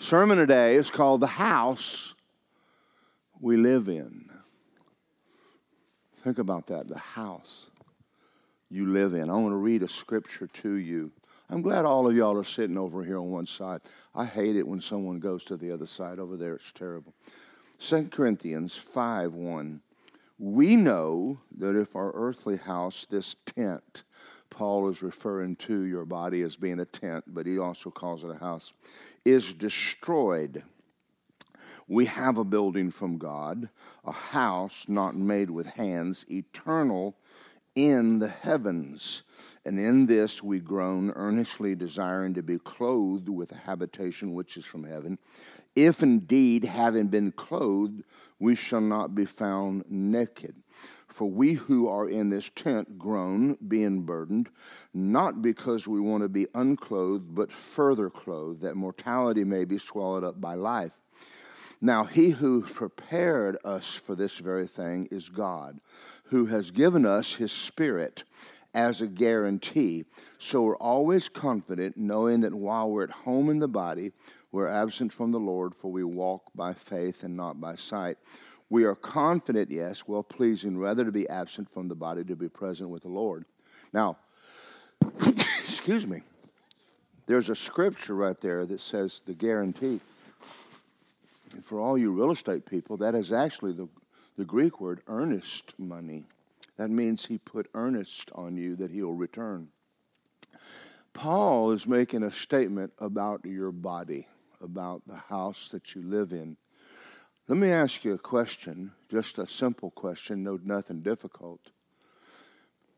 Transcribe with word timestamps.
Sermon 0.00 0.38
today 0.38 0.76
is 0.76 0.90
called 0.92 1.20
The 1.20 1.26
House 1.26 2.14
We 3.40 3.56
Live 3.56 3.88
In. 3.88 4.30
Think 6.22 6.38
about 6.38 6.68
that 6.68 6.86
the 6.86 6.98
house 6.98 7.70
you 8.70 8.86
live 8.86 9.12
in. 9.12 9.28
I 9.28 9.34
want 9.34 9.50
to 9.50 9.56
read 9.56 9.82
a 9.82 9.88
scripture 9.88 10.46
to 10.46 10.74
you. 10.74 11.10
I'm 11.50 11.62
glad 11.62 11.84
all 11.84 12.08
of 12.08 12.14
y'all 12.14 12.38
are 12.38 12.44
sitting 12.44 12.78
over 12.78 13.02
here 13.02 13.18
on 13.18 13.30
one 13.30 13.46
side. 13.46 13.80
I 14.14 14.24
hate 14.24 14.54
it 14.54 14.68
when 14.68 14.80
someone 14.80 15.18
goes 15.18 15.44
to 15.46 15.56
the 15.56 15.72
other 15.72 15.86
side 15.86 16.20
over 16.20 16.36
there. 16.36 16.54
It's 16.54 16.70
terrible. 16.72 17.12
2 17.80 18.06
Corinthians 18.06 18.76
5 18.76 19.34
1. 19.34 19.80
We 20.38 20.76
know 20.76 21.40
that 21.58 21.78
if 21.78 21.96
our 21.96 22.12
earthly 22.14 22.56
house, 22.56 23.04
this 23.04 23.34
tent, 23.44 24.04
Paul 24.50 24.88
is 24.88 25.02
referring 25.02 25.56
to 25.56 25.82
your 25.82 26.04
body 26.04 26.42
as 26.42 26.56
being 26.56 26.80
a 26.80 26.84
tent, 26.84 27.24
but 27.26 27.46
he 27.46 27.58
also 27.58 27.90
calls 27.90 28.24
it 28.24 28.30
a 28.30 28.38
house, 28.38 28.72
is 29.28 29.52
destroyed. 29.52 30.62
We 31.86 32.06
have 32.06 32.36
a 32.36 32.44
building 32.44 32.90
from 32.90 33.18
God, 33.18 33.70
a 34.04 34.12
house 34.12 34.84
not 34.88 35.16
made 35.16 35.50
with 35.50 35.66
hands, 35.66 36.26
eternal 36.30 37.16
in 37.74 38.18
the 38.18 38.28
heavens. 38.28 39.22
And 39.64 39.78
in 39.78 40.06
this 40.06 40.42
we 40.42 40.58
groan, 40.58 41.12
earnestly 41.14 41.74
desiring 41.74 42.34
to 42.34 42.42
be 42.42 42.58
clothed 42.58 43.28
with 43.28 43.52
a 43.52 43.56
habitation 43.56 44.34
which 44.34 44.56
is 44.56 44.64
from 44.64 44.84
heaven. 44.84 45.18
If 45.74 46.02
indeed, 46.02 46.64
having 46.64 47.06
been 47.06 47.32
clothed, 47.32 48.02
we 48.38 48.54
shall 48.54 48.80
not 48.80 49.14
be 49.14 49.24
found 49.24 49.84
naked. 49.88 50.56
For 51.18 51.28
we 51.28 51.54
who 51.54 51.88
are 51.88 52.08
in 52.08 52.30
this 52.30 52.48
tent 52.48 52.96
groan, 52.96 53.58
being 53.66 54.02
burdened, 54.02 54.50
not 54.94 55.42
because 55.42 55.88
we 55.88 55.98
want 55.98 56.22
to 56.22 56.28
be 56.28 56.46
unclothed, 56.54 57.34
but 57.34 57.50
further 57.50 58.08
clothed, 58.08 58.60
that 58.60 58.76
mortality 58.76 59.42
may 59.42 59.64
be 59.64 59.78
swallowed 59.78 60.22
up 60.22 60.40
by 60.40 60.54
life. 60.54 60.92
Now, 61.80 62.04
he 62.04 62.30
who 62.30 62.62
prepared 62.62 63.58
us 63.64 63.96
for 63.96 64.14
this 64.14 64.38
very 64.38 64.68
thing 64.68 65.08
is 65.10 65.28
God, 65.28 65.80
who 66.26 66.46
has 66.46 66.70
given 66.70 67.04
us 67.04 67.34
his 67.34 67.50
Spirit 67.50 68.22
as 68.72 69.02
a 69.02 69.08
guarantee. 69.08 70.04
So 70.38 70.62
we're 70.62 70.76
always 70.76 71.28
confident, 71.28 71.96
knowing 71.96 72.42
that 72.42 72.54
while 72.54 72.88
we're 72.88 73.02
at 73.02 73.10
home 73.10 73.50
in 73.50 73.58
the 73.58 73.66
body, 73.66 74.12
we're 74.52 74.68
absent 74.68 75.12
from 75.12 75.32
the 75.32 75.40
Lord, 75.40 75.74
for 75.74 75.90
we 75.90 76.04
walk 76.04 76.52
by 76.54 76.74
faith 76.74 77.24
and 77.24 77.36
not 77.36 77.60
by 77.60 77.74
sight. 77.74 78.18
We 78.70 78.84
are 78.84 78.94
confident, 78.94 79.70
yes, 79.70 80.06
well 80.06 80.22
pleasing, 80.22 80.78
rather 80.78 81.04
to 81.04 81.12
be 81.12 81.28
absent 81.28 81.72
from 81.72 81.88
the 81.88 81.94
body, 81.94 82.24
to 82.24 82.36
be 82.36 82.48
present 82.48 82.90
with 82.90 83.02
the 83.02 83.08
Lord. 83.08 83.46
Now, 83.92 84.18
excuse 85.26 86.06
me, 86.06 86.22
there's 87.26 87.48
a 87.48 87.54
scripture 87.54 88.14
right 88.14 88.38
there 88.40 88.66
that 88.66 88.80
says 88.80 89.22
the 89.24 89.34
guarantee. 89.34 90.00
And 91.52 91.64
for 91.64 91.80
all 91.80 91.96
you 91.96 92.12
real 92.12 92.30
estate 92.30 92.66
people, 92.66 92.98
that 92.98 93.14
is 93.14 93.32
actually 93.32 93.72
the, 93.72 93.88
the 94.36 94.44
Greek 94.44 94.80
word 94.80 95.00
earnest 95.06 95.78
money. 95.78 96.24
That 96.76 96.90
means 96.90 97.26
he 97.26 97.38
put 97.38 97.68
earnest 97.74 98.30
on 98.34 98.56
you 98.56 98.76
that 98.76 98.90
he'll 98.90 99.12
return. 99.12 99.68
Paul 101.12 101.72
is 101.72 101.86
making 101.86 102.22
a 102.22 102.30
statement 102.30 102.92
about 102.98 103.44
your 103.44 103.72
body, 103.72 104.28
about 104.62 105.02
the 105.06 105.16
house 105.16 105.68
that 105.72 105.94
you 105.94 106.02
live 106.02 106.32
in. 106.32 106.56
Let 107.48 107.56
me 107.56 107.70
ask 107.70 108.04
you 108.04 108.12
a 108.12 108.18
question, 108.18 108.92
just 109.10 109.38
a 109.38 109.46
simple 109.46 109.90
question, 109.90 110.42
no 110.42 110.60
nothing 110.62 111.00
difficult. 111.00 111.70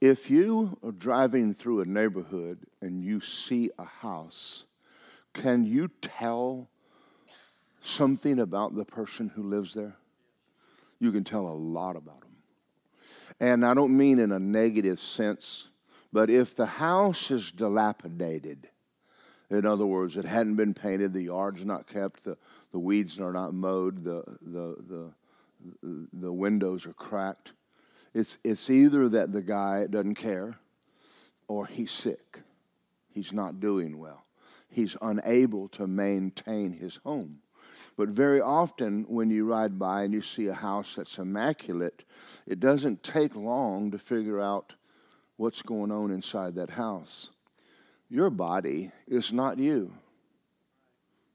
If 0.00 0.28
you 0.28 0.76
are 0.82 0.90
driving 0.90 1.54
through 1.54 1.82
a 1.82 1.84
neighborhood 1.84 2.58
and 2.80 3.00
you 3.00 3.20
see 3.20 3.70
a 3.78 3.84
house, 3.84 4.64
can 5.32 5.64
you 5.64 5.88
tell 6.02 6.68
something 7.80 8.40
about 8.40 8.74
the 8.74 8.84
person 8.84 9.28
who 9.28 9.44
lives 9.44 9.74
there? 9.74 9.94
You 10.98 11.12
can 11.12 11.22
tell 11.22 11.46
a 11.46 11.54
lot 11.54 11.94
about 11.94 12.22
them. 12.22 12.36
And 13.38 13.64
I 13.64 13.72
don't 13.72 13.96
mean 13.96 14.18
in 14.18 14.32
a 14.32 14.40
negative 14.40 14.98
sense, 14.98 15.68
but 16.12 16.28
if 16.28 16.56
the 16.56 16.66
house 16.66 17.30
is 17.30 17.52
dilapidated, 17.52 18.68
in 19.48 19.64
other 19.64 19.86
words, 19.86 20.16
it 20.16 20.24
hadn't 20.24 20.56
been 20.56 20.74
painted, 20.74 21.12
the 21.12 21.22
yard's 21.22 21.64
not 21.64 21.86
kept, 21.86 22.24
the, 22.24 22.36
the 22.72 22.78
weeds 22.78 23.18
are 23.20 23.32
not 23.32 23.54
mowed, 23.54 24.04
the, 24.04 24.22
the, 24.42 25.12
the, 25.82 26.06
the 26.12 26.32
windows 26.32 26.86
are 26.86 26.92
cracked, 26.92 27.52
it's, 28.14 28.38
it's 28.42 28.70
either 28.70 29.08
that 29.08 29.32
the 29.32 29.42
guy 29.42 29.86
doesn't 29.86 30.16
care 30.16 30.58
or 31.48 31.66
he's 31.66 31.90
sick. 31.90 32.42
He's 33.12 33.32
not 33.32 33.60
doing 33.60 33.98
well. 33.98 34.24
He's 34.68 34.96
unable 35.02 35.68
to 35.70 35.86
maintain 35.86 36.72
his 36.72 36.96
home. 37.04 37.40
But 37.96 38.08
very 38.08 38.40
often, 38.40 39.04
when 39.08 39.30
you 39.30 39.44
ride 39.44 39.78
by 39.78 40.04
and 40.04 40.14
you 40.14 40.22
see 40.22 40.46
a 40.46 40.54
house 40.54 40.94
that's 40.94 41.18
immaculate, 41.18 42.04
it 42.46 42.60
doesn't 42.60 43.02
take 43.02 43.34
long 43.34 43.90
to 43.90 43.98
figure 43.98 44.40
out 44.40 44.74
what's 45.36 45.62
going 45.62 45.90
on 45.90 46.10
inside 46.10 46.54
that 46.54 46.70
house. 46.70 47.30
Your 48.08 48.30
body 48.30 48.92
is 49.06 49.32
not 49.32 49.58
you. 49.58 49.92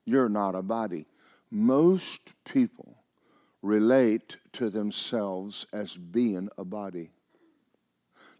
You're 0.06 0.29
not 0.29 0.56
a 0.56 0.62
body. 0.62 1.07
Most 1.55 2.33
people 2.43 2.97
relate 3.61 4.35
to 4.51 4.69
themselves 4.69 5.66
as 5.71 5.95
being 5.95 6.49
a 6.57 6.66
body. 6.66 7.11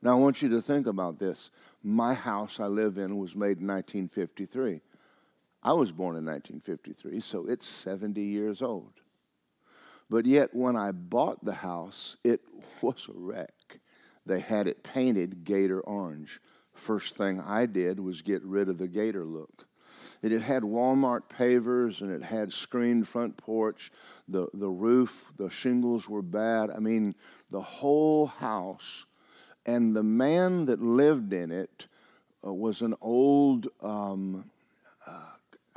Now, 0.02 0.18
I 0.18 0.20
want 0.20 0.42
you 0.42 0.50
to 0.50 0.62
think 0.62 0.86
about 0.86 1.18
this. 1.18 1.50
My 1.82 2.14
house 2.14 2.60
I 2.60 2.66
live 2.66 2.98
in 2.98 3.18
was 3.18 3.34
made 3.34 3.62
in 3.62 3.68
1953. 3.68 4.82
I 5.64 5.72
was 5.72 5.94
born 5.94 6.18
in 6.18 6.26
1953, 6.26 7.22
so 7.22 7.46
it's 7.46 7.66
70 7.66 8.22
years 8.22 8.62
old. 8.62 8.92
But 10.10 10.26
yet, 10.26 10.54
when 10.54 10.76
I 10.76 10.92
bought 10.92 11.46
the 11.46 11.54
house, 11.54 12.18
it 12.22 12.42
was 12.82 13.08
a 13.08 13.18
wreck. 13.18 13.80
They 14.26 14.42
had 14.42 14.68
it 14.68 14.84
painted 14.84 15.46
gator 15.46 15.80
orange. 15.80 16.42
First 16.74 17.16
thing 17.16 17.40
I 17.40 17.66
did 17.66 17.98
was 17.98 18.22
get 18.22 18.44
rid 18.44 18.68
of 18.68 18.78
the 18.78 18.90
gator 18.90 19.24
look. 19.24 19.65
It 20.32 20.42
had 20.42 20.64
Walmart 20.64 21.24
pavers 21.30 22.02
and 22.02 22.12
it 22.12 22.24
had 22.24 22.52
screened 22.52 23.08
front 23.08 23.38
porch. 23.38 23.92
The, 24.28 24.48
the 24.54 24.70
roof, 24.70 25.32
the 25.38 25.50
shingles 25.50 26.10
were 26.10 26.22
bad. 26.22 26.70
I 26.72 26.80
mean, 26.80 27.16
the 27.52 27.62
whole 27.62 28.28
house. 28.28 29.06
And 29.66 29.96
the 29.96 30.04
man 30.04 30.66
that 30.66 30.82
lived 30.82 31.34
in 31.34 31.52
it 31.52 31.88
uh, 32.46 32.54
was 32.54 32.82
an 32.82 32.96
old 33.02 33.68
um, 33.82 34.50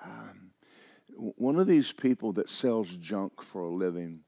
um, 0.04 0.50
one 1.18 1.56
of 1.58 1.66
these 1.66 1.92
people 1.92 2.32
that 2.34 2.48
sells 2.48 2.96
junk 2.96 3.42
for 3.42 3.62
a 3.62 3.70
living, 3.70 4.20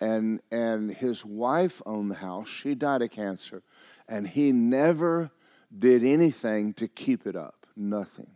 and 0.00 0.40
and 0.50 0.90
his 0.90 1.24
wife 1.24 1.80
owned 1.86 2.10
the 2.10 2.16
house. 2.16 2.48
She 2.48 2.74
died 2.74 3.02
of 3.02 3.10
cancer, 3.10 3.62
and 4.08 4.26
he 4.26 4.52
never 4.52 5.30
did 5.76 6.04
anything 6.04 6.72
to 6.74 6.88
keep 6.88 7.26
it 7.26 7.36
up. 7.36 7.66
Nothing. 7.76 8.30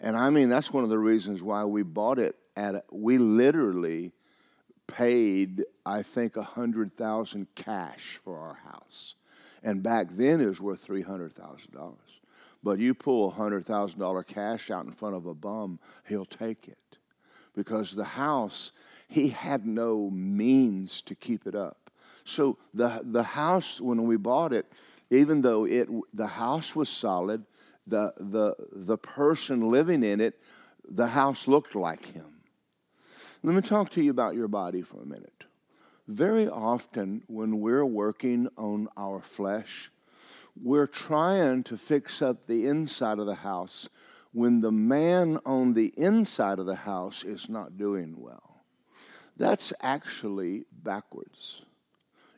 And 0.00 0.16
I 0.16 0.30
mean, 0.30 0.48
that's 0.48 0.72
one 0.72 0.84
of 0.84 0.90
the 0.90 0.98
reasons 0.98 1.42
why 1.42 1.64
we 1.64 1.82
bought 1.82 2.18
it 2.18 2.36
at. 2.56 2.84
We 2.90 3.18
literally 3.18 4.12
paid, 4.86 5.64
I 5.84 6.02
think, 6.02 6.36
a 6.36 6.42
hundred 6.42 6.92
thousand 6.92 7.48
cash 7.54 8.20
for 8.22 8.38
our 8.38 8.58
house, 8.70 9.14
and 9.62 9.82
back 9.82 10.08
then 10.10 10.40
it 10.40 10.46
was 10.46 10.60
worth 10.60 10.80
three 10.80 11.02
hundred 11.02 11.32
thousand 11.32 11.72
dollars. 11.72 12.16
But 12.66 12.80
you 12.80 12.94
pull 12.94 13.30
a 13.30 13.32
$100,000 13.32 14.26
cash 14.26 14.72
out 14.72 14.86
in 14.86 14.90
front 14.90 15.14
of 15.14 15.24
a 15.26 15.34
bum, 15.34 15.78
he'll 16.08 16.24
take 16.24 16.66
it. 16.66 16.98
Because 17.54 17.92
the 17.92 18.02
house, 18.04 18.72
he 19.06 19.28
had 19.28 19.64
no 19.64 20.10
means 20.10 21.00
to 21.02 21.14
keep 21.14 21.46
it 21.46 21.54
up. 21.54 21.92
So 22.24 22.58
the, 22.74 23.02
the 23.04 23.22
house, 23.22 23.80
when 23.80 24.02
we 24.04 24.16
bought 24.16 24.52
it, 24.52 24.66
even 25.10 25.42
though 25.42 25.64
it, 25.64 25.88
the 26.12 26.26
house 26.26 26.74
was 26.74 26.88
solid, 26.88 27.44
the, 27.86 28.12
the, 28.18 28.54
the 28.72 28.98
person 28.98 29.68
living 29.68 30.02
in 30.02 30.20
it, 30.20 30.40
the 30.88 31.08
house 31.08 31.48
looked 31.48 31.74
like 31.74 32.04
him. 32.12 32.40
Let 33.42 33.54
me 33.54 33.62
talk 33.62 33.90
to 33.90 34.02
you 34.02 34.10
about 34.10 34.34
your 34.34 34.48
body 34.48 34.82
for 34.82 35.02
a 35.02 35.06
minute. 35.06 35.44
Very 36.08 36.48
often, 36.48 37.22
when 37.26 37.60
we're 37.60 37.84
working 37.84 38.48
on 38.56 38.88
our 38.96 39.20
flesh, 39.20 39.90
we're 40.60 40.86
trying 40.86 41.64
to 41.64 41.76
fix 41.76 42.22
up 42.22 42.46
the 42.46 42.66
inside 42.66 43.18
of 43.18 43.26
the 43.26 43.36
house 43.36 43.88
when 44.32 44.60
the 44.60 44.72
man 44.72 45.38
on 45.44 45.74
the 45.74 45.92
inside 45.96 46.58
of 46.58 46.66
the 46.66 46.76
house 46.76 47.24
is 47.24 47.48
not 47.48 47.76
doing 47.76 48.14
well. 48.18 48.62
That's 49.36 49.72
actually 49.82 50.64
backwards. 50.72 51.62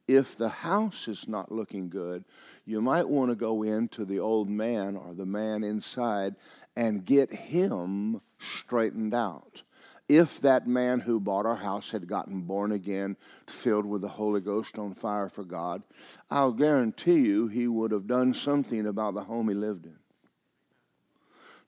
If 0.09 0.37
the 0.37 0.49
house 0.49 1.07
is 1.07 1.29
not 1.29 1.53
looking 1.53 1.91
good, 1.91 2.25
you 2.65 2.81
might 2.81 3.09
want 3.09 3.31
to 3.31 3.37
go 3.37 3.63
into 3.63 4.05
the 4.05 4.19
old 4.19 4.49
man 4.49 4.97
or 4.97 5.15
the 5.15 5.27
man 5.27 5.63
inside 5.63 6.35
and 6.75 7.05
get 7.05 7.31
him 7.31 8.21
straightened 8.39 9.15
out 9.15 9.63
if 10.09 10.41
that 10.41 10.67
man 10.67 11.01
who 11.01 11.21
bought 11.21 11.45
our 11.45 11.57
house 11.57 11.91
had 11.91 12.09
gotten 12.09 12.41
born 12.43 12.73
again, 12.73 13.17
filled 13.47 13.85
with 13.85 14.01
the 14.01 14.09
Holy 14.09 14.41
Ghost 14.41 14.79
on 14.79 14.95
fire 14.95 15.29
for 15.29 15.45
God, 15.45 15.83
I'll 16.31 16.53
guarantee 16.53 17.21
you 17.21 17.49
he 17.49 17.69
would 17.69 17.93
have 17.93 18.07
done 18.07 18.33
something 18.33 18.87
about 18.87 19.15
the 19.15 19.25
home 19.25 19.49
he 19.49 19.55
lived 19.55 19.85
in. 19.85 19.99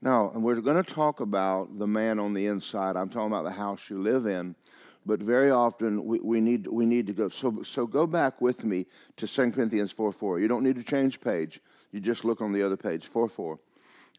Now, 0.03 0.33
we're 0.35 0.63
going 0.63 0.83
to 0.83 0.95
talk 0.95 1.21
about 1.21 1.79
the 1.79 1.87
man 1.87 2.19
on 2.19 2.33
the 2.33 2.47
inside. 2.47 2.97
I'm 2.97 3.11
talking 3.11 3.27
about 3.27 3.45
the 3.45 3.51
house 3.51 3.91
you 3.91 4.01
live 4.01 4.27
in. 4.27 4.57
But 5.07 5.21
very 5.21 5.51
often 5.51 6.05
we, 6.05 6.21
we, 6.21 6.41
need, 6.41 6.67
we 6.67 6.87
need 6.87 7.07
to 7.07 7.13
go. 7.13 7.29
So, 7.29 7.63
so 7.63 7.87
go 7.87 8.07
back 8.07 8.41
with 8.41 8.65
me 8.65 8.87
to 9.17 9.27
2 9.27 9.53
Corinthians 9.53 9.93
4 9.93 10.13
4. 10.13 10.41
You 10.41 10.49
don't 10.49 10.63
need 10.63 10.77
to 10.77 10.83
change 10.83 11.21
page. 11.21 11.61
You 11.93 12.01
just 12.01 12.25
look 12.25 12.41
on 12.41 12.53
the 12.53 12.63
other 12.63 12.77
page, 12.77 13.07
4 13.07 13.29
4. 13.29 13.59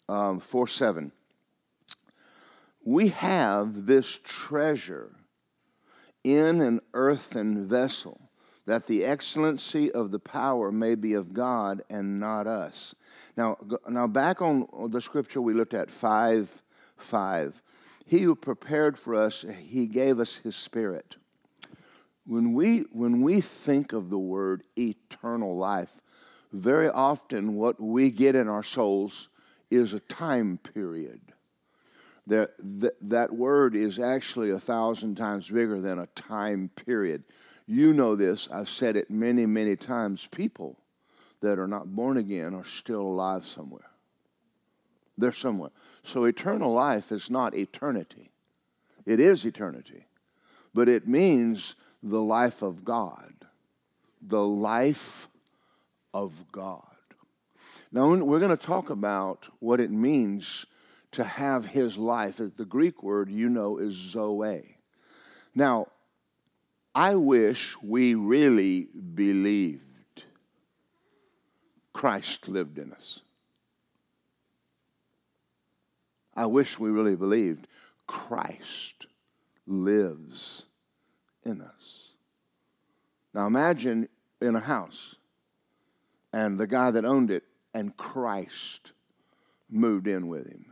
Um, 0.10 0.40
4 0.40 0.68
7. 0.68 1.12
We 2.84 3.10
have 3.10 3.86
this 3.86 4.20
treasure 4.24 5.16
in 6.24 6.62
an 6.62 6.82
earthen 6.94 7.66
vessel, 7.66 8.30
that 8.66 8.88
the 8.88 9.04
excellency 9.06 9.92
of 9.92 10.12
the 10.12 10.20
power 10.20 10.72
may 10.72 10.96
be 10.96 11.14
of 11.14 11.34
God 11.34 11.82
and 11.90 12.20
not 12.20 12.48
us. 12.48 12.96
Now, 13.36 13.58
now 13.88 14.08
back 14.08 14.42
on 14.42 14.68
the 14.92 15.02
scripture 15.02 15.42
we 15.42 15.54
looked 15.54 15.74
at, 15.74 15.90
5 15.90 16.64
5. 16.98 17.62
He 18.06 18.20
who 18.20 18.36
prepared 18.36 18.98
for 18.98 19.16
us, 19.16 19.46
he 19.64 19.88
gave 19.88 20.20
us 20.20 20.38
his 20.38 20.56
spirit. 20.56 21.18
When 22.26 22.54
we, 22.54 22.80
when 22.92 23.22
we 23.22 23.42
think 23.42 23.94
of 23.94 24.10
the 24.10 24.20
word 24.20 24.64
eternal 24.78 25.58
life, 25.58 26.02
very 26.52 26.90
often 26.90 27.56
what 27.56 27.80
we 27.80 28.12
get 28.12 28.36
in 28.36 28.48
our 28.48 28.64
souls 28.64 29.30
is 29.70 29.94
a 29.94 30.00
time 30.00 30.58
period. 30.58 31.22
That, 32.28 32.52
that, 32.60 32.96
that 33.02 33.34
word 33.34 33.76
is 33.76 33.98
actually 33.98 34.52
a 34.52 34.60
thousand 34.60 35.16
times 35.16 35.50
bigger 35.50 35.82
than 35.82 35.98
a 35.98 36.08
time 36.08 36.70
period. 36.76 37.24
You 37.66 37.94
know 37.94 38.16
this, 38.16 38.50
I've 38.52 38.70
said 38.70 38.96
it 38.96 39.10
many, 39.10 39.46
many 39.46 39.76
times. 39.76 40.28
People 40.30 40.78
that 41.42 41.58
are 41.58 41.68
not 41.68 41.96
born 41.96 42.18
again 42.18 42.54
are 42.54 42.66
still 42.66 43.02
alive 43.02 43.46
somewhere. 43.46 43.91
They're 45.18 45.32
somewhere. 45.32 45.72
So 46.04 46.24
eternal 46.24 46.74
life 46.74 47.12
is 47.12 47.30
not 47.30 47.56
eternity, 47.56 48.32
it 49.06 49.20
is 49.20 49.46
eternity, 49.46 50.08
but 50.74 50.90
it 50.90 51.08
means 51.08 51.76
the 52.02 52.22
life 52.22 52.62
of 52.62 52.84
God. 52.84 53.34
The 54.22 54.46
life 54.46 55.30
of 56.14 56.46
God. 56.52 56.86
Now, 57.92 58.08
we're 58.16 58.40
going 58.40 58.56
to 58.56 58.66
talk 58.66 58.90
about 58.90 59.48
what 59.60 59.80
it 59.80 59.92
means 59.92 60.66
to 61.12 61.24
have 61.24 61.66
his 61.66 61.98
life. 61.98 62.38
The 62.38 62.66
Greek 62.66 63.04
word, 63.04 63.30
you 63.30 63.50
know, 63.50 63.78
is 63.78 63.94
zoe. 63.94 64.78
Now, 65.54 65.88
I 66.94 67.16
wish 67.16 67.76
we 67.82 68.16
really 68.16 68.88
believed 69.16 70.24
Christ 71.94 72.48
lived 72.48 72.78
in 72.78 72.94
us. 72.94 73.22
I 76.36 76.46
wish 76.46 76.80
we 76.80 76.90
really 76.90 77.16
believed 77.16 77.68
Christ 78.08 79.08
lives 79.68 80.66
in 81.44 81.62
us. 81.62 82.10
Now 83.34 83.48
imagine 83.48 84.10
in 84.42 84.56
a 84.56 84.60
house 84.60 85.16
and 86.34 86.60
the 86.60 86.68
guy 86.68 86.92
that 86.92 87.06
owned 87.06 87.32
it 87.32 87.44
and 87.74 87.96
Christ 87.96 88.94
moved 89.70 90.08
in 90.08 90.28
with 90.28 90.48
him. 90.48 90.66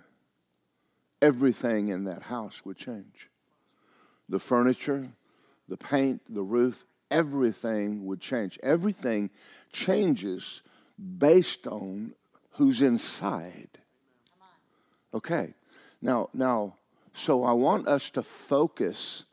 Everything 1.21 1.89
in 1.89 2.05
that 2.05 2.23
house 2.23 2.65
would 2.65 2.77
change. 2.77 3.29
The 4.27 4.39
furniture, 4.39 5.09
the 5.67 5.77
paint, 5.77 6.21
the 6.29 6.44
roof, 6.44 6.85
everything 7.12 8.05
would 8.05 8.21
change. 8.21 8.59
Everything 8.63 9.29
changes 9.71 10.62
based 11.17 11.67
on 11.67 12.13
who's 12.51 12.81
inside. 12.81 13.78
Okay. 15.13 15.53
Now, 16.01 16.29
now, 16.33 16.75
so 17.13 17.44
I 17.44 17.51
want 17.53 17.88
us 17.88 18.09
to 18.11 18.23
focus 18.23 19.25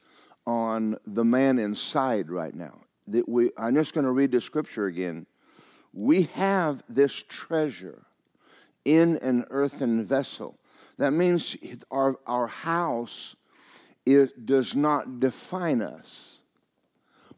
on 0.47 0.99
the 1.07 1.25
man 1.25 1.59
inside 1.59 2.31
right 2.31 2.55
now. 2.55 2.81
That 3.09 3.29
we, 3.29 3.51
I'm 3.57 3.75
just 3.75 3.95
going 3.95 4.05
to 4.07 4.13
read 4.13 4.33
the 4.33 4.41
scripture 4.41 4.87
again. 4.87 5.27
We 5.93 6.23
have 6.35 6.83
this 6.89 7.25
treasure 7.29 8.03
in 8.85 9.17
an 9.19 9.45
earthen 9.51 10.05
vessel. 10.05 10.59
That 10.99 11.13
means 11.13 11.57
our, 11.91 12.17
our 12.27 12.47
house 12.47 13.37
it 14.07 14.47
does 14.47 14.77
not 14.77 15.19
define 15.19 15.83
us. 15.83 16.43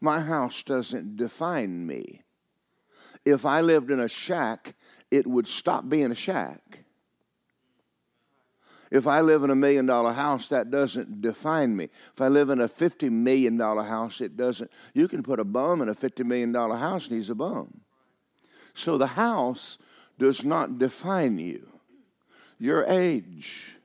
My 0.01 0.21
house 0.21 0.63
doesn't 0.63 1.17
define 1.17 1.87
me. 1.87 2.23
If 3.25 3.47
I 3.47 3.63
lived 3.63 3.91
in 3.91 4.01
a 4.01 4.09
shack, 4.09 4.75
it 5.11 5.27
would 5.27 5.49
stop 5.49 5.89
being 5.89 6.13
a 6.13 6.15
shack. 6.15 6.85
If 8.91 9.07
I 9.07 9.21
live 9.21 9.45
in 9.45 9.51
a 9.51 9.55
million 9.55 9.87
dollar 9.87 10.13
house, 10.13 10.49
that 10.49 10.71
doesn't 10.71 11.21
define 11.21 11.77
me. 11.77 11.89
If 12.15 12.21
I 12.21 12.29
live 12.29 12.51
in 12.51 12.61
a 12.61 12.69
$50 12.69 13.11
million 13.11 13.59
house, 13.59 14.21
it 14.21 14.37
doesn't. 14.37 14.71
You 14.95 15.09
can 15.09 15.23
put 15.23 15.41
a 15.41 15.45
bum 15.45 15.83
in 15.83 15.89
a 15.89 15.95
$50 15.95 16.25
million 16.25 16.55
house 16.55 17.09
and 17.09 17.17
he's 17.17 17.31
a 17.31 17.35
bum. 17.35 17.83
So 18.75 18.97
the 18.97 19.09
house 19.09 19.79
does 20.19 20.45
not 20.45 20.79
define 20.79 21.39
you. 21.39 21.69
Your 22.59 22.85
age 22.85 23.77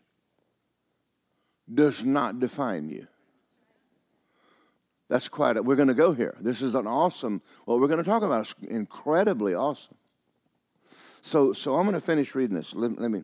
does 1.71 2.03
not 2.03 2.39
define 2.39 2.89
you. 2.89 3.07
That's 5.09 5.29
quite, 5.29 5.57
a, 5.57 5.63
we're 5.63 5.75
going 5.75 5.89
to 5.89 5.93
go 5.93 6.13
here. 6.13 6.35
This 6.39 6.61
is 6.61 6.75
an 6.75 6.87
awesome, 6.87 7.41
what 7.65 7.79
we're 7.79 7.87
going 7.87 8.03
to 8.03 8.09
talk 8.09 8.23
about 8.23 8.47
is 8.47 8.55
incredibly 8.67 9.53
awesome. 9.53 9.95
So, 11.21 11.53
so 11.53 11.75
I'm 11.75 11.83
going 11.83 11.93
to 11.93 12.01
finish 12.01 12.33
reading 12.35 12.55
this. 12.55 12.73
Let, 12.73 12.99
let 12.99 13.11
me, 13.11 13.23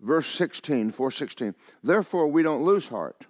verse 0.00 0.26
16, 0.26 0.90
416. 0.90 1.54
Therefore, 1.82 2.28
we 2.28 2.42
don't 2.42 2.64
lose 2.64 2.88
heart, 2.88 3.26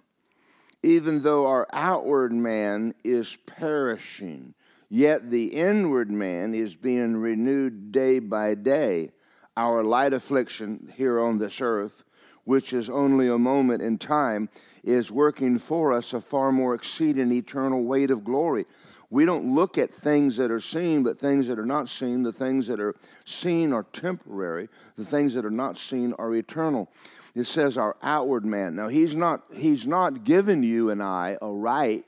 even 0.83 1.23
though 1.23 1.47
our 1.47 1.67
outward 1.73 2.33
man 2.33 2.93
is 3.03 3.37
perishing, 3.45 4.53
yet 4.89 5.31
the 5.31 5.47
inward 5.47 6.11
man 6.11 6.53
is 6.53 6.75
being 6.75 7.17
renewed 7.17 7.91
day 7.91 8.19
by 8.19 8.55
day. 8.55 9.11
Our 9.55 9.83
light 9.83 10.13
affliction 10.13 10.93
here 10.95 11.19
on 11.19 11.39
this 11.39 11.61
earth, 11.61 12.03
which 12.43 12.73
is 12.73 12.89
only 12.89 13.27
a 13.27 13.39
moment 13.39 13.81
in 13.81 13.97
time, 13.97 14.49
is 14.83 15.11
working 15.11 15.57
for 15.57 15.91
us 15.91 16.13
a 16.13 16.21
far 16.21 16.51
more 16.51 16.73
exceeding 16.75 17.31
eternal 17.31 17.83
weight 17.83 18.11
of 18.11 18.23
glory 18.23 18.65
we 19.09 19.23
don't 19.23 19.55
look 19.55 19.77
at 19.77 19.93
things 19.93 20.35
that 20.37 20.51
are 20.51 20.59
seen, 20.59 21.03
but 21.03 21.19
things 21.19 21.47
that 21.47 21.57
are 21.57 21.65
not 21.65 21.87
seen. 21.87 22.23
The 22.23 22.33
things 22.33 22.67
that 22.67 22.79
are 22.79 22.95
seen 23.23 23.71
are 23.71 23.83
temporary. 23.83 24.67
The 24.97 25.05
things 25.05 25.33
that 25.35 25.45
are 25.45 25.49
not 25.49 25.77
seen 25.77 26.13
are 26.13 26.35
eternal. 26.35 26.89
It 27.33 27.45
says 27.45 27.77
our 27.77 27.95
outward 28.01 28.45
man. 28.45 28.75
Now 28.75 28.87
he's 28.89 29.15
not 29.15 29.43
he's 29.53 29.87
not 29.87 30.23
given 30.23 30.63
you 30.63 30.89
and 30.89 31.01
I 31.01 31.37
a 31.41 31.51
right 31.51 32.03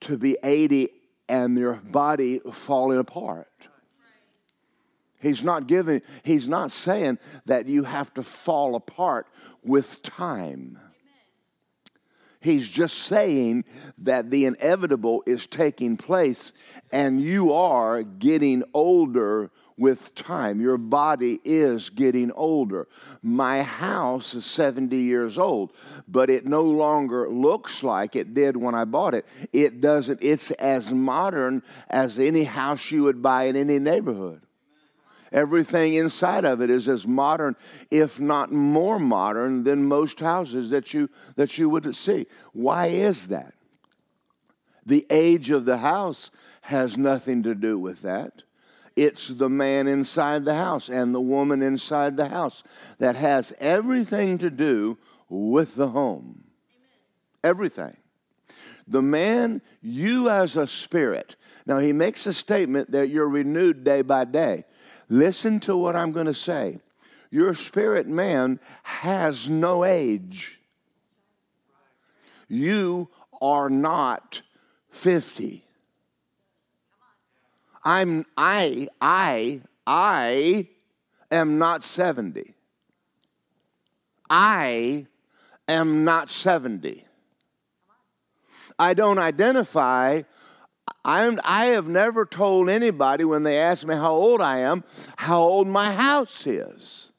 to 0.00 0.16
be 0.16 0.38
80 0.42 0.88
and 1.28 1.58
your 1.58 1.74
body 1.74 2.38
falling 2.52 2.98
apart. 2.98 3.48
He's 5.20 5.42
not 5.42 5.66
giving 5.66 6.00
he's 6.22 6.48
not 6.48 6.70
saying 6.70 7.18
that 7.46 7.66
you 7.66 7.84
have 7.84 8.14
to 8.14 8.22
fall 8.22 8.74
apart 8.74 9.26
with 9.62 10.00
time. 10.02 10.78
He's 12.44 12.68
just 12.68 12.98
saying 12.98 13.64
that 13.96 14.30
the 14.30 14.44
inevitable 14.44 15.22
is 15.26 15.46
taking 15.46 15.96
place 15.96 16.52
and 16.92 17.18
you 17.18 17.54
are 17.54 18.02
getting 18.02 18.64
older 18.74 19.50
with 19.78 20.14
time. 20.14 20.60
Your 20.60 20.76
body 20.76 21.40
is 21.42 21.88
getting 21.88 22.30
older. 22.32 22.86
My 23.22 23.62
house 23.62 24.34
is 24.34 24.44
70 24.44 24.94
years 24.94 25.38
old, 25.38 25.72
but 26.06 26.28
it 26.28 26.44
no 26.44 26.60
longer 26.60 27.30
looks 27.30 27.82
like 27.82 28.14
it 28.14 28.34
did 28.34 28.58
when 28.58 28.74
I 28.74 28.84
bought 28.84 29.14
it. 29.14 29.24
It 29.54 29.80
doesn't, 29.80 30.18
it's 30.22 30.50
as 30.50 30.92
modern 30.92 31.62
as 31.88 32.18
any 32.18 32.44
house 32.44 32.90
you 32.90 33.04
would 33.04 33.22
buy 33.22 33.44
in 33.44 33.56
any 33.56 33.78
neighborhood. 33.78 34.42
Everything 35.34 35.94
inside 35.94 36.44
of 36.44 36.62
it 36.62 36.70
is 36.70 36.88
as 36.88 37.08
modern, 37.08 37.56
if 37.90 38.20
not 38.20 38.52
more 38.52 39.00
modern, 39.00 39.64
than 39.64 39.84
most 39.84 40.20
houses 40.20 40.70
that 40.70 40.94
you, 40.94 41.10
that 41.34 41.58
you 41.58 41.68
would 41.68 41.92
see. 41.96 42.26
Why 42.52 42.86
is 42.86 43.26
that? 43.28 43.52
The 44.86 45.04
age 45.10 45.50
of 45.50 45.64
the 45.64 45.78
house 45.78 46.30
has 46.62 46.96
nothing 46.96 47.42
to 47.42 47.56
do 47.56 47.80
with 47.80 48.02
that. 48.02 48.44
It's 48.94 49.26
the 49.26 49.48
man 49.48 49.88
inside 49.88 50.44
the 50.44 50.54
house 50.54 50.88
and 50.88 51.12
the 51.12 51.20
woman 51.20 51.62
inside 51.62 52.16
the 52.16 52.28
house 52.28 52.62
that 52.98 53.16
has 53.16 53.52
everything 53.58 54.38
to 54.38 54.50
do 54.50 54.98
with 55.28 55.74
the 55.74 55.88
home. 55.88 56.44
Everything. 57.42 57.96
The 58.86 59.02
man, 59.02 59.62
you 59.82 60.30
as 60.30 60.56
a 60.56 60.68
spirit. 60.68 61.34
Now, 61.66 61.78
he 61.78 61.92
makes 61.92 62.24
a 62.26 62.32
statement 62.32 62.92
that 62.92 63.08
you're 63.08 63.28
renewed 63.28 63.82
day 63.82 64.02
by 64.02 64.26
day. 64.26 64.64
Listen 65.08 65.60
to 65.60 65.76
what 65.76 65.96
I'm 65.96 66.12
going 66.12 66.26
to 66.26 66.34
say. 66.34 66.80
Your 67.30 67.54
spirit 67.54 68.06
man 68.06 68.60
has 68.84 69.50
no 69.50 69.84
age. 69.84 70.60
You 72.48 73.10
are 73.42 73.68
not 73.68 74.42
50. 74.90 75.64
I'm 77.84 78.24
I 78.36 78.88
I 79.00 79.60
I 79.86 80.68
am 81.30 81.58
not 81.58 81.82
70. 81.82 82.54
I 84.30 85.06
am 85.68 86.04
not 86.04 86.30
70. 86.30 87.04
I 88.78 88.94
don't 88.94 89.18
identify. 89.18 90.22
I'm, 91.04 91.38
I 91.44 91.66
have 91.66 91.86
never 91.86 92.24
told 92.24 92.70
anybody 92.70 93.24
when 93.24 93.42
they 93.42 93.58
ask 93.58 93.86
me 93.86 93.94
how 93.94 94.12
old 94.12 94.40
I 94.40 94.58
am, 94.60 94.84
how 95.16 95.40
old 95.40 95.68
my 95.68 95.92
house 95.92 96.46
is. 96.46 97.10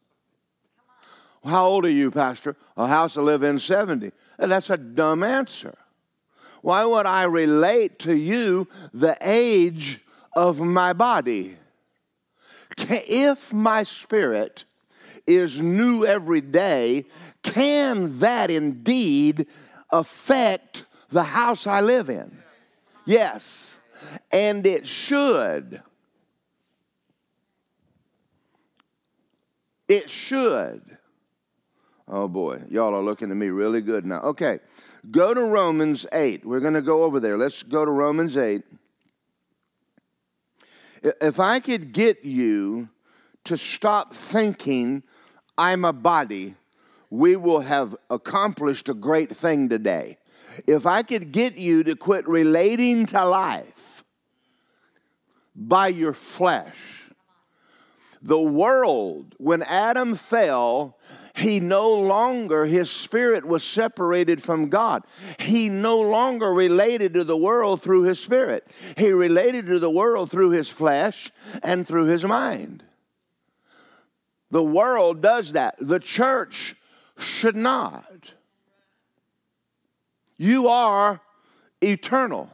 How 1.45 1.67
old 1.67 1.85
are 1.85 1.89
you, 1.89 2.09
Pastor? 2.09 2.55
A 2.75 2.87
house 2.87 3.17
I 3.17 3.21
live 3.21 3.43
in 3.43 3.59
70. 3.59 4.11
That's 4.39 4.71
a 4.71 4.77
dumb 4.77 5.23
answer. 5.23 5.77
Why 6.61 6.83
would 6.83 7.05
I 7.05 7.23
relate 7.25 7.99
to 7.99 8.17
you 8.17 8.67
the 8.91 9.15
age 9.21 10.01
of 10.35 10.59
my 10.59 10.93
body? 10.93 11.57
If 12.77 13.53
my 13.53 13.83
spirit 13.83 14.65
is 15.27 15.61
new 15.61 16.05
every 16.05 16.41
day, 16.41 17.05
can 17.43 18.17
that 18.19 18.49
indeed 18.49 19.47
affect 19.91 20.85
the 21.09 21.23
house 21.23 21.67
I 21.67 21.81
live 21.81 22.09
in? 22.09 22.39
Yes, 23.05 23.74
and 24.31 24.65
it 24.65 24.87
should. 24.87 25.81
It 29.87 30.09
should. 30.09 30.97
Oh 32.07 32.27
boy, 32.27 32.61
y'all 32.69 32.93
are 32.93 33.03
looking 33.03 33.31
at 33.31 33.37
me 33.37 33.47
really 33.49 33.81
good 33.81 34.05
now. 34.05 34.21
Okay, 34.21 34.59
go 35.09 35.33
to 35.33 35.41
Romans 35.41 36.05
8. 36.13 36.45
We're 36.45 36.59
going 36.59 36.73
to 36.73 36.81
go 36.81 37.03
over 37.03 37.19
there. 37.19 37.37
Let's 37.37 37.63
go 37.63 37.83
to 37.85 37.91
Romans 37.91 38.37
8. 38.37 38.63
If 41.21 41.39
I 41.39 41.59
could 41.59 41.93
get 41.93 42.25
you 42.25 42.89
to 43.43 43.57
stop 43.57 44.13
thinking 44.13 45.03
I'm 45.57 45.85
a 45.85 45.93
body, 45.93 46.55
we 47.09 47.35
will 47.35 47.61
have 47.61 47.95
accomplished 48.09 48.89
a 48.89 48.93
great 48.93 49.35
thing 49.35 49.69
today. 49.69 50.17
If 50.67 50.85
I 50.85 51.03
could 51.03 51.31
get 51.31 51.57
you 51.57 51.83
to 51.83 51.95
quit 51.95 52.27
relating 52.27 53.05
to 53.07 53.25
life 53.25 53.94
by 55.55 55.87
your 55.87 56.13
flesh, 56.13 57.03
the 58.21 58.39
world, 58.39 59.35
when 59.37 59.61
Adam 59.61 60.15
fell, 60.15 60.97
he 61.35 61.59
no 61.59 61.93
longer, 61.93 62.65
his 62.65 62.89
spirit 62.89 63.45
was 63.45 63.63
separated 63.63 64.41
from 64.41 64.69
God. 64.69 65.03
He 65.37 65.69
no 65.69 65.99
longer 65.99 66.51
related 66.51 67.13
to 67.13 67.23
the 67.23 67.37
world 67.37 67.81
through 67.81 68.03
his 68.03 68.19
spirit. 68.19 68.65
He 68.97 69.11
related 69.11 69.67
to 69.67 69.77
the 69.77 69.91
world 69.91 70.31
through 70.31 70.51
his 70.51 70.69
flesh 70.69 71.31
and 71.61 71.87
through 71.87 72.05
his 72.05 72.25
mind. 72.25 72.83
The 74.49 74.63
world 74.63 75.21
does 75.21 75.51
that. 75.51 75.75
The 75.79 75.99
church 75.99 76.75
should 77.17 77.55
not. 77.55 78.31
You 80.37 80.67
are 80.67 81.21
eternal. 81.81 82.49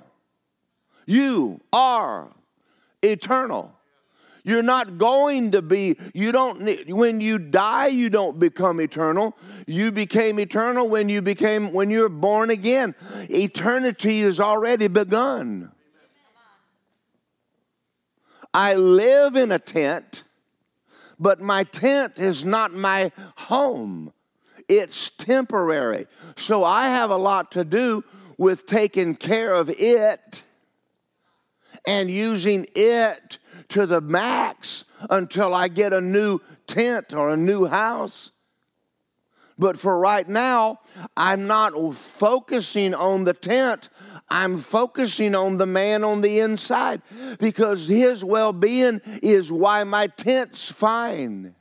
You 1.06 1.62
are 1.72 2.30
eternal. 3.02 3.74
You're 4.44 4.64
not 4.64 4.98
going 4.98 5.52
to 5.52 5.62
be, 5.62 5.98
you 6.14 6.32
don't, 6.32 6.62
need, 6.62 6.92
when 6.92 7.22
you 7.22 7.38
die, 7.38 7.88
you 7.88 8.10
don't 8.10 8.40
become 8.40 8.80
eternal. 8.82 9.38
You 9.68 9.92
became 9.92 10.40
eternal 10.40 10.88
when 10.90 11.10
you 11.10 11.22
became, 11.22 11.74
when 11.74 11.90
you're 11.90 12.10
born 12.10 12.50
again. 12.50 12.96
Eternity 13.30 14.22
is 14.22 14.40
already 14.40 14.88
begun. 14.88 15.72
I 18.54 18.74
live 18.74 19.36
in 19.36 19.52
a 19.52 19.60
tent, 19.60 20.24
but 21.20 21.40
my 21.40 21.64
tent 21.64 22.20
is 22.20 22.44
not 22.44 22.74
my 22.74 23.12
home. 23.38 24.12
It's 24.68 25.10
temporary. 25.10 26.08
So 26.36 26.64
I 26.64 26.88
have 26.88 27.12
a 27.12 27.18
lot 27.18 27.52
to 27.52 27.64
do 27.64 28.04
with 28.38 28.66
taking 28.66 29.16
care 29.16 29.54
of 29.54 29.70
it 29.70 30.44
and 31.88 32.10
using 32.10 32.66
it 32.76 33.40
to 33.70 33.86
the 33.86 34.02
max 34.02 34.86
until 35.10 35.54
I 35.54 35.68
get 35.68 35.94
a 35.94 36.02
new 36.02 36.40
tent 36.68 37.14
or 37.14 37.30
a 37.30 37.38
new 37.38 37.66
house. 37.66 38.32
But 39.58 39.78
for 39.78 40.00
right 40.00 40.28
now, 40.28 40.80
I'm 41.16 41.46
not 41.46 41.74
focusing 41.96 42.96
on 42.96 43.26
the 43.26 43.34
tent. 43.34 43.90
I'm 44.30 44.58
focusing 44.58 45.36
on 45.36 45.58
the 45.58 45.68
man 45.68 46.04
on 46.04 46.22
the 46.22 46.40
inside 46.40 47.02
because 47.40 47.88
his 47.88 48.24
well 48.24 48.54
being 48.54 49.02
is 49.22 49.52
why 49.52 49.84
my 49.84 50.08
tent's 50.08 50.72
fine. 50.72 51.54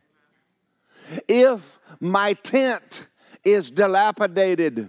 If 1.29 1.79
my 2.00 2.33
tent 2.35 3.09
is 3.45 3.71
dilapidated, 3.71 4.89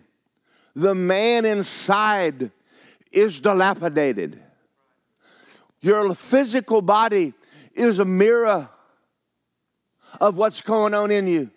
the 0.76 0.96
man 0.96 1.46
inside 1.46 2.52
is 3.12 3.40
dilapidated. 3.40 4.42
Your 5.82 6.14
physical 6.14 6.82
body 6.82 7.34
is 7.74 8.00
a 8.00 8.06
mirror 8.06 8.70
of 10.20 10.38
what's 10.38 10.62
going 10.62 10.94
on 10.94 11.10
in 11.12 11.28
you. 11.28 11.50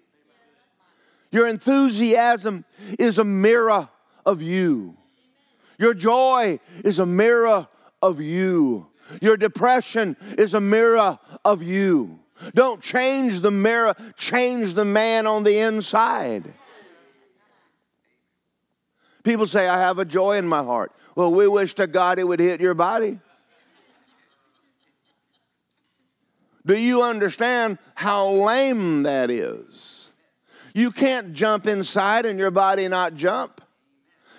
Your 1.31 1.47
enthusiasm 1.47 2.64
is 2.99 3.19
a 3.19 3.25
mirror 3.25 3.88
of 4.25 4.40
you. 4.40 4.97
Your 5.78 5.93
joy 5.93 6.61
is 6.85 6.99
a 6.99 7.07
mirror 7.07 7.66
of 8.00 8.21
you. 8.21 8.87
Your 9.21 9.37
depression 9.37 10.16
is 10.38 10.54
a 10.54 10.61
mirror 10.61 11.19
of 11.45 11.62
you. 11.62 12.21
Don't 12.54 12.81
change 12.81 13.40
the 13.40 13.50
mirror, 13.50 13.95
change 14.16 14.75
the 14.75 14.85
man 14.85 15.26
on 15.26 15.45
the 15.45 15.59
inside. 15.59 16.45
People 19.23 19.47
say, 19.47 19.69
I 19.69 19.78
have 19.78 19.99
a 19.99 20.04
joy 20.04 20.37
in 20.37 20.47
my 20.47 20.62
heart. 20.62 20.93
Well, 21.16 21.33
we 21.33 21.49
wish 21.49 21.75
to 21.75 21.87
God 21.87 22.19
it 22.19 22.28
would 22.28 22.40
hit 22.40 22.61
your 22.61 22.75
body. 22.75 23.19
Do 26.66 26.78
you 26.78 27.02
understand 27.02 27.78
how 27.94 28.28
lame 28.30 29.02
that 29.02 29.30
is? 29.30 30.11
You 30.73 30.90
can't 30.90 31.33
jump 31.33 31.66
inside 31.66 32.26
and 32.26 32.38
your 32.38 32.50
body 32.50 32.88
not 32.88 33.14
jump. 33.14 33.61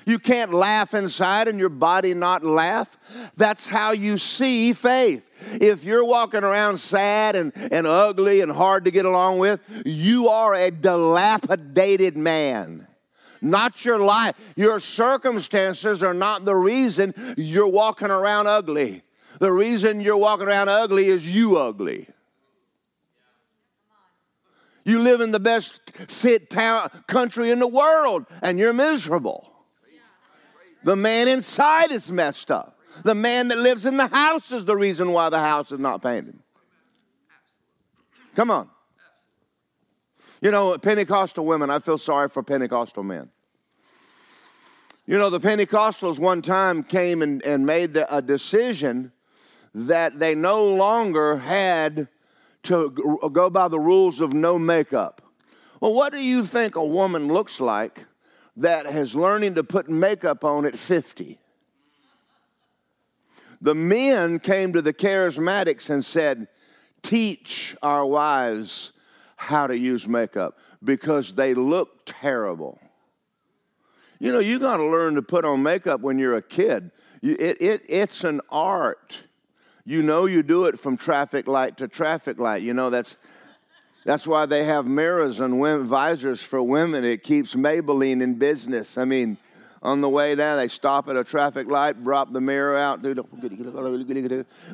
You 0.05 0.19
can't 0.19 0.53
laugh 0.53 0.93
inside 0.93 1.47
and 1.47 1.59
your 1.59 1.69
body 1.69 2.13
not 2.13 2.43
laugh. 2.43 2.97
That's 3.37 3.67
how 3.67 3.91
you 3.91 4.17
see 4.17 4.73
faith. 4.73 5.29
If 5.59 5.83
you're 5.83 6.05
walking 6.05 6.43
around 6.43 6.77
sad 6.77 7.35
and, 7.35 7.51
and 7.71 7.87
ugly 7.87 8.41
and 8.41 8.51
hard 8.51 8.85
to 8.85 8.91
get 8.91 9.05
along 9.05 9.39
with, 9.39 9.59
you 9.85 10.29
are 10.29 10.53
a 10.53 10.69
dilapidated 10.69 12.17
man. 12.17 12.87
Not 13.41 13.83
your 13.83 13.99
life. 13.99 14.35
Your 14.55 14.79
circumstances 14.79 16.03
are 16.03 16.13
not 16.13 16.45
the 16.45 16.55
reason 16.55 17.13
you're 17.37 17.67
walking 17.67 18.09
around 18.09 18.47
ugly. 18.47 19.01
The 19.39 19.51
reason 19.51 20.01
you're 20.01 20.17
walking 20.17 20.47
around 20.47 20.69
ugly 20.69 21.07
is 21.07 21.33
you 21.33 21.57
ugly. 21.57 22.07
You 24.85 25.01
live 25.01 25.19
in 25.19 25.31
the 25.31 25.39
best 25.39 25.81
sit 26.09 26.49
town 26.51 26.89
country 27.07 27.49
in 27.49 27.59
the 27.59 27.67
world 27.67 28.27
and 28.43 28.59
you're 28.59 28.73
miserable. 28.73 29.51
The 30.83 30.95
man 30.95 31.27
inside 31.27 31.91
is 31.91 32.11
messed 32.11 32.51
up. 32.51 32.79
The 33.03 33.15
man 33.15 33.47
that 33.47 33.57
lives 33.57 33.85
in 33.87 33.97
the 33.97 34.07
house 34.07 34.51
is 34.51 34.65
the 34.65 34.75
reason 34.75 35.11
why 35.11 35.29
the 35.29 35.39
house 35.39 35.71
is 35.71 35.79
not 35.79 36.03
painted. 36.03 36.37
Come 38.35 38.51
on. 38.51 38.69
You 40.41 40.51
know, 40.51 40.77
Pentecostal 40.77 41.45
women, 41.45 41.71
I 41.71 41.79
feel 41.79 41.97
sorry 41.97 42.29
for 42.29 42.43
Pentecostal 42.43 43.03
men. 43.03 43.31
You 45.07 45.17
know, 45.17 45.31
the 45.31 45.39
Pentecostals 45.39 46.19
one 46.19 46.41
time 46.41 46.83
came 46.83 47.21
and, 47.21 47.43
and 47.43 47.65
made 47.65 47.97
a 48.09 48.21
decision 48.21 49.11
that 49.73 50.19
they 50.19 50.35
no 50.35 50.63
longer 50.63 51.37
had 51.37 52.07
to 52.65 52.89
go 53.31 53.49
by 53.49 53.67
the 53.67 53.79
rules 53.79 54.21
of 54.21 54.33
no 54.33 54.59
makeup. 54.59 55.21
Well, 55.79 55.93
what 55.93 56.13
do 56.13 56.19
you 56.19 56.45
think 56.45 56.75
a 56.75 56.85
woman 56.85 57.27
looks 57.27 57.59
like 57.59 58.05
that 58.57 58.85
has 58.85 59.15
learning 59.15 59.55
to 59.55 59.63
put 59.63 59.89
makeup 59.89 60.43
on 60.43 60.65
at 60.65 60.77
50? 60.77 61.39
The 63.61 63.75
men 63.75 64.39
came 64.39 64.73
to 64.73 64.81
the 64.81 64.93
charismatics 64.93 65.89
and 65.89 66.03
said, 66.03 66.47
Teach 67.01 67.75
our 67.83 68.05
wives 68.05 68.91
how 69.35 69.67
to 69.67 69.77
use 69.77 70.07
makeup 70.07 70.57
because 70.83 71.35
they 71.35 71.53
look 71.53 72.05
terrible. 72.05 72.79
You 74.19 74.31
know, 74.31 74.39
you 74.39 74.59
got 74.59 74.77
to 74.77 74.85
learn 74.85 75.15
to 75.15 75.21
put 75.21 75.45
on 75.45 75.61
makeup 75.61 76.01
when 76.01 76.17
you're 76.17 76.35
a 76.35 76.41
kid. 76.41 76.91
It, 77.21 77.61
it, 77.61 77.81
it's 77.87 78.23
an 78.23 78.41
art 78.49 79.23
you 79.85 80.01
know 80.01 80.25
you 80.25 80.43
do 80.43 80.65
it 80.65 80.79
from 80.79 80.97
traffic 80.97 81.47
light 81.47 81.77
to 81.77 81.87
traffic 81.87 82.39
light. 82.39 82.63
You 82.63 82.73
know 82.73 82.89
that's 82.89 83.17
that's 84.03 84.27
why 84.27 84.45
they 84.45 84.65
have 84.65 84.85
mirrors 84.85 85.39
and 85.39 85.59
women, 85.59 85.87
visors 85.87 86.41
for 86.41 86.61
women. 86.61 87.03
It 87.03 87.23
keeps 87.23 87.55
Maybelline 87.55 88.21
in 88.21 88.35
business. 88.35 88.97
I 88.97 89.05
mean, 89.05 89.37
On 89.81 90.01
the 90.01 90.09
way 90.09 90.33
down, 90.33 90.57
they 90.57 90.67
stop 90.67 91.07
at 91.09 91.15
a 91.15 91.23
traffic 91.23 91.67
light, 91.67 92.03
drop 92.03 92.33
the 92.33 92.41
mirror 92.41 92.75
out. 92.75 93.03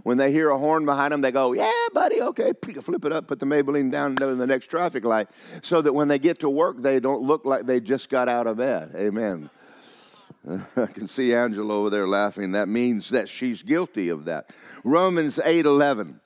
When 0.03 0.17
they 0.17 0.31
hear 0.31 0.49
a 0.49 0.57
horn 0.57 0.85
behind 0.85 1.11
them, 1.11 1.19
they 1.19 1.31
go, 1.31 1.53
Yeah, 1.53 1.71
buddy, 1.93 2.21
okay. 2.21 2.53
Flip 2.81 3.05
it 3.05 3.11
up, 3.11 3.27
put 3.27 3.39
the 3.39 3.45
Maybelline 3.45 3.91
down 3.91 4.21
in 4.21 4.37
the 4.37 4.47
next 4.47 4.67
traffic 4.67 5.03
light 5.03 5.27
so 5.61 5.81
that 5.81 5.91
when 5.91 6.07
they 6.07 6.19
get 6.19 6.39
to 6.39 6.49
work, 6.49 6.81
they 6.81 7.01
don't 7.01 7.21
look 7.21 7.43
like 7.43 7.65
they 7.65 7.81
just 7.81 8.09
got 8.09 8.29
out 8.29 8.47
of 8.47 8.57
bed. 8.57 8.91
Amen. 8.95 9.49
I 10.75 10.87
can 10.87 11.07
see 11.07 11.33
Angela 11.33 11.75
over 11.75 11.89
there 11.89 12.07
laughing. 12.07 12.53
That 12.53 12.67
means 12.67 13.09
that 13.09 13.29
she's 13.29 13.63
guilty 13.63 14.09
of 14.09 14.25
that. 14.25 14.51
Romans 14.83 15.39
8 15.43 15.65
11. 15.65 16.19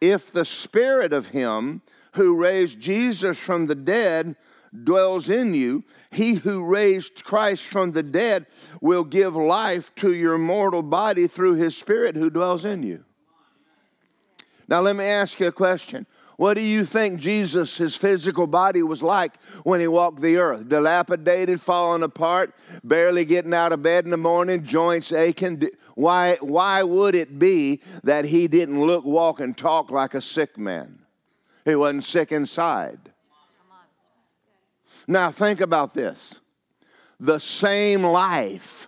If 0.00 0.32
the 0.32 0.44
spirit 0.44 1.12
of 1.12 1.28
him 1.28 1.82
who 2.14 2.36
raised 2.36 2.80
Jesus 2.80 3.38
from 3.38 3.66
the 3.66 3.74
dead 3.74 4.36
dwells 4.84 5.28
in 5.28 5.54
you, 5.54 5.84
he 6.10 6.34
who 6.34 6.64
raised 6.64 7.24
Christ 7.24 7.64
from 7.64 7.92
the 7.92 8.02
dead 8.02 8.46
will 8.80 9.04
give 9.04 9.36
life 9.36 9.94
to 9.96 10.12
your 10.12 10.38
mortal 10.38 10.82
body 10.82 11.26
through 11.26 11.54
his 11.54 11.76
spirit 11.76 12.16
who 12.16 12.30
dwells 12.30 12.64
in 12.64 12.82
you. 12.82 13.04
Now, 14.68 14.80
let 14.80 14.96
me 14.96 15.04
ask 15.04 15.38
you 15.38 15.48
a 15.48 15.52
question. 15.52 16.06
What 16.36 16.54
do 16.54 16.60
you 16.60 16.84
think 16.84 17.20
Jesus, 17.20 17.76
his 17.76 17.94
physical 17.94 18.46
body, 18.46 18.82
was 18.82 19.02
like 19.02 19.40
when 19.64 19.80
he 19.80 19.86
walked 19.86 20.20
the 20.20 20.38
earth? 20.38 20.68
Dilapidated, 20.68 21.60
falling 21.60 22.02
apart, 22.02 22.54
barely 22.82 23.24
getting 23.24 23.54
out 23.54 23.72
of 23.72 23.82
bed 23.82 24.04
in 24.04 24.10
the 24.10 24.16
morning, 24.16 24.64
joints 24.64 25.12
aching. 25.12 25.68
Why, 25.94 26.38
why 26.40 26.82
would 26.82 27.14
it 27.14 27.38
be 27.38 27.80
that 28.02 28.24
he 28.24 28.48
didn't 28.48 28.80
look, 28.80 29.04
walk, 29.04 29.40
and 29.40 29.56
talk 29.56 29.90
like 29.90 30.14
a 30.14 30.20
sick 30.20 30.56
man? 30.56 31.00
He 31.64 31.74
wasn't 31.74 32.04
sick 32.04 32.32
inside. 32.32 32.98
Now, 35.06 35.30
think 35.30 35.60
about 35.60 35.94
this 35.94 36.40
the 37.20 37.38
same 37.38 38.02
life 38.02 38.81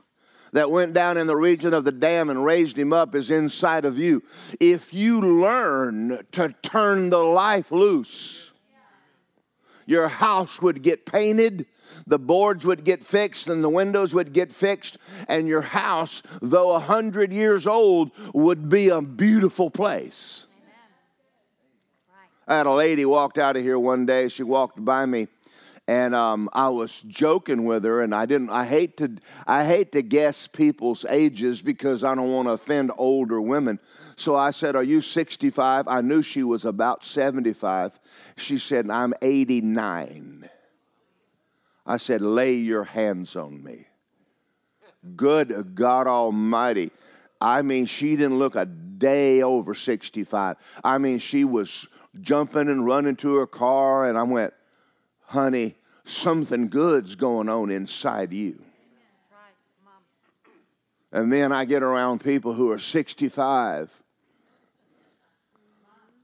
that 0.55 0.71
went 0.71 0.95
down 0.95 1.17
in 1.17 1.27
the 1.27 1.37
region 1.37 1.75
of 1.75 1.85
the 1.85 1.91
damned 1.91 2.31
and 2.31 2.45
raised 2.45 2.79
him 2.79 2.93
up 2.93 3.17
is 3.17 3.29
inside 3.29 3.85
of 3.85 3.99
you. 3.99 4.23
If 4.61 4.95
you 4.95 5.21
learn 5.21 6.25
to 6.31 6.55
turn 6.63 7.11
the 7.11 7.19
life 7.19 7.73
loose, 7.73 8.53
your 9.85 10.07
house 10.07 10.63
would 10.63 10.83
get 10.83 11.07
painted, 11.07 11.67
the 12.07 12.21
boards 12.21 12.65
would 12.65 12.85
get 12.85 13.03
fixed, 13.03 13.49
and 13.49 13.65
the 13.65 13.69
windows 13.69 14.15
would 14.15 14.33
get 14.33 14.53
fixed, 14.53 14.97
and 15.27 15.49
your 15.49 15.61
house, 15.61 16.23
though 16.41 16.73
a 16.73 16.79
hundred 16.79 17.33
years 17.33 17.67
old, 17.67 18.13
would 18.33 18.69
be 18.69 18.89
a 18.91 19.03
beautiful 19.03 19.71
place. 19.71 20.47
I 22.47 22.59
had 22.59 22.67
a 22.67 22.73
lady 22.73 23.05
walked 23.05 23.39
out 23.39 23.57
of 23.57 23.63
here 23.63 23.79
one 23.79 24.07
day. 24.07 24.29
She 24.29 24.45
walked 24.45 24.83
by 24.85 25.05
me, 25.05 25.27
and 25.87 26.15
um, 26.15 26.49
I 26.53 26.71
was 26.71 27.03
joking 27.03 27.65
with 27.65 27.85
her, 27.85 28.01
and 28.01 28.15
I 28.15 28.25
didn't. 28.25 28.51
I 28.51 28.65
hate 28.65 28.97
to. 28.99 29.17
I 29.47 29.65
hate 29.65 29.93
to 29.93 30.03
guess 30.03 30.47
people's 30.47 31.05
ages 31.09 31.61
because 31.61 32.03
I 32.03 32.15
don't 32.15 32.33
want 32.33 32.49
to 32.49 32.53
offend 32.53 32.91
older 32.97 33.41
women. 33.41 33.79
So 34.17 34.35
I 34.35 34.51
said, 34.51 34.77
"Are 34.77 34.83
you 34.83 35.03
65?" 35.03 35.87
I 35.87 36.01
knew 36.01 36.23
she 36.23 36.43
was 36.43 36.65
about 36.65 37.05
75. 37.05 37.99
She 38.37 38.59
said, 38.59 38.91
"I'm 38.91 39.13
89." 39.21 40.49
I 41.87 41.97
said, 41.99 42.23
"Lay 42.23 42.55
your 42.55 42.85
hands 42.85 43.37
on 43.37 43.63
me." 43.63 43.87
Good 45.17 45.75
God 45.75 46.07
Almighty. 46.07 46.91
I 47.43 47.61
mean, 47.61 47.85
she 47.85 48.17
didn't 48.17 48.39
look 48.39 48.57
a 48.57 48.65
day 48.65 49.43
over 49.43 49.75
65. 49.75 50.57
I 50.83 50.97
mean, 50.97 51.19
she 51.19 51.45
was 51.45 51.87
jumping 52.23 52.71
and 52.71 52.87
running 52.87 53.17
to 53.17 53.35
her 53.37 53.47
car, 53.47 54.09
and 54.09 54.17
I 54.17 54.23
went, 54.23 54.55
honey, 55.27 55.77
something 56.05 56.69
good's 56.69 57.15
going 57.15 57.49
on 57.49 57.71
inside 57.71 58.33
you. 58.33 58.63
And 61.13 61.33
then 61.33 61.53
I 61.53 61.65
get 61.65 61.83
around 61.83 62.25
people 62.25 62.55
who 62.55 62.71
are 62.73 62.79
65. 62.79 64.03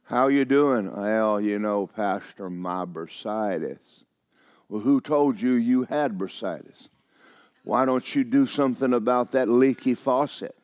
How 0.05 0.27
you 0.27 0.45
doing? 0.45 0.91
Well, 0.93 1.41
you 1.41 1.61
know, 1.61 1.87
Pastor, 1.87 2.51
my 2.51 2.85
bursitis. 2.85 4.03
Well, 4.69 4.81
who 4.81 5.01
told 5.01 5.41
you 5.41 5.53
you 5.53 5.85
had 5.85 6.19
bursitis? 6.19 6.89
Why 7.63 7.85
don't 7.85 8.15
you 8.17 8.25
do 8.25 8.47
something 8.47 8.93
about 8.93 9.31
that 9.33 9.49
leaky 9.49 9.95
faucet? 9.95 10.57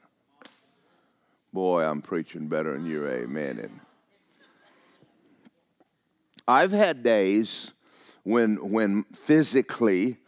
Boy, 1.52 1.84
I'm 1.84 2.02
preaching 2.02 2.48
better 2.48 2.72
than 2.72 2.86
you, 2.86 3.06
amen. 3.06 3.80
I've 6.48 6.72
had 6.72 7.04
days 7.04 7.72
when 8.26 8.56
when 8.70 9.04
physically 9.14 10.18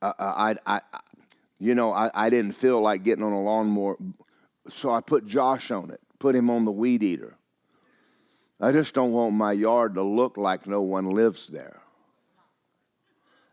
uh, 0.00 0.12
uh 0.16 0.54
I, 0.64 0.76
I 0.76 0.80
you 1.58 1.74
know 1.74 1.92
I, 1.92 2.10
I 2.14 2.30
didn't 2.30 2.52
feel 2.52 2.80
like 2.80 3.02
getting 3.02 3.24
on 3.24 3.32
a 3.32 3.42
lawnmower, 3.42 3.96
so 4.70 4.90
I 4.90 5.00
put 5.00 5.26
Josh 5.26 5.72
on 5.72 5.90
it, 5.90 6.00
put 6.20 6.36
him 6.36 6.50
on 6.50 6.64
the 6.64 6.70
weed 6.70 7.02
eater. 7.02 7.36
I 8.60 8.70
just 8.70 8.94
don't 8.94 9.12
want 9.12 9.34
my 9.34 9.52
yard 9.52 9.94
to 9.94 10.02
look 10.02 10.36
like 10.36 10.66
no 10.66 10.82
one 10.82 11.10
lives 11.10 11.48
there. 11.48 11.80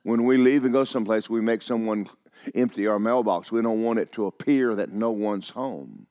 When 0.04 0.24
we 0.24 0.38
leave 0.38 0.66
and 0.66 0.74
go 0.74 0.84
someplace, 0.84 1.28
we 1.28 1.42
make 1.42 1.64
someone 1.64 2.08
empty 2.54 2.86
our 2.86 3.00
mailbox. 3.00 3.52
We 3.52 3.64
don't 3.64 3.84
want 3.84 3.98
it 3.98 4.12
to 4.14 4.28
appear 4.28 4.76
that 4.76 4.92
no 4.92 5.10
one's 5.10 5.50
home. 5.50 6.06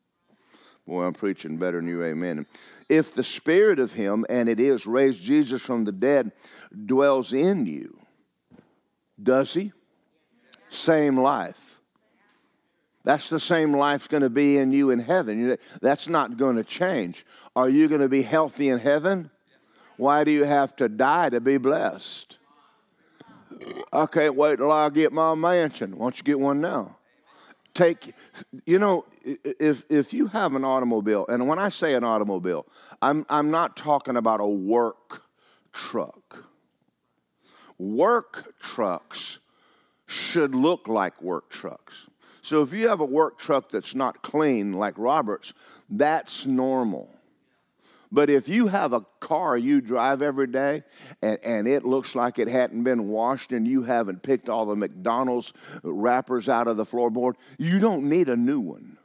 Boy, 0.87 1.05
I'm 1.05 1.15
preaching 1.15 1.57
better 1.57 1.79
than 1.79 1.89
you, 1.89 2.03
amen. 2.03 2.47
If 2.89 3.15
the 3.15 3.25
spirit 3.25 3.79
of 3.79 3.95
him, 3.95 4.27
and 4.29 4.49
it 4.49 4.61
is, 4.61 4.87
raised 4.87 5.23
Jesus 5.23 5.63
from 5.63 5.85
the 5.85 5.93
dead, 5.93 6.33
dwells 6.87 7.33
in 7.33 7.67
you, 7.67 7.99
does 9.23 9.55
he? 9.55 9.73
Same 10.71 11.19
life. 11.19 11.79
That's 13.05 13.29
the 13.29 13.39
same 13.39 13.75
life's 13.75 14.07
going 14.09 14.23
to 14.23 14.31
be 14.31 14.57
in 14.57 14.73
you 14.73 14.91
in 14.91 14.99
heaven. 14.99 15.59
That's 15.83 16.09
not 16.09 16.37
going 16.37 16.57
to 16.57 16.65
change. 16.65 17.27
Are 17.55 17.69
you 17.69 17.87
going 17.87 18.01
to 18.01 18.09
be 18.09 18.23
healthy 18.23 18.69
in 18.69 18.79
heaven? 18.79 19.31
Why 19.97 20.25
do 20.25 20.31
you 20.31 20.45
have 20.45 20.75
to 20.77 20.89
die 20.89 21.29
to 21.31 21.41
be 21.41 21.59
blessed? 21.59 22.39
I 23.93 24.07
can't 24.07 24.35
wait 24.35 24.57
till 24.57 24.73
I 24.73 24.89
get 24.89 25.13
my 25.13 25.35
mansion. 25.35 25.97
Why 25.97 26.07
don't 26.07 26.19
you 26.19 26.25
get 26.25 26.41
one 26.41 26.61
now? 26.61 26.97
take 27.75 28.15
you 28.67 28.79
know 28.79 29.05
if 29.25 29.85
if 29.91 30.13
you 30.13 30.29
have 30.29 30.55
an 30.55 30.65
automobile 30.65 31.27
and 31.29 31.47
when 31.49 31.59
i 31.59 31.69
say 31.69 31.95
an 31.95 32.05
automobile 32.05 32.67
i'm 33.03 33.27
i'm 33.29 33.51
not 33.51 33.77
talking 33.77 34.17
about 34.17 34.41
a 34.41 34.47
work 34.47 35.23
truck 35.73 36.45
work 37.79 38.55
trucks 38.61 39.39
should 40.07 40.55
look 40.55 40.89
like 40.89 41.21
work 41.23 41.51
trucks 41.51 42.09
so 42.43 42.63
if 42.63 42.73
you 42.73 42.89
have 42.89 43.01
a 43.01 43.05
work 43.05 43.39
truck 43.39 43.71
that's 43.71 43.95
not 43.95 44.23
clean 44.23 44.73
like 44.73 44.95
robert's 44.97 45.55
that's 45.89 46.47
normal 46.47 47.09
but 48.15 48.31
if 48.31 48.49
you 48.49 48.69
have 48.69 48.93
a 48.93 49.05
car 49.19 49.59
you 49.59 49.81
drive 49.81 50.23
every 50.23 50.47
day 50.47 50.85
and, 51.21 51.37
and 51.45 51.67
it 51.67 51.85
looks 51.85 52.15
like 52.15 52.39
it 52.39 52.47
hadn't 52.47 52.85
been 52.85 53.09
washed 53.09 53.51
and 53.51 53.67
you 53.67 53.83
haven't 53.83 54.23
picked 54.23 54.49
all 54.49 54.67
the 54.67 54.77
McDonald's 54.77 55.53
wrappers 55.83 56.49
out 56.49 56.69
of 56.69 56.77
the 56.77 56.87
floorboard, 56.87 57.35
you 57.59 57.81
don't 57.81 58.09
need 58.09 58.29
a 58.29 58.37
new 58.37 58.61
one. 58.61 58.99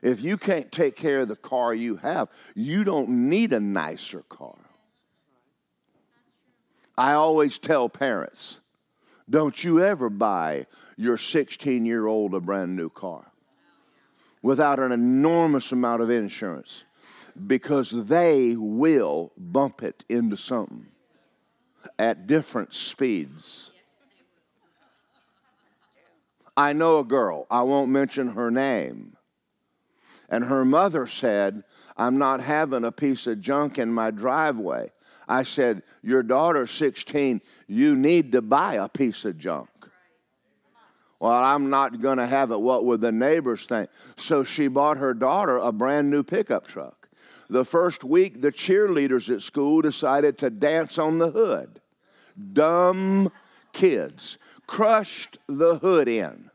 If 0.00 0.22
you 0.22 0.38
can't 0.38 0.72
take 0.72 0.96
care 0.96 1.20
of 1.20 1.28
the 1.28 1.36
car 1.36 1.74
you 1.74 1.96
have, 1.96 2.28
you 2.54 2.82
don't 2.82 3.10
need 3.28 3.52
a 3.52 3.60
nicer 3.60 4.22
car. 4.22 4.56
I 6.96 7.12
always 7.12 7.58
tell 7.58 7.88
parents 7.88 8.60
don't 9.30 9.64
you 9.64 9.82
ever 9.82 10.10
buy 10.10 10.66
your 10.96 11.16
16 11.16 11.86
year 11.86 12.06
old 12.06 12.34
a 12.34 12.40
brand 12.40 12.76
new 12.76 12.90
car 12.90 13.32
without 14.42 14.78
an 14.78 14.92
enormous 14.92 15.72
amount 15.72 16.02
of 16.02 16.10
insurance 16.10 16.84
because 17.46 17.90
they 17.90 18.56
will 18.56 19.32
bump 19.38 19.82
it 19.82 20.04
into 20.08 20.36
something 20.36 20.88
at 21.98 22.26
different 22.26 22.74
speeds. 22.74 23.70
I 26.56 26.74
know 26.74 26.98
a 26.98 27.04
girl, 27.04 27.46
I 27.50 27.62
won't 27.62 27.90
mention 27.90 28.32
her 28.32 28.50
name, 28.50 29.16
and 30.28 30.44
her 30.44 30.64
mother 30.64 31.06
said, 31.06 31.64
I'm 31.96 32.18
not 32.18 32.40
having 32.40 32.84
a 32.84 32.92
piece 32.92 33.26
of 33.26 33.40
junk 33.40 33.78
in 33.78 33.92
my 33.92 34.10
driveway. 34.10 34.90
I 35.32 35.44
said, 35.44 35.82
Your 36.02 36.22
daughter's 36.22 36.70
16, 36.70 37.40
you 37.66 37.96
need 37.96 38.32
to 38.32 38.42
buy 38.42 38.74
a 38.74 38.88
piece 38.88 39.24
of 39.24 39.38
junk. 39.38 39.70
Well, 41.20 41.32
I'm 41.32 41.70
not 41.70 42.00
going 42.00 42.18
to 42.18 42.26
have 42.26 42.50
it. 42.50 42.60
What 42.60 42.84
would 42.84 43.00
the 43.00 43.12
neighbors 43.12 43.64
think? 43.66 43.88
So 44.16 44.44
she 44.44 44.68
bought 44.68 44.98
her 44.98 45.14
daughter 45.14 45.56
a 45.56 45.72
brand 45.72 46.10
new 46.10 46.22
pickup 46.22 46.66
truck. 46.66 47.08
The 47.48 47.64
first 47.64 48.04
week, 48.04 48.42
the 48.42 48.52
cheerleaders 48.52 49.32
at 49.34 49.40
school 49.40 49.82
decided 49.82 50.36
to 50.38 50.50
dance 50.50 50.98
on 50.98 51.18
the 51.18 51.30
hood. 51.30 51.80
Dumb 52.52 53.30
kids 53.72 54.36
crushed 54.66 55.38
the 55.46 55.78
hood 55.78 56.08
in. 56.08 56.50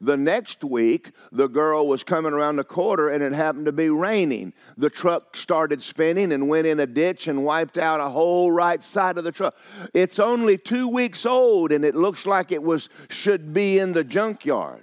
The 0.00 0.16
next 0.16 0.64
week, 0.64 1.12
the 1.32 1.46
girl 1.46 1.86
was 1.86 2.04
coming 2.04 2.32
around 2.32 2.56
the 2.56 2.64
corner 2.64 3.08
and 3.08 3.22
it 3.22 3.32
happened 3.32 3.66
to 3.66 3.72
be 3.72 3.88
raining. 3.88 4.52
The 4.76 4.90
truck 4.90 5.36
started 5.36 5.82
spinning 5.82 6.32
and 6.32 6.48
went 6.48 6.66
in 6.66 6.80
a 6.80 6.86
ditch 6.86 7.28
and 7.28 7.44
wiped 7.44 7.78
out 7.78 8.00
a 8.00 8.08
whole 8.08 8.52
right 8.52 8.82
side 8.82 9.18
of 9.18 9.24
the 9.24 9.32
truck. 9.32 9.56
It's 9.94 10.18
only 10.18 10.58
two 10.58 10.88
weeks 10.88 11.24
old 11.24 11.72
and 11.72 11.84
it 11.84 11.94
looks 11.94 12.26
like 12.26 12.52
it 12.52 12.62
was 12.62 12.88
should 13.08 13.52
be 13.52 13.78
in 13.78 13.92
the 13.92 14.04
junkyard. 14.04 14.82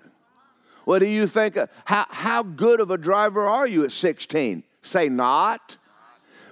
What 0.85 0.99
do 0.99 1.05
you 1.05 1.27
think? 1.27 1.57
How, 1.85 2.05
how 2.09 2.43
good 2.43 2.79
of 2.79 2.91
a 2.91 2.97
driver 2.97 3.47
are 3.47 3.67
you 3.67 3.83
at 3.85 3.91
16? 3.91 4.63
Say 4.81 5.09
not. 5.09 5.77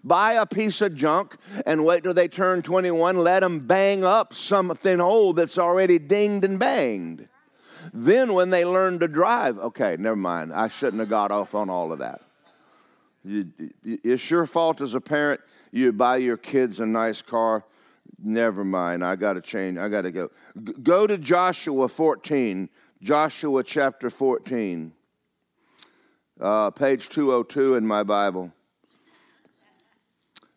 Buy 0.04 0.34
a 0.34 0.45
piece 0.45 0.82
of 0.82 0.95
junk 0.95 1.36
and 1.65 1.86
wait 1.86 2.04
till 2.04 2.13
they 2.13 2.28
turn 2.28 2.62
21. 2.62 3.17
Let 3.17 3.41
them 3.41 3.60
bang 3.60 4.04
up 4.04 4.34
something 4.34 5.00
old 5.00 5.36
that's 5.36 5.58
already 5.58 6.00
dinged 6.00 6.43
and 6.45 6.58
banged. 6.58 7.28
Then, 7.94 8.34
when 8.34 8.50
they 8.50 8.65
learn 8.65 9.00
to 9.00 9.08
drive, 9.08 9.58
okay, 9.60 9.96
never 9.98 10.15
mind. 10.15 10.54
I 10.54 10.67
shouldn't 10.67 11.00
have 11.00 11.10
got 11.10 11.32
off 11.32 11.56
on 11.56 11.70
all 11.70 11.91
of 11.91 12.00
that. 12.00 12.22
It's 13.24 14.30
your 14.30 14.46
fault 14.46 14.82
as 14.82 14.94
a 14.94 15.02
parent. 15.02 15.41
You 15.72 15.91
buy 15.91 16.17
your 16.17 16.38
kids 16.38 16.80
a 16.80 16.86
nice 16.86 17.22
car. 17.22 17.65
Never 18.24 18.63
mind. 18.63 19.04
I 19.04 19.15
got 19.15 19.34
to 19.34 19.41
change. 19.41 19.78
I 19.78 19.89
got 19.89 20.02
to 20.02 20.12
go. 20.12 20.32
Go 20.84 21.08
to 21.08 21.17
Joshua 21.17 21.88
14. 21.88 22.70
Joshua 23.02 23.63
chapter 23.63 24.10
14. 24.10 24.91
Uh, 26.39 26.72
page 26.72 27.10
202 27.10 27.76
in 27.76 27.86
my 27.86 28.04
Bible. 28.04 28.52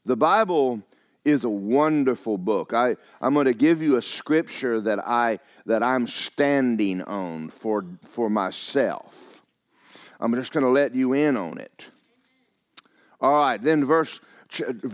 The 0.06 0.16
Bible 0.16 0.82
is 1.24 1.44
a 1.44 1.48
wonderful 1.48 2.38
book. 2.38 2.72
I, 2.72 2.96
I'm 3.20 3.34
going 3.34 3.46
to 3.46 3.54
give 3.54 3.82
you 3.82 3.96
a 3.96 4.02
scripture 4.02 4.80
that, 4.80 4.98
I, 4.98 5.38
that 5.66 5.82
I'm 5.82 6.06
standing 6.06 7.02
on 7.02 7.48
for, 7.48 7.84
for 8.10 8.28
myself. 8.28 9.42
I'm 10.20 10.34
just 10.34 10.52
going 10.52 10.64
to 10.64 10.70
let 10.70 10.94
you 10.94 11.12
in 11.12 11.36
on 11.36 11.58
it. 11.58 11.88
All 13.20 13.34
right, 13.34 13.62
then 13.62 13.84
verse 13.84 14.20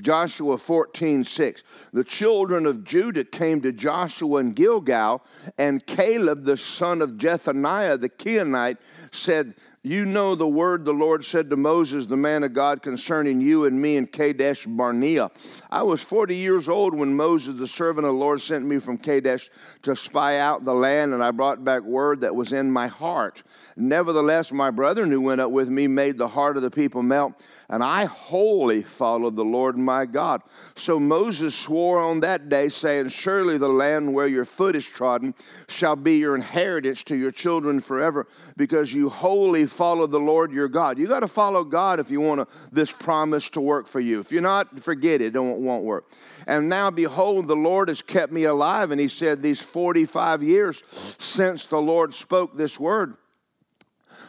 Joshua 0.00 0.58
14, 0.58 1.24
6. 1.24 1.64
The 1.92 2.04
children 2.04 2.66
of 2.66 2.84
Judah 2.84 3.24
came 3.24 3.60
to 3.62 3.72
Joshua 3.72 4.40
in 4.40 4.52
Gilgal, 4.52 5.22
and 5.58 5.84
Caleb, 5.86 6.44
the 6.44 6.56
son 6.56 7.02
of 7.02 7.12
Jephunneh 7.12 8.00
the 8.00 8.08
Kenite, 8.08 8.78
said, 9.10 9.54
you 9.82 10.04
know 10.04 10.34
the 10.34 10.46
word 10.46 10.84
the 10.84 10.92
Lord 10.92 11.24
said 11.24 11.48
to 11.48 11.56
Moses, 11.56 12.04
the 12.04 12.16
man 12.16 12.42
of 12.42 12.52
God, 12.52 12.82
concerning 12.82 13.40
you 13.40 13.64
and 13.64 13.80
me 13.80 13.96
in 13.96 14.06
Kadesh 14.06 14.66
Barnea. 14.66 15.30
I 15.70 15.82
was 15.84 16.02
40 16.02 16.36
years 16.36 16.68
old 16.68 16.94
when 16.94 17.16
Moses, 17.16 17.58
the 17.58 17.66
servant 17.66 18.06
of 18.06 18.12
the 18.12 18.18
Lord, 18.18 18.42
sent 18.42 18.66
me 18.66 18.78
from 18.78 18.98
Kadesh 18.98 19.50
to 19.82 19.96
spy 19.96 20.38
out 20.38 20.66
the 20.66 20.74
land, 20.74 21.14
and 21.14 21.24
I 21.24 21.30
brought 21.30 21.64
back 21.64 21.82
word 21.82 22.20
that 22.20 22.36
was 22.36 22.52
in 22.52 22.70
my 22.70 22.88
heart. 22.88 23.42
Nevertheless, 23.74 24.52
my 24.52 24.70
brethren 24.70 25.10
who 25.10 25.22
went 25.22 25.40
up 25.40 25.50
with 25.50 25.70
me 25.70 25.86
made 25.86 26.18
the 26.18 26.28
heart 26.28 26.58
of 26.58 26.62
the 26.62 26.70
people 26.70 27.02
melt 27.02 27.42
and 27.70 27.84
I 27.84 28.06
wholly 28.06 28.82
followed 28.82 29.36
the 29.36 29.44
Lord 29.44 29.78
my 29.78 30.04
God. 30.04 30.42
So 30.74 30.98
Moses 30.98 31.54
swore 31.54 32.00
on 32.00 32.18
that 32.20 32.48
day, 32.48 32.68
saying, 32.68 33.10
Surely 33.10 33.58
the 33.58 33.68
land 33.68 34.12
where 34.12 34.26
your 34.26 34.44
foot 34.44 34.74
is 34.74 34.84
trodden 34.84 35.34
shall 35.68 35.94
be 35.94 36.16
your 36.16 36.34
inheritance 36.34 37.04
to 37.04 37.16
your 37.16 37.30
children 37.30 37.78
forever, 37.78 38.26
because 38.56 38.92
you 38.92 39.08
wholly 39.08 39.66
followed 39.66 40.10
the 40.10 40.18
Lord 40.18 40.50
your 40.50 40.66
God. 40.66 40.98
You 40.98 41.06
got 41.06 41.20
to 41.20 41.28
follow 41.28 41.62
God 41.62 42.00
if 42.00 42.10
you 42.10 42.20
want 42.20 42.48
this 42.72 42.90
promise 42.90 43.48
to 43.50 43.60
work 43.60 43.86
for 43.86 44.00
you. 44.00 44.18
If 44.18 44.32
you're 44.32 44.42
not, 44.42 44.82
forget 44.82 45.20
it, 45.20 45.36
it 45.36 45.40
won't 45.40 45.84
work. 45.84 46.10
And 46.48 46.68
now, 46.68 46.90
behold, 46.90 47.46
the 47.46 47.54
Lord 47.54 47.86
has 47.86 48.02
kept 48.02 48.32
me 48.32 48.44
alive. 48.44 48.90
And 48.90 49.00
he 49.00 49.06
said, 49.06 49.42
These 49.42 49.62
45 49.62 50.42
years 50.42 50.82
since 50.90 51.66
the 51.66 51.80
Lord 51.80 52.14
spoke 52.14 52.54
this 52.54 52.80
word. 52.80 53.16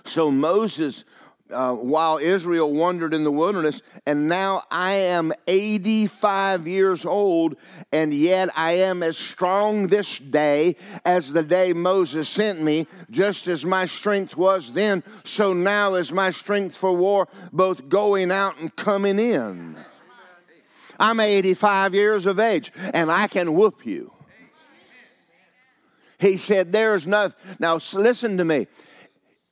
So 0.04 0.32
Moses 0.32 1.06
uh, 1.52 1.74
while 1.74 2.18
Israel 2.18 2.72
wandered 2.74 3.14
in 3.14 3.24
the 3.24 3.32
wilderness, 3.32 3.82
and 4.06 4.28
now 4.28 4.64
I 4.72 4.94
am 4.94 5.34
85 5.48 6.68
years 6.68 7.06
old, 7.06 7.56
and 7.92 8.14
yet 8.14 8.50
I 8.56 8.74
am 8.74 9.04
as 9.04 9.18
strong 9.18 9.88
this 9.88 10.18
day 10.20 10.76
as 11.06 11.34
the 11.34 11.44
day 11.44 11.74
Moses 11.74 12.30
sent 12.30 12.62
me, 12.62 12.88
just 13.10 13.48
as 13.48 13.66
my 13.66 13.86
strength 13.86 14.38
was 14.38 14.74
then, 14.74 15.04
so 15.24 15.54
now 15.54 15.96
is 15.96 16.12
my 16.12 16.32
strength 16.32 16.78
for 16.78 16.96
war, 16.96 17.28
both 17.52 17.90
going 17.90 18.32
out 18.32 18.60
and 18.60 18.76
coming 18.76 19.20
in. 19.20 19.76
I'm 21.00 21.20
85 21.20 21.96
years 21.96 22.26
of 22.26 22.40
age, 22.40 22.72
and 22.94 23.12
I 23.12 23.28
can 23.28 23.54
whoop 23.54 23.86
you. 23.86 24.14
He 26.20 26.38
said, 26.38 26.72
There's 26.72 27.08
nothing. 27.08 27.58
Now, 27.60 27.80
listen 27.94 28.38
to 28.38 28.46
me. 28.46 28.68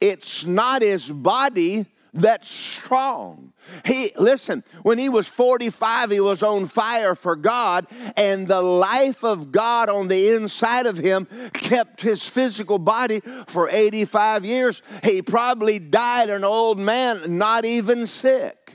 It's 0.01 0.45
not 0.45 0.81
his 0.81 1.09
body 1.09 1.85
that's 2.13 2.49
strong. 2.49 3.53
He 3.85 4.11
listen, 4.17 4.63
when 4.81 4.97
he 4.97 5.09
was 5.09 5.27
45, 5.27 6.11
he 6.11 6.19
was 6.19 6.41
on 6.41 6.65
fire 6.65 7.13
for 7.13 7.35
God, 7.35 7.85
and 8.17 8.47
the 8.47 8.61
life 8.61 9.23
of 9.23 9.51
God 9.51 9.89
on 9.89 10.07
the 10.07 10.29
inside 10.29 10.87
of 10.87 10.97
him 10.97 11.27
kept 11.53 12.01
his 12.01 12.27
physical 12.27 12.79
body 12.79 13.19
for 13.47 13.69
85 13.69 14.45
years. 14.45 14.81
He 15.03 15.21
probably 15.21 15.77
died 15.77 16.29
an 16.29 16.43
old 16.43 16.79
man, 16.79 17.37
not 17.37 17.65
even 17.65 18.07
sick. 18.07 18.73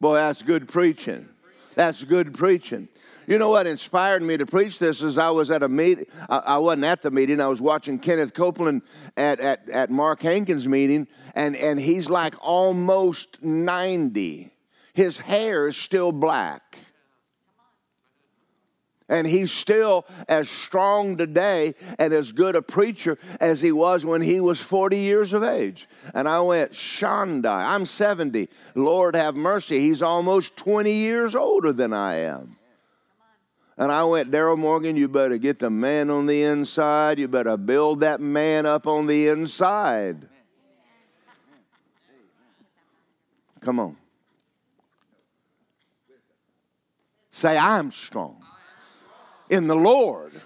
Boy, 0.00 0.16
that's 0.16 0.42
good 0.42 0.68
preaching. 0.68 1.28
That's 1.74 2.04
good 2.04 2.34
preaching. 2.34 2.88
You 3.26 3.38
know 3.38 3.50
what 3.50 3.66
inspired 3.66 4.22
me 4.22 4.36
to 4.36 4.46
preach 4.46 4.78
this 4.78 5.02
is 5.02 5.18
I 5.18 5.30
was 5.30 5.50
at 5.50 5.62
a 5.62 5.68
meeting. 5.68 6.06
I 6.28 6.58
wasn't 6.58 6.84
at 6.84 7.02
the 7.02 7.10
meeting. 7.10 7.40
I 7.40 7.48
was 7.48 7.60
watching 7.60 7.98
Kenneth 7.98 8.34
Copeland 8.34 8.82
at, 9.16 9.40
at, 9.40 9.68
at 9.68 9.90
Mark 9.90 10.22
Hankins' 10.22 10.68
meeting, 10.68 11.08
and, 11.34 11.56
and 11.56 11.80
he's 11.80 12.08
like 12.08 12.34
almost 12.40 13.42
90. 13.42 14.52
His 14.94 15.20
hair 15.20 15.66
is 15.66 15.76
still 15.76 16.12
black. 16.12 16.78
And 19.08 19.26
he's 19.26 19.52
still 19.52 20.04
as 20.28 20.48
strong 20.48 21.16
today 21.16 21.74
and 21.98 22.12
as 22.12 22.32
good 22.32 22.56
a 22.56 22.62
preacher 22.62 23.18
as 23.38 23.62
he 23.62 23.70
was 23.70 24.04
when 24.04 24.20
he 24.20 24.40
was 24.40 24.60
40 24.60 24.98
years 24.98 25.32
of 25.32 25.44
age. 25.44 25.88
And 26.12 26.28
I 26.28 26.40
went, 26.40 26.72
Shandai, 26.72 27.66
I'm 27.66 27.86
70. 27.86 28.48
Lord 28.74 29.14
have 29.14 29.36
mercy. 29.36 29.78
He's 29.78 30.02
almost 30.02 30.56
20 30.56 30.92
years 30.92 31.36
older 31.36 31.72
than 31.72 31.92
I 31.92 32.16
am. 32.16 32.55
And 33.78 33.92
I 33.92 34.04
went, 34.04 34.30
Darrell 34.30 34.56
Morgan, 34.56 34.96
you 34.96 35.06
better 35.06 35.36
get 35.36 35.58
the 35.58 35.68
man 35.68 36.08
on 36.08 36.26
the 36.26 36.42
inside. 36.42 37.18
You 37.18 37.28
better 37.28 37.56
build 37.56 38.00
that 38.00 38.20
man 38.20 38.64
up 38.64 38.86
on 38.86 39.06
the 39.06 39.28
inside. 39.28 40.28
Come 43.60 43.80
on. 43.80 43.96
Say, 47.28 47.58
I'm 47.58 47.90
strong 47.90 48.42
in 49.50 49.66
the 49.66 49.76
Lord, 49.76 50.40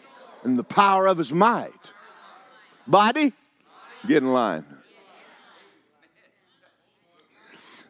in 0.44 0.56
the 0.56 0.64
power 0.64 1.06
of 1.06 1.18
his 1.18 1.32
might. 1.32 1.72
Body, 2.86 3.32
get 4.08 4.24
in 4.24 4.32
line. 4.32 4.64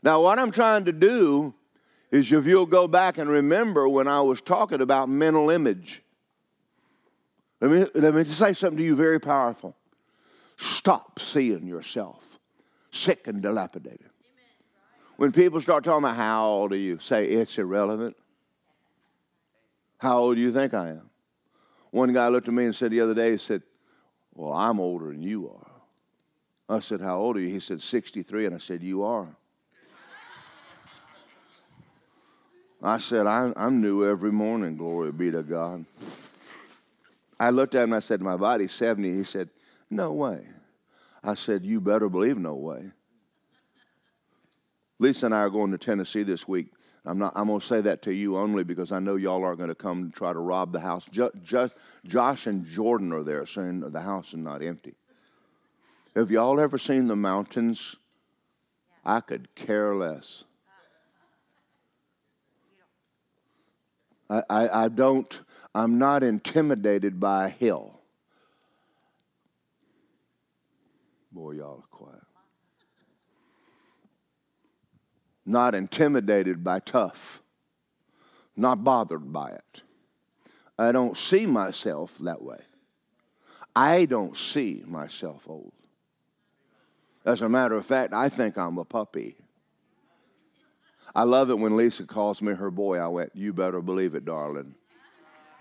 Now, 0.03 0.21
what 0.21 0.39
I'm 0.39 0.51
trying 0.51 0.85
to 0.87 0.93
do 0.93 1.55
is 2.11 2.33
if 2.33 2.47
you'll 2.47 2.67
go 2.67 2.89
back 2.89 3.19
and 3.19 3.31
remember 3.31 3.89
when 3.89 4.09
I 4.09 4.21
was 4.21 4.41
talking 4.41 4.81
about 4.81 5.09
mental 5.09 5.51
image. 5.51 6.03
Let 7.61 7.71
me, 7.71 7.87
let 7.95 8.15
me 8.15 8.25
say 8.25 8.53
something 8.53 8.79
to 8.79 8.83
you 8.83 8.97
very 8.97 9.21
powerful. 9.21 9.77
Stop 10.57 11.19
seeing 11.19 11.67
yourself 11.67 12.39
sick 12.91 13.27
and 13.27 13.43
dilapidated. 13.43 14.11
When 15.17 15.33
people 15.33 15.61
start 15.61 15.85
talking 15.85 16.05
about 16.05 16.17
how 16.17 16.47
old 16.47 16.73
are 16.73 16.77
you, 16.77 16.99
say 16.99 17.27
it's 17.27 17.59
irrelevant. 17.59 18.17
How 19.99 20.19
old 20.19 20.37
do 20.37 20.41
you 20.41 20.51
think 20.51 20.73
I 20.73 20.91
am? 20.91 21.11
One 21.91 22.13
guy 22.13 22.29
looked 22.29 22.49
at 22.49 22.55
me 22.55 22.65
and 22.65 22.75
said 22.75 22.91
the 22.91 23.01
other 23.01 23.15
day, 23.15 23.33
he 23.33 23.37
said, 23.37 23.63
Well, 24.35 24.53
I'm 24.53 24.81
older 24.81 25.09
than 25.09 25.23
you 25.23 25.51
are. 25.51 25.71
I 26.75 26.81
said, 26.81 27.01
How 27.01 27.19
old 27.19 27.37
are 27.37 27.41
you? 27.41 27.49
He 27.49 27.61
said, 27.61 27.83
63. 27.83 28.47
And 28.47 28.55
I 28.55 28.59
said, 28.59 28.83
You 28.83 29.03
are. 29.03 29.37
I 32.83 32.99
said, 32.99 33.27
I'm, 33.27 33.53
I'm 33.57 33.81
new 33.81 34.09
every 34.09 34.33
morning, 34.33 34.77
glory 34.77 35.13
be 35.13 35.31
to 35.31 35.43
God. 35.43 35.85
I 37.39 37.51
looked 37.51 37.75
at 37.75 37.85
him 37.85 37.93
I 37.93 38.01
said, 38.01 38.21
My 38.21 38.37
body's 38.37 38.73
70. 38.73 39.15
He 39.15 39.23
said, 39.23 39.51
No 39.91 40.13
way. 40.13 40.47
I 41.23 41.35
said, 41.35 41.65
You 41.65 41.81
better 41.81 42.09
believe 42.09 42.39
no 42.39 42.55
way. 42.55 42.91
Lisa 44.99 45.27
and 45.27 45.35
I 45.35 45.39
are 45.39 45.51
going 45.51 45.71
to 45.73 45.79
Tennessee 45.79 46.23
this 46.23 46.47
week. 46.47 46.69
I'm 47.07 47.19
not. 47.19 47.33
I'm 47.35 47.47
going 47.47 47.61
to 47.61 47.67
say 47.67 47.81
that 47.81 48.03
to 48.03 48.13
you 48.13 48.37
only 48.37 48.63
because 48.63 48.93
I 48.93 48.99
know 48.99 49.17
y'all 49.17 49.43
are 49.45 49.57
going 49.57 49.71
to 49.71 49.75
come 49.75 50.03
and 50.03 50.15
try 50.15 50.35
to 50.35 50.39
rob 50.39 50.73
the 50.73 50.81
house. 50.81 51.07
Just, 51.11 51.35
just 51.43 51.75
Josh 52.05 52.47
and 52.47 52.67
Jordan 52.67 53.11
are 53.13 53.23
there, 53.23 53.47
saying 53.47 53.81
the 53.81 54.03
house 54.03 54.29
is 54.29 54.39
not 54.39 54.63
empty. 54.63 54.95
Have 56.15 56.31
y'all 56.31 56.61
ever 56.61 56.77
seen 56.77 57.07
the 57.07 57.17
mountains? 57.17 57.97
I 59.03 59.21
could 59.21 59.55
care 59.55 59.95
less. 59.95 60.45
I, 64.31 64.43
I, 64.49 64.85
I 64.85 64.89
don't, 64.89 65.41
I'm 65.75 65.99
not 65.99 66.23
intimidated 66.23 67.19
by 67.19 67.47
a 67.47 67.49
hill. 67.49 68.01
Boy, 71.33 71.53
y'all 71.53 71.83
are 71.83 71.97
quiet. 71.97 72.23
Not 75.45 75.75
intimidated 75.75 76.63
by 76.63 76.79
tough, 76.79 77.43
not 78.57 78.85
bothered 78.85 79.33
by 79.33 79.51
it. 79.51 79.83
I 80.79 80.93
don't 80.93 81.17
see 81.17 81.45
myself 81.45 82.17
that 82.19 82.41
way. 82.41 82.61
I 83.75 84.05
don't 84.05 84.37
see 84.37 84.83
myself 84.87 85.49
old. 85.49 85.73
As 87.25 87.43
a 87.43 87.49
matter 87.49 87.75
of 87.75 87.85
fact, 87.85 88.13
I 88.13 88.29
think 88.29 88.57
I'm 88.57 88.79
a 88.79 88.85
puppy. 88.85 89.37
I 91.15 91.25
love 91.25 91.51
it 91.51 91.59
when 91.59 91.77
Lisa 91.77 92.05
calls 92.05 92.41
me 92.41 92.55
her 92.55 92.71
boy. 92.71 92.99
I 92.99 93.09
went, 93.09 93.35
You 93.35 93.53
better 93.53 93.81
believe 93.81 94.15
it, 94.15 94.25
darling. 94.25 94.75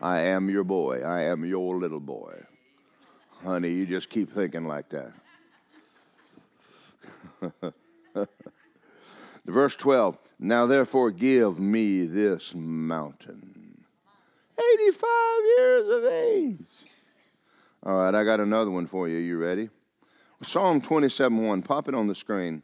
I 0.01 0.21
am 0.21 0.49
your 0.49 0.63
boy. 0.63 1.01
I 1.01 1.23
am 1.23 1.43
your 1.43 1.77
little 1.77 1.99
boy. 1.99 2.43
Honey, 3.43 3.71
you 3.71 3.85
just 3.85 4.09
keep 4.09 4.31
thinking 4.31 4.65
like 4.65 4.89
that. 4.89 5.13
Verse 9.45 9.75
12 9.75 10.17
Now 10.39 10.65
therefore 10.65 11.11
give 11.11 11.59
me 11.59 12.05
this 12.05 12.53
mountain. 12.53 13.85
85 14.57 15.09
years 15.57 15.87
of 15.87 16.05
age. 16.05 16.65
All 17.83 17.95
right, 17.97 18.13
I 18.13 18.23
got 18.25 18.39
another 18.41 18.71
one 18.71 18.87
for 18.87 19.07
you. 19.07 19.17
You 19.17 19.37
ready? 19.37 19.69
Psalm 20.43 20.81
27 20.81 21.37
1. 21.37 21.61
Pop 21.61 21.87
it 21.87 21.95
on 21.95 22.07
the 22.07 22.15
screen. 22.15 22.61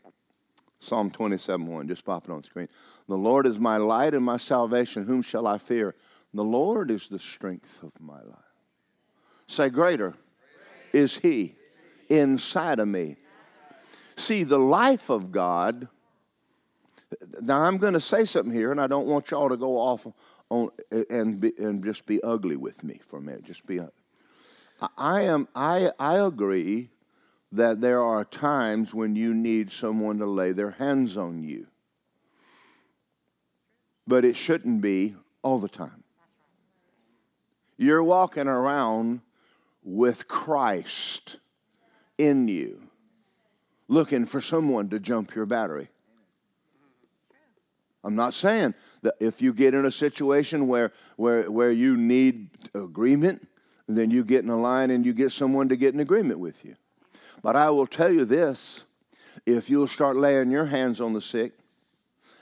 Psalm 0.85 1.09
27 1.09 1.65
1. 1.65 1.87
Just 1.87 2.05
pop 2.05 2.25
it 2.25 2.31
on 2.31 2.37
the 2.37 2.43
screen. 2.43 2.69
The 3.07 3.17
Lord 3.17 3.47
is 3.47 3.59
my 3.59 3.77
light 3.77 4.13
and 4.13 4.23
my 4.23 4.37
salvation. 4.37 5.05
Whom 5.05 5.21
shall 5.21 5.47
I 5.47 5.57
fear? 5.57 5.95
The 6.33 6.43
Lord 6.43 6.91
is 6.91 7.07
the 7.07 7.19
strength 7.19 7.81
of 7.83 7.91
my 7.99 8.21
life. 8.21 8.39
Say, 9.47 9.69
greater 9.69 10.13
is 10.93 11.17
He 11.17 11.55
inside 12.09 12.79
of 12.79 12.87
me. 12.87 13.17
See, 14.17 14.43
the 14.43 14.59
life 14.59 15.09
of 15.09 15.31
God. 15.31 15.87
Now, 17.41 17.61
I'm 17.61 17.77
going 17.77 17.93
to 17.93 18.01
say 18.01 18.25
something 18.25 18.53
here, 18.53 18.71
and 18.71 18.81
I 18.81 18.87
don't 18.87 19.07
want 19.07 19.31
y'all 19.31 19.49
to 19.49 19.57
go 19.57 19.77
off 19.77 20.07
on 20.49 20.69
and, 21.09 21.39
be, 21.39 21.53
and 21.57 21.83
just 21.83 22.05
be 22.05 22.21
ugly 22.21 22.57
with 22.57 22.83
me 22.83 22.99
for 23.07 23.17
a 23.17 23.21
minute. 23.21 23.43
Just 23.43 23.65
be. 23.65 23.79
I 24.97 25.21
am. 25.21 25.47
I 25.55 25.91
I 25.99 26.17
agree 26.19 26.89
that 27.51 27.81
there 27.81 28.01
are 28.01 28.25
times 28.25 28.93
when 28.93 29.15
you 29.15 29.33
need 29.33 29.71
someone 29.71 30.17
to 30.17 30.25
lay 30.25 30.51
their 30.51 30.71
hands 30.71 31.15
on 31.17 31.43
you, 31.43 31.67
but 34.07 34.25
it 34.25 34.35
shouldn't 34.35 34.81
be 34.81 35.15
all 35.41 35.59
the 35.59 35.69
time. 35.69 36.03
You're 37.77 38.03
walking 38.03 38.47
around 38.47 39.21
with 39.83 40.27
Christ 40.27 41.37
in 42.17 42.47
you, 42.47 42.81
looking 43.87 44.25
for 44.25 44.41
someone 44.41 44.89
to 44.89 44.99
jump 44.99 45.35
your 45.35 45.45
battery. 45.45 45.89
I'm 48.03 48.15
not 48.15 48.33
saying 48.33 48.75
that 49.01 49.15
if 49.19 49.41
you 49.41 49.51
get 49.51 49.73
in 49.73 49.85
a 49.85 49.91
situation 49.91 50.67
where, 50.67 50.91
where, 51.17 51.49
where 51.49 51.71
you 51.71 51.97
need 51.97 52.49
agreement, 52.73 53.47
then 53.87 54.11
you 54.11 54.23
get 54.23 54.43
in 54.43 54.49
a 54.49 54.59
line 54.59 54.91
and 54.91 55.05
you 55.05 55.13
get 55.13 55.31
someone 55.31 55.69
to 55.69 55.75
get 55.75 55.93
in 55.93 55.99
agreement 55.99 56.39
with 56.39 56.63
you. 56.63 56.75
But 57.45 57.55
I 57.55 57.69
will 57.69 57.85
tell 57.85 58.11
you 58.11 58.25
this 58.25 58.85
if 59.45 59.69
you'll 59.69 59.85
start 59.85 60.17
laying 60.17 60.49
your 60.49 60.65
hands 60.65 60.99
on 60.99 61.13
the 61.13 61.21
sick 61.21 61.53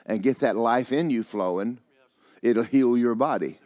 and 0.06 0.24
get 0.24 0.39
that 0.39 0.56
life 0.56 0.94
in 0.94 1.10
you 1.10 1.24
flowing, 1.24 1.80
it'll 2.42 2.63
heal 2.63 2.98
your 2.98 3.13
body. 3.13 3.60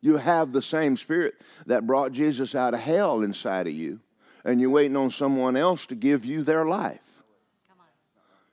You 0.00 0.18
have 0.18 0.52
the 0.52 0.62
same 0.62 0.96
spirit 0.96 1.34
that 1.66 1.88
brought 1.88 2.12
Jesus 2.12 2.54
out 2.54 2.72
of 2.72 2.78
hell 2.78 3.20
inside 3.22 3.66
of 3.66 3.72
you, 3.72 3.98
and 4.44 4.60
you're 4.60 4.70
waiting 4.70 4.96
on 4.96 5.10
someone 5.10 5.56
else 5.56 5.84
to 5.86 5.96
give 5.96 6.24
you 6.24 6.44
their 6.44 6.66
life. 6.66 7.20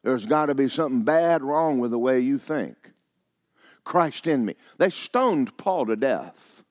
There's 0.02 0.26
got 0.26 0.48
to 0.48 0.56
be 0.56 0.70
something 0.70 1.04
bad 1.04 1.44
wrong 1.44 1.78
with 1.78 1.92
the 1.92 2.00
way 2.00 2.20
you 2.20 2.40
think. 2.40 2.94
Christ 3.84 4.26
in 4.26 4.44
me. 4.44 4.56
They 4.80 4.90
stoned 4.90 5.56
Paul 5.56 5.86
to 5.86 5.96
death. 5.96 6.64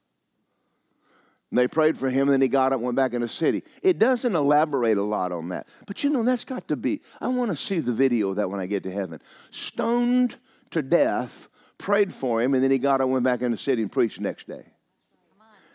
And 1.55 1.59
they 1.61 1.69
prayed 1.69 1.97
for 1.97 2.11
him, 2.11 2.23
and 2.23 2.33
then 2.33 2.41
he 2.41 2.49
got 2.49 2.73
up 2.73 2.79
and 2.79 2.83
went 2.83 2.97
back 2.97 3.13
in 3.13 3.21
the 3.21 3.29
city. 3.29 3.63
It 3.81 4.01
doesn't 4.01 4.35
elaborate 4.35 4.99
a 4.99 5.05
lot 5.05 5.31
on 5.31 5.51
that. 5.51 5.69
But 5.87 6.03
you 6.03 6.11
know, 6.11 6.25
that's 6.25 6.45
got 6.45 6.67
to 6.67 6.75
be. 6.75 7.01
I 7.21 7.29
want 7.29 7.53
to 7.53 7.57
see 7.57 7.79
the 7.79 7.93
video 7.93 8.31
of 8.31 8.37
that 8.37 8.51
when 8.51 8.59
I 8.59 8.67
get 8.67 8.83
to 8.83 8.91
heaven. 8.91 9.21
Stoned 9.53 10.35
to 10.73 10.83
death 10.83 11.49
prayed 11.79 12.13
for 12.13 12.43
him, 12.43 12.55
and 12.55 12.65
then 12.65 12.73
he 12.73 12.79
got 12.79 13.01
up, 13.01 13.09
went 13.09 13.23
back 13.23 13.41
in 13.41 13.53
the 13.53 13.57
city, 13.57 13.83
and 13.83 13.93
preached 13.93 14.17
the 14.17 14.25
next 14.25 14.49
day. 14.49 14.65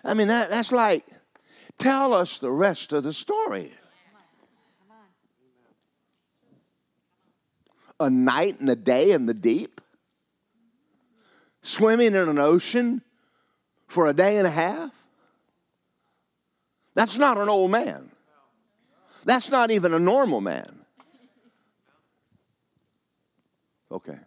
I 0.03 0.13
mean, 0.15 0.27
that, 0.27 0.49
that's 0.49 0.73
like, 0.73 1.05
tell 1.77 2.11
us 2.11 2.39
the 2.39 2.51
rest 2.51 2.91
of 2.91 3.05
the 3.05 3.13
story. 3.13 3.71
A 8.01 8.09
night 8.09 8.59
and 8.59 8.69
a 8.69 8.75
day 8.75 9.11
in 9.11 9.27
the 9.27 9.33
deep? 9.33 9.79
Swimming 11.61 12.07
in 12.07 12.15
an 12.27 12.37
ocean 12.37 13.01
for 13.87 14.07
a 14.07 14.13
day 14.13 14.35
and 14.35 14.45
a 14.45 14.51
half? 14.51 14.98
That's 16.99 17.17
not 17.17 17.37
an 17.37 17.47
old 17.47 17.71
man. 17.71 18.11
That's 19.23 19.49
not 19.49 19.71
even 19.71 19.93
a 19.93 19.99
normal 19.99 20.41
man. 20.41 20.81
Okay. 23.89 24.17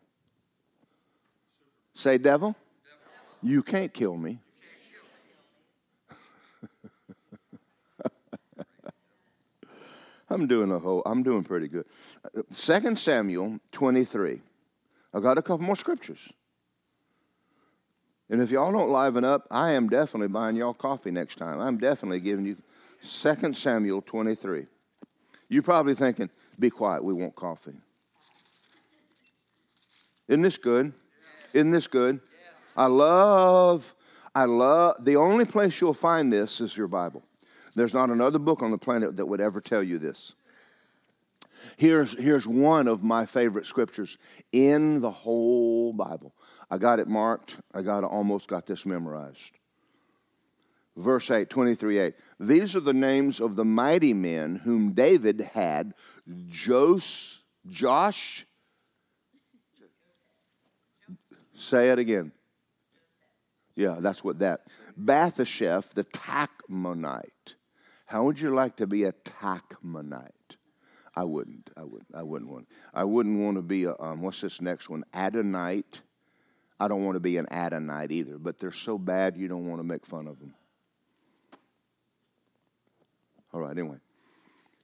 Say, 1.92 2.16
devil, 2.16 2.56
you 3.42 3.62
can't 3.62 3.92
kill 3.92 4.16
me. 4.16 4.38
I'm 10.30 10.46
doing 10.46 10.72
a 10.72 10.78
whole, 10.78 11.02
I'm 11.04 11.22
doing 11.22 11.44
pretty 11.44 11.68
good. 11.68 11.84
Uh, 12.24 12.40
Second 12.48 12.96
Samuel 12.96 13.60
23. 13.72 14.40
I 15.12 15.20
got 15.20 15.36
a 15.36 15.42
couple 15.42 15.66
more 15.66 15.76
scriptures. 15.76 16.32
And 18.32 18.40
if 18.40 18.50
y'all 18.50 18.72
don't 18.72 18.88
liven 18.88 19.24
up, 19.24 19.46
I 19.50 19.72
am 19.72 19.90
definitely 19.90 20.28
buying 20.28 20.56
y'all 20.56 20.72
coffee 20.72 21.10
next 21.10 21.36
time. 21.36 21.60
I'm 21.60 21.76
definitely 21.76 22.20
giving 22.20 22.46
you 22.46 22.56
Second 23.02 23.54
Samuel 23.58 24.00
23. 24.00 24.64
You're 25.50 25.62
probably 25.62 25.94
thinking, 25.94 26.30
be 26.58 26.70
quiet, 26.70 27.04
we 27.04 27.12
want 27.12 27.36
coffee. 27.36 27.74
Isn't 30.28 30.40
this 30.40 30.56
good? 30.56 30.94
Isn't 31.52 31.72
this 31.72 31.86
good? 31.86 32.20
I 32.74 32.86
love, 32.86 33.94
I 34.34 34.46
love, 34.46 35.04
the 35.04 35.16
only 35.16 35.44
place 35.44 35.78
you'll 35.78 35.92
find 35.92 36.32
this 36.32 36.58
is 36.62 36.74
your 36.74 36.88
Bible. 36.88 37.22
There's 37.74 37.92
not 37.92 38.08
another 38.08 38.38
book 38.38 38.62
on 38.62 38.70
the 38.70 38.78
planet 38.78 39.18
that 39.18 39.26
would 39.26 39.42
ever 39.42 39.60
tell 39.60 39.82
you 39.82 39.98
this. 39.98 40.32
Here's, 41.76 42.18
here's 42.18 42.46
one 42.46 42.88
of 42.88 43.04
my 43.04 43.26
favorite 43.26 43.66
scriptures 43.66 44.16
in 44.52 45.02
the 45.02 45.10
whole 45.10 45.92
Bible. 45.92 46.32
I 46.72 46.78
got 46.78 47.00
it 47.00 47.06
marked. 47.06 47.56
I 47.74 47.82
got 47.82 48.02
almost 48.02 48.48
got 48.48 48.64
this 48.66 48.86
memorized. 48.86 49.52
Verse 50.96 51.30
8, 51.30 51.50
23 51.50 51.98
8. 51.98 52.14
These 52.40 52.74
are 52.74 52.80
the 52.80 52.94
names 52.94 53.40
of 53.40 53.56
the 53.56 53.64
mighty 53.64 54.14
men 54.14 54.56
whom 54.56 54.92
David 54.92 55.50
had 55.52 55.92
Jos, 56.48 57.42
Josh, 57.68 58.46
Say 61.62 61.90
it 61.90 61.98
again. 62.00 62.32
Yeah, 63.76 63.98
that's 64.00 64.24
what 64.24 64.40
that. 64.40 64.62
Bathasheth, 65.00 65.94
the 65.94 66.02
Tachmonite. 66.02 67.54
How 68.06 68.24
would 68.24 68.40
you 68.40 68.50
like 68.50 68.76
to 68.76 68.86
be 68.86 69.04
a 69.04 69.12
Tachmonite? 69.12 70.56
I 71.14 71.22
wouldn't. 71.22 71.70
I 71.76 71.84
wouldn't. 71.84 72.14
I 72.14 72.22
wouldn't 72.22 72.50
want. 72.50 72.68
I 72.92 73.04
wouldn't 73.04 73.38
want 73.38 73.58
to 73.58 73.62
be 73.62 73.84
a. 73.84 73.94
Um, 74.00 74.22
what's 74.22 74.40
this 74.40 74.60
next 74.60 74.88
one? 74.88 75.04
Adonite. 75.14 76.00
I 76.82 76.88
don't 76.88 77.04
want 77.04 77.14
to 77.14 77.20
be 77.20 77.36
an 77.36 77.46
Adonite 77.46 78.10
either. 78.10 78.38
But 78.38 78.58
they're 78.58 78.72
so 78.72 78.98
bad 78.98 79.36
you 79.36 79.46
don't 79.46 79.68
want 79.68 79.78
to 79.78 79.84
make 79.84 80.04
fun 80.04 80.26
of 80.26 80.40
them. 80.40 80.52
All 83.54 83.60
right. 83.60 83.70
Anyway, 83.70 83.98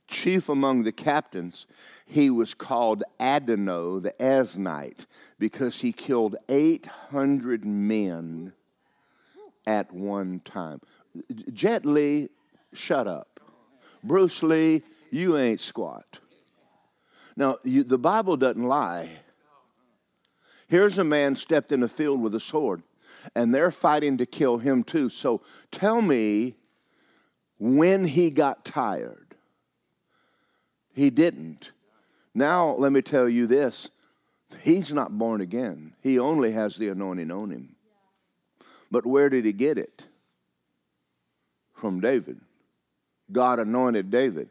chief 0.07 0.49
among 0.49 0.85
the 0.85 0.93
captains, 0.93 1.67
he 2.07 2.31
was 2.31 2.55
called 2.55 3.03
Adino 3.19 4.01
the 4.01 4.13
Eznite 4.21 5.07
because 5.41 5.81
he 5.81 5.91
killed 5.91 6.37
800 6.49 7.65
men 7.65 8.53
at 9.67 9.93
one 9.93 10.41
time. 10.45 10.81
Jet 11.53 11.85
Li, 11.85 12.29
shut 12.73 13.09
up. 13.09 13.41
Bruce 14.05 14.41
Lee, 14.45 14.83
you 15.11 15.37
ain't 15.37 15.61
squat. 15.61 16.21
Now, 17.37 17.59
you, 17.65 17.83
the 17.83 17.99
Bible 17.99 18.37
doesn't 18.37 18.63
lie. 18.63 19.11
Here's 20.69 20.99
a 20.99 21.05
man 21.05 21.35
stepped 21.35 21.73
in 21.73 21.83
a 21.83 21.89
field 21.89 22.21
with 22.21 22.35
a 22.35 22.41
sword, 22.41 22.83
and 23.35 23.55
they're 23.55 23.71
fighting 23.71 24.19
to 24.19 24.27
kill 24.27 24.59
him 24.59 24.85
too. 24.85 25.09
So 25.09 25.43
tell 25.71 26.03
me 26.03 26.57
when 27.59 28.05
he 28.05 28.31
got 28.31 28.65
tired. 28.65 29.35
He 30.93 31.11
didn't. 31.11 31.73
Now, 32.35 32.71
let 32.71 32.93
me 32.93 33.03
tell 33.03 33.29
you 33.29 33.47
this 33.47 33.91
he's 34.63 34.93
not 34.93 35.17
born 35.17 35.41
again, 35.41 35.95
he 36.03 36.19
only 36.19 36.53
has 36.53 36.77
the 36.77 36.89
anointing 36.89 37.31
on 37.31 37.51
him. 37.51 37.77
But 38.91 39.07
where 39.07 39.29
did 39.29 39.45
he 39.45 39.53
get 39.53 39.79
it? 39.79 40.05
From 41.75 42.01
David. 42.01 42.41
God 43.31 43.59
anointed 43.59 44.11
David. 44.11 44.49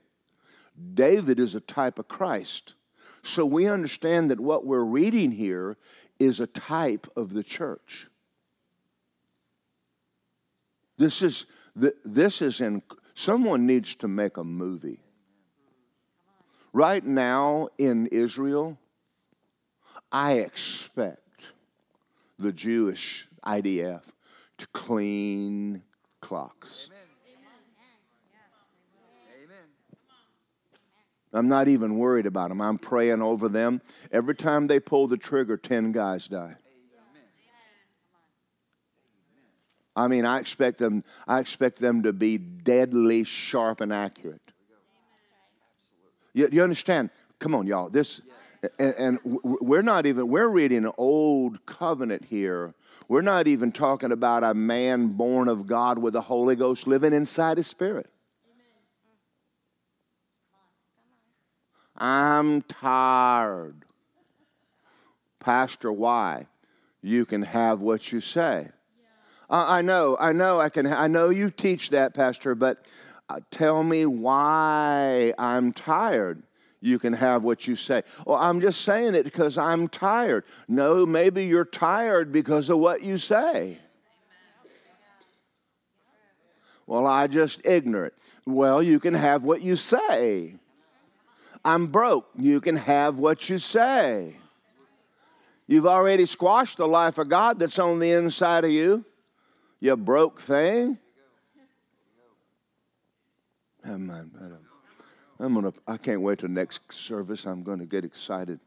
David 0.93 1.39
is 1.39 1.55
a 1.55 1.59
type 1.59 1.97
of 1.97 2.07
Christ. 2.07 2.75
So 3.23 3.45
we 3.45 3.67
understand 3.67 4.29
that 4.31 4.39
what 4.39 4.65
we're 4.65 4.83
reading 4.83 5.31
here 5.31 5.75
is 6.19 6.39
a 6.39 6.47
type 6.47 7.07
of 7.15 7.33
the 7.33 7.43
church. 7.43 8.07
This 10.97 11.21
is 11.21 11.45
this 11.75 12.41
is 12.41 12.59
in 12.59 12.81
someone 13.13 13.67
needs 13.67 13.95
to 13.95 14.07
make 14.07 14.37
a 14.37 14.43
movie. 14.43 14.99
Right 16.73 17.05
now 17.05 17.69
in 17.77 18.07
Israel, 18.07 18.77
I 20.11 20.33
expect 20.33 21.51
the 22.39 22.51
Jewish 22.51 23.27
IDF 23.45 24.01
to 24.57 24.67
clean 24.73 25.83
clocks. 26.21 26.89
I'm 31.33 31.47
not 31.47 31.67
even 31.67 31.97
worried 31.97 32.25
about 32.25 32.49
them. 32.49 32.61
I'm 32.61 32.77
praying 32.77 33.21
over 33.21 33.49
them. 33.49 33.81
Every 34.11 34.35
time 34.35 34.67
they 34.67 34.79
pull 34.79 35.07
the 35.07 35.17
trigger, 35.17 35.57
10 35.57 35.91
guys 35.91 36.27
die. 36.27 36.55
I 39.95 40.07
mean, 40.07 40.25
I 40.25 40.39
expect 40.39 40.77
them, 40.77 41.03
I 41.27 41.39
expect 41.39 41.79
them 41.79 42.03
to 42.03 42.13
be 42.13 42.37
deadly 42.37 43.23
sharp 43.23 43.81
and 43.81 43.91
accurate. 43.91 44.41
You, 46.33 46.47
you 46.51 46.61
understand? 46.61 47.09
Come 47.39 47.55
on, 47.55 47.65
y'all. 47.65 47.89
This, 47.89 48.21
and, 48.77 48.93
and 48.97 49.19
we're 49.23 49.81
not 49.81 50.05
even, 50.05 50.27
we're 50.27 50.47
reading 50.47 50.85
an 50.85 50.91
old 50.97 51.65
covenant 51.65 52.25
here. 52.25 52.75
We're 53.09 53.21
not 53.21 53.47
even 53.47 53.71
talking 53.71 54.11
about 54.11 54.43
a 54.43 54.53
man 54.53 55.07
born 55.07 55.47
of 55.47 55.65
God 55.65 55.97
with 55.97 56.13
the 56.13 56.21
Holy 56.21 56.55
Ghost 56.55 56.85
living 56.85 57.13
inside 57.13 57.57
his 57.57 57.67
spirit. 57.67 58.07
I'm 61.97 62.61
tired. 62.63 63.83
Pastor, 65.39 65.91
why? 65.91 66.47
You 67.01 67.25
can 67.25 67.41
have 67.41 67.79
what 67.79 68.11
you 68.11 68.19
say. 68.19 68.69
Uh, 69.49 69.65
I 69.67 69.81
know, 69.81 70.17
I 70.19 70.33
know, 70.33 70.59
I 70.59 70.69
can. 70.69 70.85
I 70.87 71.07
know 71.07 71.29
you 71.29 71.49
teach 71.49 71.91
that, 71.91 72.13
Pastor, 72.13 72.53
but 72.53 72.85
uh, 73.29 73.39
tell 73.49 73.81
me 73.81 74.05
why 74.05 75.33
I'm 75.37 75.71
tired. 75.71 76.43
You 76.81 76.99
can 76.99 77.13
have 77.13 77.43
what 77.43 77.65
you 77.65 77.75
say. 77.75 78.03
Well, 78.25 78.37
I'm 78.37 78.61
just 78.61 78.81
saying 78.81 79.15
it 79.15 79.23
because 79.23 79.57
I'm 79.57 79.87
tired. 79.87 80.43
No, 80.67 81.05
maybe 81.05 81.45
you're 81.45 81.65
tired 81.65 82.31
because 82.31 82.69
of 82.69 82.77
what 82.79 83.03
you 83.03 83.17
say. 83.17 83.77
Well, 86.85 87.07
I 87.07 87.27
just 87.27 87.65
ignorant. 87.65 88.13
Well, 88.45 88.83
you 88.83 88.99
can 88.99 89.13
have 89.13 89.43
what 89.43 89.61
you 89.61 89.75
say. 89.75 90.55
I'm 91.67 91.87
broke. 91.87 92.29
You 92.37 92.61
can 92.61 92.77
have 92.77 93.19
what 93.19 93.49
you 93.49 93.57
say. 93.59 94.37
You've 95.67 95.85
already 95.85 96.25
squashed 96.25 96.77
the 96.77 96.87
life 96.87 97.17
of 97.17 97.27
God 97.27 97.59
that's 97.59 97.77
on 97.77 97.99
the 97.99 98.11
inside 98.11 98.63
of 98.63 98.71
you 98.71 99.03
you 99.79 99.95
broke 99.95 100.41
thing. 100.41 100.97
I'm, 103.83 104.07
gonna. 105.39 105.73
I 105.87 105.97
can't 105.97 106.21
wait 106.21 106.39
till 106.39 106.49
next 106.49 106.91
service. 106.91 107.45
I'm 107.45 107.63
going 107.63 107.79
to 107.79 107.85
get 107.85 108.03
excited. 108.03 108.59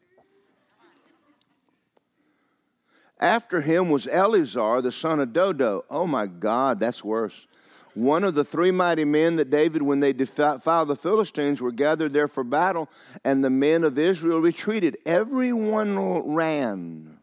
After 3.18 3.60
him 3.60 3.90
was 3.90 4.06
Eleazar, 4.06 4.80
the 4.80 4.92
son 4.92 5.20
of 5.20 5.32
Dodo. 5.32 5.84
Oh 5.90 6.06
my 6.06 6.26
God, 6.26 6.80
that's 6.80 7.04
worse. 7.04 7.46
One 7.94 8.24
of 8.24 8.35
the 8.35 8.44
three 8.44 8.70
mighty 8.70 9.05
men 9.05 9.37
that 9.37 9.50
David, 9.50 9.83
when 9.83 10.00
they 10.00 10.12
defiled 10.12 10.88
the 10.88 10.96
Philistines, 10.96 11.61
were 11.61 11.72
gathered 11.72 12.12
there 12.12 12.29
for 12.29 12.44
battle, 12.44 12.88
and 13.24 13.42
the 13.42 13.50
men 13.50 13.85
of 13.85 13.98
Israel 13.98 14.40
retreated. 14.40 14.96
Everyone 15.05 15.98
ran. 16.33 17.20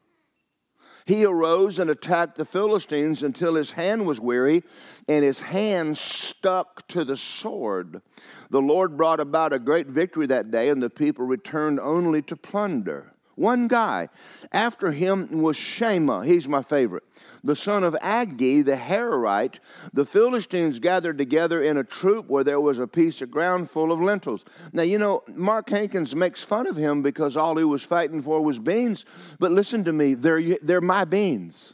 He 1.06 1.24
arose 1.24 1.80
and 1.80 1.90
attacked 1.90 2.36
the 2.36 2.44
Philistines 2.44 3.24
until 3.24 3.56
his 3.56 3.72
hand 3.72 4.06
was 4.06 4.20
weary 4.20 4.64
and 5.08 5.24
his 5.24 5.42
hand 5.42 5.98
stuck 5.98 6.86
to 6.90 7.06
the 7.06 7.16
sword. 7.16 8.02
The 8.50 8.60
Lord 8.62 8.98
brought 8.98 9.22
about 9.22 9.54
a 9.54 9.60
great 9.60 9.88
victory 9.88 10.28
that 10.28 10.52
day, 10.52 10.68
and 10.68 10.84
the 10.84 10.90
people 10.90 11.26
returned 11.26 11.80
only 11.80 12.22
to 12.24 12.36
plunder. 12.36 13.14
One 13.38 13.68
guy. 13.68 14.10
After 14.52 14.92
him 14.92 15.44
was 15.44 15.56
Shammah. 15.56 16.26
He's 16.26 16.48
my 16.48 16.64
favorite 16.64 17.04
the 17.44 17.56
son 17.56 17.84
of 17.84 17.94
Agee, 18.02 18.66
the 18.66 18.76
Hararite, 18.76 19.60
the 19.94 20.06
Philistines 20.06 20.80
gathered 20.80 21.18
together 21.18 21.62
in 21.62 21.78
a 21.78 21.84
troop 21.84 22.28
where 22.28 22.44
there 22.44 22.60
was 22.60 22.80
a 22.80 22.88
piece 22.88 23.22
of 23.22 23.32
ground 23.32 23.70
full 23.70 23.92
of 23.92 24.02
lentils. 24.02 24.44
Now, 24.74 24.84
you 24.84 24.98
know, 24.98 25.24
Mark 25.34 25.70
Hankins 25.70 26.14
makes 26.14 26.44
fun 26.44 26.68
of 26.68 26.76
him 26.76 27.02
because 27.02 27.38
all 27.38 27.56
he 27.56 27.64
was 27.64 27.84
fighting 27.84 28.22
for 28.22 28.44
was 28.44 28.60
beans, 28.60 29.06
but 29.40 29.52
listen 29.52 29.84
to 29.86 29.94
me, 29.94 30.14
they're, 30.14 30.58
they're 30.62 30.82
my 30.82 31.06
beans. 31.06 31.74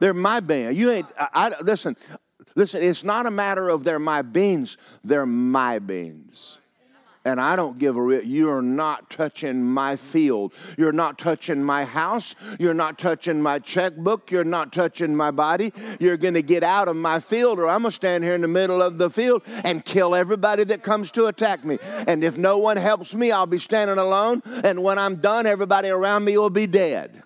They're 0.00 0.14
my 0.14 0.40
beans. 0.40 0.76
You 0.76 0.90
ain't, 0.90 1.06
I, 1.18 1.28
I, 1.34 1.60
listen, 1.60 1.94
listen, 2.56 2.82
it's 2.82 3.04
not 3.04 3.26
a 3.26 3.30
matter 3.30 3.68
of 3.68 3.84
they're 3.84 3.98
my 3.98 4.22
beans, 4.22 4.78
they're 5.04 5.26
my 5.26 5.78
beans 5.78 6.56
and 7.24 7.40
I 7.40 7.56
don't 7.56 7.78
give 7.78 7.96
a 7.96 8.02
rip. 8.02 8.24
You 8.24 8.50
are 8.50 8.62
not 8.62 9.10
touching 9.10 9.64
my 9.64 9.96
field. 9.96 10.52
You're 10.76 10.92
not 10.92 11.18
touching 11.18 11.62
my 11.62 11.84
house. 11.84 12.34
You're 12.58 12.74
not 12.74 12.98
touching 12.98 13.42
my 13.42 13.58
checkbook. 13.58 14.30
You're 14.30 14.44
not 14.44 14.72
touching 14.72 15.14
my 15.14 15.30
body. 15.30 15.72
You're 15.98 16.16
going 16.16 16.34
to 16.34 16.42
get 16.42 16.62
out 16.62 16.88
of 16.88 16.96
my 16.96 17.20
field, 17.20 17.58
or 17.58 17.68
I'm 17.68 17.82
going 17.82 17.90
to 17.90 17.96
stand 17.96 18.24
here 18.24 18.34
in 18.34 18.40
the 18.40 18.48
middle 18.48 18.80
of 18.82 18.98
the 18.98 19.10
field 19.10 19.42
and 19.64 19.84
kill 19.84 20.14
everybody 20.14 20.64
that 20.64 20.82
comes 20.82 21.10
to 21.12 21.26
attack 21.26 21.64
me. 21.64 21.78
And 22.06 22.24
if 22.24 22.38
no 22.38 22.58
one 22.58 22.76
helps 22.76 23.14
me, 23.14 23.30
I'll 23.30 23.46
be 23.46 23.58
standing 23.58 23.98
alone. 23.98 24.42
And 24.64 24.82
when 24.82 24.98
I'm 24.98 25.16
done, 25.16 25.46
everybody 25.46 25.88
around 25.88 26.24
me 26.24 26.36
will 26.38 26.50
be 26.50 26.66
dead. 26.66 27.22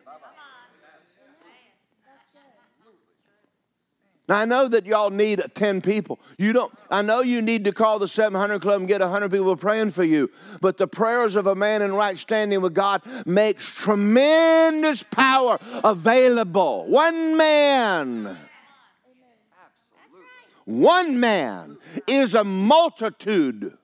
Now, 4.27 4.39
I 4.39 4.45
know 4.47 4.69
that 4.69 4.87
y'all 4.87 5.11
need 5.11 5.43
10 5.55 5.83
people. 5.83 6.19
You 6.39 6.55
don't, 6.55 6.73
I 6.91 7.03
know 7.03 7.21
you 7.21 7.43
need 7.43 7.65
to 7.67 7.73
call 7.73 7.99
the 7.99 8.09
700 8.09 8.63
Club 8.63 8.81
and 8.81 8.89
get 8.89 9.03
100 9.03 9.31
people 9.31 9.55
praying 9.57 9.91
for 9.91 10.05
you. 10.05 10.31
But 10.63 10.79
the 10.79 10.87
prayers 10.87 11.37
of 11.37 11.47
a 11.47 11.55
man 11.55 11.83
in 11.83 11.93
right 11.93 12.17
standing 12.17 12.63
with 12.63 12.73
God 12.73 13.03
makes 13.27 13.71
tremendous 13.71 15.03
power 15.03 15.59
available. 15.83 16.87
One 16.87 17.37
man. 17.37 18.39
One 20.65 21.21
man 21.21 21.77
is 22.09 22.35
a 22.35 22.45
multitude. 22.45 23.77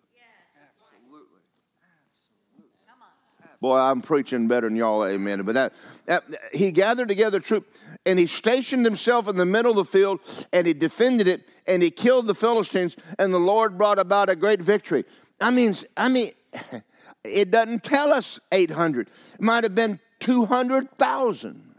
Boy, 3.60 3.76
I'm 3.76 4.00
preaching 4.00 4.48
better 4.48 4.70
than 4.70 4.76
y'all, 4.76 5.04
amen. 5.04 5.42
But 5.42 5.54
that, 5.54 5.72
that 6.06 6.24
he 6.54 6.70
gathered 6.70 7.08
together 7.08 7.40
troops 7.40 7.68
and 8.06 8.18
he 8.18 8.26
stationed 8.26 8.84
himself 8.84 9.28
in 9.28 9.36
the 9.36 9.46
middle 9.46 9.72
of 9.72 9.76
the 9.76 9.84
field 9.84 10.20
and 10.52 10.66
he 10.66 10.72
defended 10.72 11.26
it 11.26 11.46
and 11.66 11.82
he 11.82 11.90
killed 11.90 12.26
the 12.26 12.34
Philistines 12.34 12.96
and 13.18 13.32
the 13.32 13.38
Lord 13.38 13.76
brought 13.76 13.98
about 13.98 14.28
a 14.28 14.36
great 14.36 14.60
victory. 14.60 15.04
I 15.40 15.50
mean, 15.50 15.74
I 15.96 16.08
mean, 16.08 16.30
it 17.24 17.50
doesn't 17.50 17.84
tell 17.84 18.12
us 18.12 18.40
800. 18.52 19.08
It 19.34 19.42
might 19.42 19.64
have 19.64 19.74
been 19.74 20.00
200,000. 20.20 21.74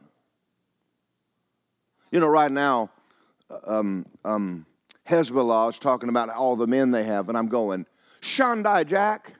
You 2.11 2.19
know, 2.19 2.27
right 2.27 2.51
now, 2.51 2.89
um, 3.65 4.05
um, 4.25 4.65
Hezbollah 5.07 5.69
is 5.69 5.79
talking 5.79 6.09
about 6.09 6.29
all 6.29 6.55
the 6.55 6.67
men 6.67 6.91
they 6.91 7.03
have, 7.03 7.29
and 7.29 7.37
I'm 7.37 7.47
going, 7.47 7.85
Shondai 8.21 8.85
Jack, 8.85 9.33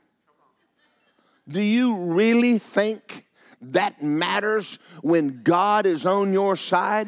do 1.48 1.62
you 1.62 1.96
really 1.98 2.58
think 2.58 3.28
that 3.62 4.02
matters 4.02 4.80
when 5.02 5.44
God 5.44 5.86
is 5.86 6.06
on 6.06 6.34
your 6.34 6.56
side? 6.56 7.08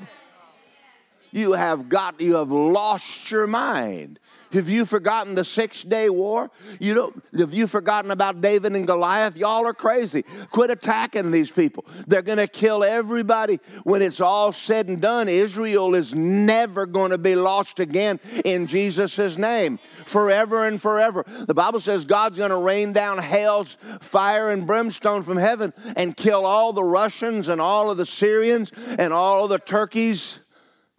You 1.32 1.54
have 1.54 1.90
got, 1.90 2.22
you 2.22 2.36
have 2.36 2.52
lost 2.52 3.32
your 3.32 3.48
mind. 3.48 4.20
Have 4.54 4.70
you 4.70 4.86
forgotten 4.86 5.36
the 5.36 5.44
six 5.44 5.84
day 5.84 6.10
war? 6.10 6.52
You 6.80 6.94
don't, 6.94 7.24
have 7.38 7.54
you 7.54 7.66
forgotten 7.66 8.12
about 8.12 8.40
David 8.40 8.76
and 8.76 8.86
Goliath? 8.86 9.36
Y'all 9.36 9.66
are 9.66 9.74
crazy. 9.74 10.24
Quit 10.52 10.70
attacking 10.70 11.32
these 11.32 11.52
people. 11.52 11.86
They're 12.08 12.22
going 12.22 12.38
to 12.38 12.48
kill 12.48 12.84
everybody. 12.84 13.60
When 13.84 14.04
it's 14.04 14.22
all 14.22 14.52
said 14.52 14.88
and 14.88 15.02
done, 15.02 15.28
Israel 15.28 15.96
is 15.96 16.14
never 16.14 16.86
going 16.86 17.12
to 17.12 17.18
be 17.18 17.36
lost 17.36 17.80
again 17.80 18.20
in 18.46 18.68
Jesus' 18.68 19.38
name 19.38 19.80
forever 20.06 20.68
and 20.68 20.80
forever. 20.80 21.26
The 21.28 21.56
Bible 21.56 21.80
says 21.80 22.06
God's 22.06 22.38
going 22.38 22.52
to 22.52 22.58
rain 22.58 22.94
down 22.94 23.18
hell's 23.18 23.78
fire 24.02 24.52
and 24.52 24.68
brimstone 24.68 25.24
from 25.24 25.38
heaven 25.38 25.74
and 25.96 26.16
kill 26.16 26.46
all 26.46 26.74
the 26.74 26.84
Russians 26.84 27.50
and 27.50 27.60
all 27.60 27.90
of 27.90 27.98
the 27.98 28.06
Syrians 28.06 28.72
and 29.00 29.12
all 29.12 29.46
of 29.46 29.50
the 29.50 29.58
turkeys 29.58 30.40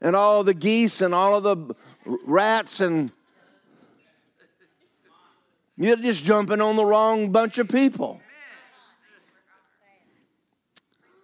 and 0.01 0.17
all 0.17 0.41
of 0.41 0.47
the 0.47 0.55
geese 0.55 1.01
and 1.01 1.15
all 1.15 1.37
of 1.37 1.45
the 1.45 1.75
rats 2.27 2.81
and 2.81 3.13
you're 5.77 5.97
just 5.97 6.25
jumping 6.25 6.61
on 6.61 6.77
the 6.77 6.85
wrong 6.85 7.31
bunch 7.31 7.59
of 7.59 7.69
people. 7.69 8.21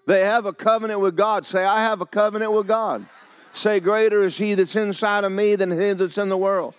They 0.06 0.20
have 0.20 0.44
a 0.46 0.52
covenant 0.52 1.00
with 1.00 1.16
God. 1.16 1.46
Say, 1.46 1.64
I 1.64 1.82
have 1.82 2.00
a 2.00 2.06
covenant 2.06 2.52
with 2.52 2.66
God. 2.66 3.06
Say, 3.52 3.78
greater 3.80 4.22
is 4.22 4.36
he 4.38 4.54
that's 4.54 4.74
inside 4.74 5.24
of 5.24 5.32
me 5.32 5.54
than 5.54 5.70
he 5.70 5.92
that's 5.92 6.18
in 6.18 6.28
the 6.28 6.36
world. 6.36 6.74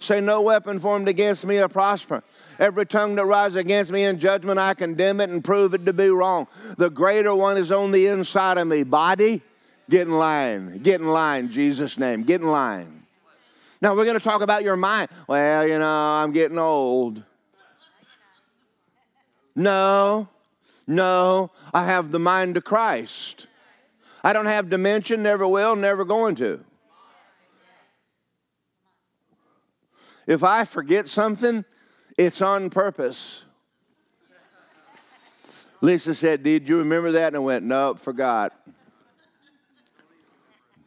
Say, 0.00 0.20
no 0.20 0.42
weapon 0.42 0.78
formed 0.78 1.08
against 1.08 1.46
me 1.46 1.58
will 1.58 1.68
prosper. 1.68 2.22
Every 2.58 2.84
tongue 2.84 3.14
that 3.14 3.24
rises 3.24 3.56
against 3.56 3.90
me 3.90 4.04
in 4.04 4.18
judgment, 4.18 4.58
I 4.58 4.74
condemn 4.74 5.20
it 5.20 5.30
and 5.30 5.42
prove 5.42 5.74
it 5.74 5.86
to 5.86 5.92
be 5.92 6.08
wrong. 6.08 6.46
The 6.76 6.90
greater 6.90 7.34
one 7.34 7.56
is 7.56 7.72
on 7.72 7.90
the 7.90 8.06
inside 8.06 8.58
of 8.58 8.68
me. 8.68 8.84
Body, 8.84 9.40
get 9.88 10.02
in 10.02 10.12
line. 10.12 10.78
Get 10.78 11.00
in 11.00 11.08
line, 11.08 11.50
Jesus' 11.50 11.98
name. 11.98 12.22
Get 12.22 12.42
in 12.42 12.48
line. 12.48 12.93
Now, 13.84 13.94
we're 13.94 14.06
going 14.06 14.18
to 14.18 14.24
talk 14.24 14.40
about 14.40 14.62
your 14.62 14.76
mind. 14.76 15.10
Well, 15.28 15.68
you 15.68 15.78
know, 15.78 15.84
I'm 15.86 16.32
getting 16.32 16.58
old. 16.58 17.22
No, 19.54 20.26
no, 20.86 21.50
I 21.74 21.84
have 21.84 22.10
the 22.10 22.18
mind 22.18 22.56
of 22.56 22.64
Christ. 22.64 23.46
I 24.24 24.32
don't 24.32 24.46
have 24.46 24.70
dementia, 24.70 25.18
never 25.18 25.46
will, 25.46 25.76
never 25.76 26.06
going 26.06 26.34
to. 26.36 26.64
If 30.26 30.42
I 30.42 30.64
forget 30.64 31.06
something, 31.06 31.66
it's 32.16 32.40
on 32.40 32.70
purpose. 32.70 33.44
Lisa 35.82 36.14
said, 36.14 36.42
Did 36.42 36.70
you 36.70 36.78
remember 36.78 37.12
that? 37.12 37.26
And 37.26 37.36
I 37.36 37.40
went, 37.40 37.66
Nope, 37.66 37.98
forgot. 37.98 38.54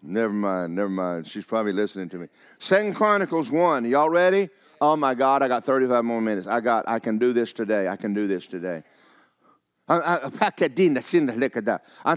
Never 0.02 0.34
mind, 0.34 0.74
never 0.74 0.90
mind. 0.90 1.28
She's 1.28 1.44
probably 1.44 1.74
listening 1.74 2.08
to 2.10 2.18
me. 2.18 2.28
Second 2.60 2.96
Chronicles 2.96 3.52
1. 3.52 3.86
Y'all 3.86 4.10
ready? 4.10 4.50
Oh 4.80 4.96
my 4.96 5.16
God, 5.16 5.42
I 5.42 5.48
got 5.48 5.66
35 5.66 6.06
more 6.06 6.22
minutes. 6.22 6.48
I 6.48 6.60
got 6.60 6.88
I 6.88 7.00
can 7.00 7.18
do 7.18 7.34
this 7.34 7.54
today. 7.54 7.88
I 7.88 7.96
can 7.96 8.14
do 8.14 8.28
this 8.28 8.48
today. 8.48 8.84
I'll 9.90 10.58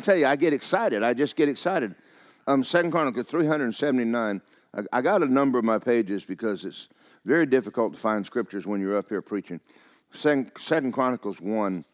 tell 0.00 0.16
you, 0.16 0.26
I 0.26 0.36
get 0.36 0.52
excited. 0.52 1.02
I 1.02 1.14
just 1.14 1.36
get 1.36 1.48
excited. 1.48 1.94
Um, 2.46 2.64
Second 2.64 2.90
Chronicles 2.90 3.26
379. 3.28 4.42
I, 4.74 4.80
I 4.92 5.02
got 5.02 5.22
a 5.22 5.26
number 5.26 5.58
of 5.58 5.64
my 5.64 5.78
pages 5.78 6.24
because 6.24 6.64
it's 6.64 6.88
very 7.24 7.46
difficult 7.46 7.94
to 7.94 7.98
find 7.98 8.26
scriptures 8.26 8.66
when 8.66 8.80
you're 8.80 8.96
up 8.96 9.08
here 9.08 9.22
preaching. 9.22 9.60
Second, 10.12 10.50
Second 10.58 10.92
Chronicles 10.92 11.40
1. 11.40 11.84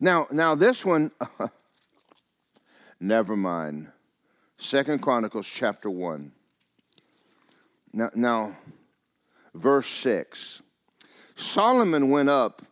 Now, 0.00 0.26
now 0.30 0.54
this 0.54 0.84
one, 0.84 1.10
never 3.00 3.36
mind. 3.36 3.90
Second 4.58 5.00
Chronicles 5.00 5.46
chapter 5.46 5.88
1. 5.88 6.32
Now, 7.94 8.10
now, 8.16 8.56
verse 9.54 9.88
6. 9.88 10.62
Solomon 11.36 12.10
went 12.10 12.28
up 12.28 12.62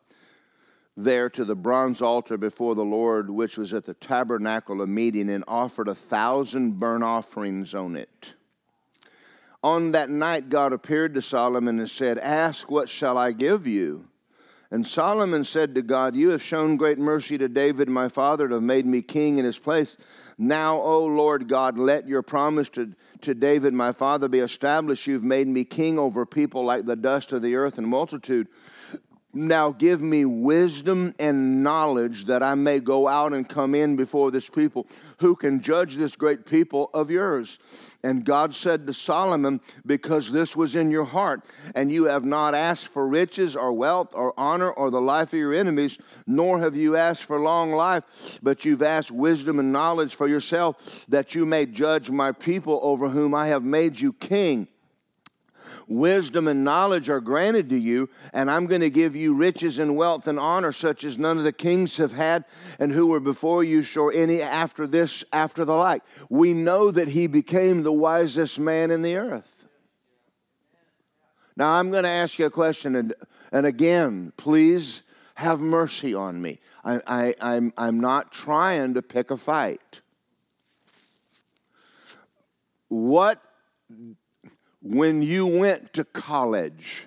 there 0.96 1.30
to 1.30 1.44
the 1.44 1.54
bronze 1.54 2.02
altar 2.02 2.36
before 2.36 2.74
the 2.74 2.84
Lord, 2.84 3.30
which 3.30 3.56
was 3.56 3.72
at 3.72 3.86
the 3.86 3.94
tabernacle 3.94 4.82
of 4.82 4.88
meeting, 4.88 5.30
and 5.30 5.44
offered 5.46 5.86
a 5.86 5.94
thousand 5.94 6.80
burnt 6.80 7.04
offerings 7.04 7.72
on 7.72 7.94
it. 7.94 8.34
On 9.62 9.92
that 9.92 10.10
night, 10.10 10.48
God 10.48 10.72
appeared 10.72 11.14
to 11.14 11.22
Solomon 11.22 11.78
and 11.78 11.88
said, 11.88 12.18
Ask, 12.18 12.68
what 12.68 12.88
shall 12.88 13.16
I 13.16 13.30
give 13.30 13.64
you? 13.64 14.08
And 14.72 14.86
Solomon 14.86 15.44
said 15.44 15.74
to 15.74 15.82
God, 15.82 16.16
You 16.16 16.30
have 16.30 16.42
shown 16.42 16.76
great 16.76 16.98
mercy 16.98 17.38
to 17.38 17.46
David, 17.46 17.88
my 17.88 18.08
father, 18.08 18.48
to 18.48 18.54
have 18.54 18.62
made 18.62 18.86
me 18.86 19.02
king 19.02 19.38
in 19.38 19.44
his 19.44 19.58
place. 19.58 19.96
Now, 20.36 20.78
O 20.78 21.04
Lord 21.04 21.46
God, 21.46 21.78
let 21.78 22.08
your 22.08 22.22
promise 22.22 22.70
to, 22.70 22.94
to 23.22 23.34
David, 23.34 23.72
my 23.72 23.92
father, 23.92 24.28
be 24.28 24.38
established. 24.38 25.06
You've 25.06 25.24
made 25.24 25.48
me 25.48 25.64
king 25.64 25.98
over 25.98 26.26
people 26.26 26.64
like 26.64 26.86
the 26.86 26.96
dust 26.96 27.32
of 27.32 27.42
the 27.42 27.54
earth 27.54 27.78
and 27.78 27.86
multitude. 27.86 28.48
Now 29.34 29.70
give 29.70 30.02
me 30.02 30.24
wisdom 30.26 31.14
and 31.18 31.62
knowledge 31.62 32.26
that 32.26 32.42
I 32.42 32.54
may 32.54 32.80
go 32.80 33.08
out 33.08 33.32
and 33.32 33.48
come 33.48 33.74
in 33.74 33.96
before 33.96 34.30
this 34.30 34.50
people 34.50 34.86
who 35.18 35.34
can 35.34 35.62
judge 35.62 35.96
this 35.96 36.16
great 36.16 36.44
people 36.44 36.90
of 36.92 37.10
yours. 37.10 37.58
And 38.04 38.24
God 38.24 38.54
said 38.54 38.86
to 38.86 38.92
Solomon, 38.92 39.60
Because 39.86 40.32
this 40.32 40.56
was 40.56 40.74
in 40.74 40.90
your 40.90 41.04
heart, 41.04 41.44
and 41.74 41.90
you 41.90 42.04
have 42.06 42.24
not 42.24 42.54
asked 42.54 42.88
for 42.88 43.06
riches 43.06 43.54
or 43.54 43.72
wealth 43.72 44.12
or 44.12 44.34
honor 44.36 44.70
or 44.70 44.90
the 44.90 45.00
life 45.00 45.32
of 45.32 45.38
your 45.38 45.54
enemies, 45.54 45.98
nor 46.26 46.58
have 46.60 46.74
you 46.74 46.96
asked 46.96 47.24
for 47.24 47.38
long 47.38 47.72
life, 47.72 48.40
but 48.42 48.64
you've 48.64 48.82
asked 48.82 49.10
wisdom 49.10 49.58
and 49.58 49.72
knowledge 49.72 50.14
for 50.14 50.26
yourself, 50.26 51.06
that 51.08 51.34
you 51.34 51.46
may 51.46 51.66
judge 51.66 52.10
my 52.10 52.32
people 52.32 52.80
over 52.82 53.08
whom 53.08 53.34
I 53.34 53.46
have 53.48 53.62
made 53.62 54.00
you 54.00 54.12
king 54.12 54.68
wisdom 55.92 56.48
and 56.48 56.64
knowledge 56.64 57.08
are 57.08 57.20
granted 57.20 57.68
to 57.70 57.78
you, 57.78 58.08
and 58.32 58.50
I'm 58.50 58.66
going 58.66 58.80
to 58.80 58.90
give 58.90 59.14
you 59.14 59.34
riches 59.34 59.78
and 59.78 59.96
wealth 59.96 60.26
and 60.26 60.38
honor 60.38 60.72
such 60.72 61.04
as 61.04 61.18
none 61.18 61.38
of 61.38 61.44
the 61.44 61.52
kings 61.52 61.96
have 61.98 62.12
had, 62.12 62.44
and 62.78 62.92
who 62.92 63.06
were 63.06 63.20
before 63.20 63.62
you, 63.62 63.82
shore 63.82 64.12
any 64.12 64.42
after 64.42 64.86
this, 64.86 65.24
after 65.32 65.64
the 65.64 65.74
like. 65.74 66.02
We 66.28 66.52
know 66.52 66.90
that 66.90 67.08
he 67.08 67.26
became 67.26 67.82
the 67.82 67.92
wisest 67.92 68.58
man 68.58 68.90
in 68.90 69.02
the 69.02 69.16
earth. 69.16 69.66
Now 71.56 71.72
I'm 71.72 71.90
going 71.90 72.04
to 72.04 72.10
ask 72.10 72.38
you 72.38 72.46
a 72.46 72.50
question, 72.50 72.96
and, 72.96 73.14
and 73.52 73.66
again, 73.66 74.32
please 74.36 75.02
have 75.34 75.60
mercy 75.60 76.14
on 76.14 76.40
me. 76.40 76.60
I, 76.84 77.00
I, 77.06 77.34
I'm, 77.40 77.72
I'm 77.76 78.00
not 78.00 78.32
trying 78.32 78.94
to 78.94 79.02
pick 79.02 79.30
a 79.30 79.36
fight. 79.36 80.00
What 82.88 83.40
when 84.82 85.22
you 85.22 85.46
went 85.46 85.92
to 85.94 86.04
college. 86.04 87.06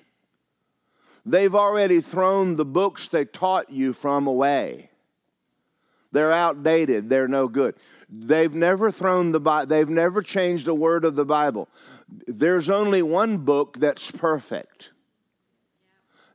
They've 1.25 1.55
already 1.55 2.01
thrown 2.01 2.55
the 2.55 2.65
books 2.65 3.07
they 3.07 3.25
taught 3.25 3.71
you 3.71 3.93
from 3.93 4.27
away. 4.27 4.89
They're 6.11 6.31
outdated, 6.31 7.09
they're 7.09 7.27
no 7.27 7.47
good. 7.47 7.75
They've 8.09 8.53
never 8.53 8.91
thrown 8.91 9.31
the 9.31 9.39
Bible, 9.39 9.67
they've 9.67 9.89
never 9.89 10.21
changed 10.21 10.67
a 10.67 10.75
word 10.75 11.03
of 11.03 11.15
the 11.15 11.25
Bible. 11.25 11.67
There's 12.27 12.69
only 12.69 13.01
one 13.01 13.39
book 13.39 13.79
that's 13.79 14.11
perfect. 14.11 14.91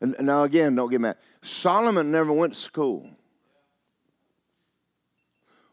And 0.01 0.17
now, 0.21 0.43
again, 0.43 0.75
don't 0.75 0.91
get 0.91 1.01
mad. 1.01 1.17
Solomon 1.43 2.11
never 2.11 2.33
went 2.33 2.55
to 2.55 2.59
school. 2.59 3.09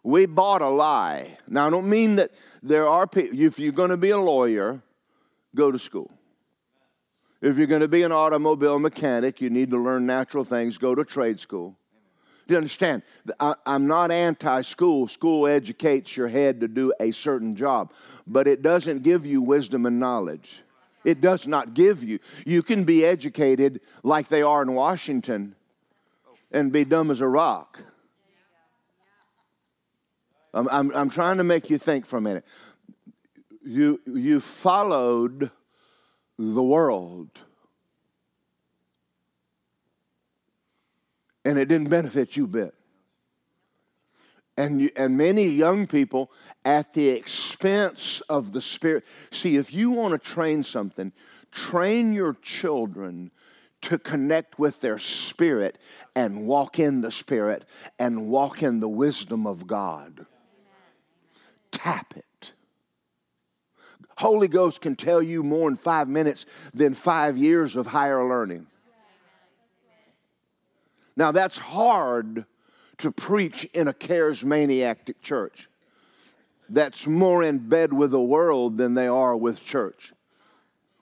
We 0.04 0.26
bought 0.26 0.62
a 0.62 0.70
lie. 0.70 1.38
Now, 1.48 1.68
I 1.68 1.70
don't 1.70 1.90
mean 1.90 2.18
that 2.18 2.32
there 2.62 2.88
are 2.88 3.08
people, 3.08 3.40
if 3.40 3.60
you're 3.60 3.74
going 3.74 3.90
to 3.90 3.98
be 3.98 4.10
a 4.12 4.18
lawyer, 4.18 4.82
go 5.56 5.72
to 5.72 5.80
school. 5.80 6.12
If 7.42 7.58
you're 7.58 7.68
going 7.68 7.82
to 7.82 7.88
be 7.88 8.04
an 8.04 8.12
automobile 8.12 8.80
mechanic, 8.80 9.42
you 9.42 9.50
need 9.50 9.70
to 9.70 9.78
learn 9.78 10.06
natural 10.06 10.44
things, 10.44 10.78
go 10.78 10.96
to 10.96 11.06
trade 11.06 11.40
school. 11.40 11.78
Do 12.48 12.54
you 12.54 12.58
understand? 12.58 13.04
I, 13.40 13.56
am 13.66 13.88
not 13.88 14.10
anti 14.10 14.62
school. 14.62 15.08
School 15.08 15.48
educates 15.48 16.16
your 16.16 16.30
head 16.30 16.62
to 16.62 16.68
do 16.68 16.94
a 17.00 17.12
certain 17.12 17.56
job, 17.56 17.92
but 18.26 18.48
it 18.48 18.62
doesn't 18.62 19.04
give 19.04 19.26
you 19.26 19.42
wisdom 19.42 19.86
and 19.86 20.00
knowledge. 20.00 20.62
It 21.04 21.22
does 21.22 21.46
not 21.46 21.74
give 21.74 22.04
you. 22.04 22.20
You 22.46 22.64
can 22.64 22.86
be 22.86 23.06
educated 23.06 23.82
like 24.02 24.30
they 24.30 24.42
are 24.42 24.62
in 24.62 24.74
Washington 24.74 25.56
and 26.52 26.72
be 26.72 26.86
dumb 26.86 27.12
as 27.12 27.22
a 27.22 27.28
rock. 27.28 27.80
I'm, 30.54 30.68
I'm, 30.70 30.92
I'm 30.96 31.10
trying 31.10 31.38
to 31.38 31.44
make 31.44 31.70
you 31.70 31.78
think 31.78 32.06
for 32.06 32.18
a 32.18 32.22
minute 32.22 32.46
you, 33.68 34.02
you 34.06 34.40
followed 34.40 35.52
the 36.38 36.64
world. 36.64 37.30
And 41.44 41.58
it 41.58 41.68
didn't 41.68 41.90
benefit 41.90 42.36
you 42.36 42.46
a 42.46 42.48
bit. 42.48 42.74
And, 44.58 44.82
you, 44.82 44.90
and 44.96 45.18
many 45.18 45.48
young 45.48 45.86
people 45.86 46.32
at 46.66 46.94
the 46.94 47.10
expense 47.10 48.22
of 48.22 48.54
the 48.54 48.62
spirit. 48.62 49.06
See, 49.32 49.56
if 49.56 49.74
you 49.74 49.92
want 49.92 50.14
to 50.14 50.18
train 50.30 50.64
something, 50.64 51.12
train 51.52 52.14
your 52.14 52.34
children 52.42 53.32
to 53.82 54.00
connect 54.00 54.58
with 54.58 54.82
their 54.82 54.98
spirit 54.98 55.78
and 56.16 56.48
walk 56.48 56.80
in 56.80 57.02
the 57.02 57.12
spirit 57.12 57.66
and 58.00 58.28
walk 58.30 58.64
in 58.64 58.80
the 58.80 58.90
wisdom 58.90 59.46
of 59.46 59.68
God. 59.68 60.26
Tap 61.72 62.14
it. 62.16 62.27
Holy 64.18 64.48
Ghost 64.48 64.82
can 64.82 64.96
tell 64.96 65.22
you 65.22 65.44
more 65.44 65.70
in 65.70 65.76
five 65.76 66.08
minutes 66.08 66.46
than 66.74 66.96
five 66.96 67.38
years 67.38 67.76
of 67.76 67.88
higher 67.88 68.28
learning. 68.28 68.66
Now, 71.16 71.32
that's 71.32 71.58
hard 71.58 72.46
to 72.98 73.12
preach 73.12 73.66
in 73.74 73.88
a 73.88 73.94
charismatic 73.94 75.22
church 75.22 75.68
that's 76.70 77.06
more 77.06 77.44
in 77.44 77.60
bed 77.60 77.94
with 77.94 78.12
the 78.12 78.22
world 78.22 78.78
than 78.78 78.96
they 78.96 79.08
are 79.08 79.38
with 79.38 79.64
church. 79.64 80.14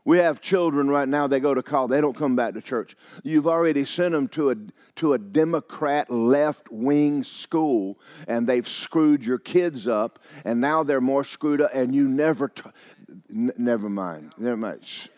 We 0.06 0.20
have 0.20 0.40
children 0.40 0.88
right 0.88 1.10
now, 1.10 1.26
they 1.26 1.40
go 1.40 1.56
to 1.56 1.64
college, 1.64 1.90
they 1.90 2.00
don't 2.00 2.16
come 2.16 2.36
back 2.36 2.54
to 2.54 2.62
church. 2.62 2.96
You've 3.24 3.48
already 3.48 3.84
sent 3.86 4.12
them 4.12 4.28
to 4.30 4.52
a, 4.52 4.56
to 4.98 5.14
a 5.14 5.18
Democrat 5.18 6.12
left 6.12 6.72
wing 6.72 7.24
school 7.24 8.00
and 8.28 8.46
they've 8.46 8.68
screwed 8.68 9.26
your 9.26 9.40
kids 9.40 9.88
up, 9.88 10.20
and 10.46 10.62
now 10.62 10.84
they're 10.84 11.02
more 11.02 11.24
screwed 11.24 11.60
up, 11.60 11.72
and 11.74 11.94
you 11.94 12.08
never, 12.08 12.50
t- 12.50 12.70
N- 13.32 13.52
never 13.58 13.90
mind. 13.90 14.34
Never 14.38 14.58
mind. 14.58 15.10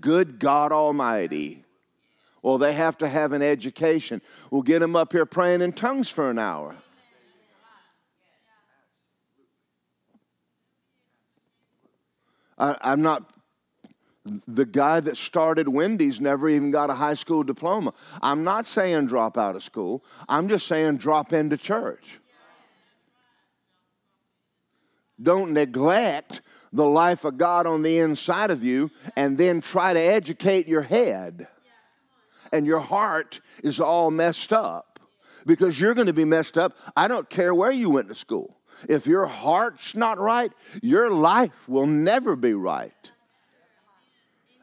good 0.00 0.38
God 0.38 0.72
Almighty. 0.72 1.64
Well, 2.42 2.58
they 2.58 2.74
have 2.74 2.98
to 2.98 3.08
have 3.08 3.32
an 3.32 3.42
education. 3.42 4.20
We'll 4.50 4.62
get 4.62 4.80
them 4.80 4.96
up 4.96 5.12
here 5.12 5.26
praying 5.26 5.62
in 5.62 5.72
tongues 5.72 6.08
for 6.08 6.30
an 6.30 6.38
hour. 6.38 6.76
I, 12.58 12.76
I'm 12.82 13.00
not 13.00 13.24
the 14.24 14.66
guy 14.66 15.00
that 15.00 15.16
started 15.16 15.68
Wendy's 15.68 16.20
never 16.20 16.48
even 16.48 16.70
got 16.70 16.90
a 16.90 16.94
high 16.94 17.14
school 17.14 17.42
diploma. 17.42 17.94
I'm 18.20 18.44
not 18.44 18.66
saying 18.66 19.06
drop 19.06 19.38
out 19.38 19.56
of 19.56 19.62
school, 19.62 20.04
I'm 20.28 20.48
just 20.48 20.66
saying 20.66 20.98
drop 20.98 21.32
into 21.32 21.56
church. 21.56 22.20
Don't 25.22 25.52
neglect 25.52 26.40
the 26.72 26.86
life 26.86 27.24
of 27.24 27.36
God 27.36 27.66
on 27.66 27.82
the 27.82 27.98
inside 27.98 28.50
of 28.50 28.64
you 28.64 28.90
and 29.16 29.36
then 29.36 29.60
try 29.60 29.92
to 29.92 30.00
educate 30.00 30.66
your 30.66 30.82
head. 30.82 31.46
And 32.52 32.66
your 32.66 32.78
heart 32.78 33.40
is 33.62 33.80
all 33.80 34.10
messed 34.10 34.52
up 34.52 34.98
because 35.46 35.80
you're 35.80 35.94
going 35.94 36.06
to 36.06 36.12
be 36.12 36.24
messed 36.24 36.56
up. 36.56 36.76
I 36.96 37.06
don't 37.06 37.28
care 37.28 37.54
where 37.54 37.70
you 37.70 37.90
went 37.90 38.08
to 38.08 38.14
school. 38.14 38.56
If 38.88 39.06
your 39.06 39.26
heart's 39.26 39.94
not 39.94 40.18
right, 40.18 40.52
your 40.82 41.10
life 41.10 41.68
will 41.68 41.86
never 41.86 42.34
be 42.34 42.54
right. 42.54 43.12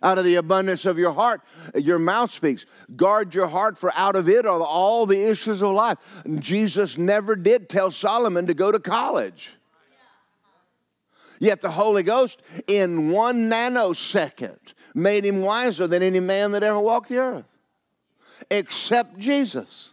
Out 0.03 0.19
of 0.19 0.25
the 0.25 0.35
abundance 0.35 0.85
of 0.85 0.99
your 0.99 1.13
heart, 1.13 1.41
your 1.75 1.97
mouth 1.97 2.31
speaks. 2.31 2.65
Guard 2.95 3.33
your 3.33 3.47
heart, 3.47 3.77
for 3.77 3.91
out 3.95 4.15
of 4.15 4.29
it 4.29 4.45
are 4.45 4.61
all 4.61 5.07
the 5.07 5.23
issues 5.29 5.63
of 5.63 5.71
life. 5.71 5.97
Jesus 6.39 6.97
never 6.97 7.35
did 7.35 7.67
tell 7.67 7.89
Solomon 7.89 8.45
to 8.45 8.53
go 8.53 8.71
to 8.71 8.79
college. 8.79 9.57
Yet 11.39 11.61
the 11.61 11.71
Holy 11.71 12.03
Ghost, 12.03 12.41
in 12.67 13.11
one 13.11 13.49
nanosecond, 13.49 14.73
made 14.93 15.25
him 15.25 15.41
wiser 15.41 15.87
than 15.87 16.03
any 16.03 16.19
man 16.19 16.51
that 16.51 16.63
ever 16.63 16.79
walked 16.79 17.09
the 17.09 17.17
earth, 17.17 17.45
except 18.49 19.17
Jesus. 19.17 19.91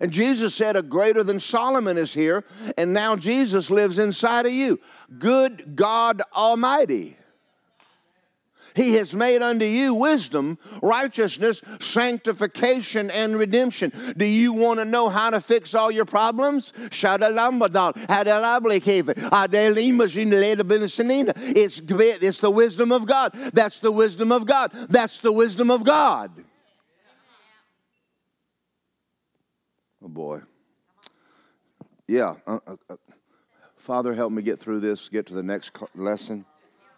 And 0.00 0.10
Jesus 0.12 0.54
said, 0.54 0.76
A 0.76 0.82
greater 0.82 1.22
than 1.22 1.40
Solomon 1.40 1.96
is 1.96 2.14
here, 2.14 2.44
and 2.76 2.92
now 2.92 3.16
Jesus 3.16 3.70
lives 3.70 3.98
inside 3.98 4.46
of 4.46 4.52
you. 4.52 4.80
Good 5.18 5.76
God 5.76 6.22
Almighty. 6.34 7.15
He 8.76 8.94
has 8.94 9.14
made 9.14 9.40
unto 9.40 9.64
you 9.64 9.94
wisdom, 9.94 10.58
righteousness, 10.82 11.62
sanctification, 11.80 13.10
and 13.10 13.36
redemption. 13.38 13.90
Do 14.16 14.26
you 14.26 14.52
want 14.52 14.80
to 14.80 14.84
know 14.84 15.08
how 15.08 15.30
to 15.30 15.40
fix 15.40 15.74
all 15.74 15.90
your 15.90 16.04
problems? 16.04 16.74
It's, 21.56 21.80
it's 21.80 22.40
the 22.40 22.50
wisdom 22.50 22.92
of 22.92 23.06
God. 23.06 23.32
That's 23.54 23.80
the 23.80 23.90
wisdom 23.90 24.30
of 24.30 24.46
God. 24.46 24.70
That's 24.90 25.20
the 25.20 25.32
wisdom 25.32 25.70
of 25.70 25.82
God. 25.82 26.44
Oh 30.02 30.08
boy. 30.08 30.40
Yeah. 32.06 32.34
Uh, 32.46 32.58
uh, 32.66 32.76
uh. 32.90 32.96
Father, 33.76 34.14
help 34.14 34.32
me 34.32 34.42
get 34.42 34.60
through 34.60 34.80
this, 34.80 35.08
get 35.08 35.26
to 35.26 35.34
the 35.34 35.42
next 35.42 35.72
lesson, 35.94 36.44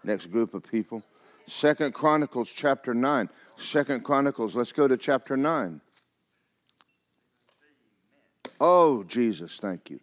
next 0.02 0.26
group 0.26 0.54
of 0.54 0.62
people. 0.62 1.02
Second 1.48 1.94
Chronicles 1.94 2.50
chapter 2.50 2.92
9. 2.92 3.30
Second 3.56 4.04
Chronicles, 4.04 4.54
let's 4.54 4.72
go 4.72 4.86
to 4.86 4.96
chapter 4.96 5.36
9. 5.36 5.80
Oh, 8.60 9.02
Jesus, 9.04 9.56
thank 9.56 9.88
you. 9.88 10.00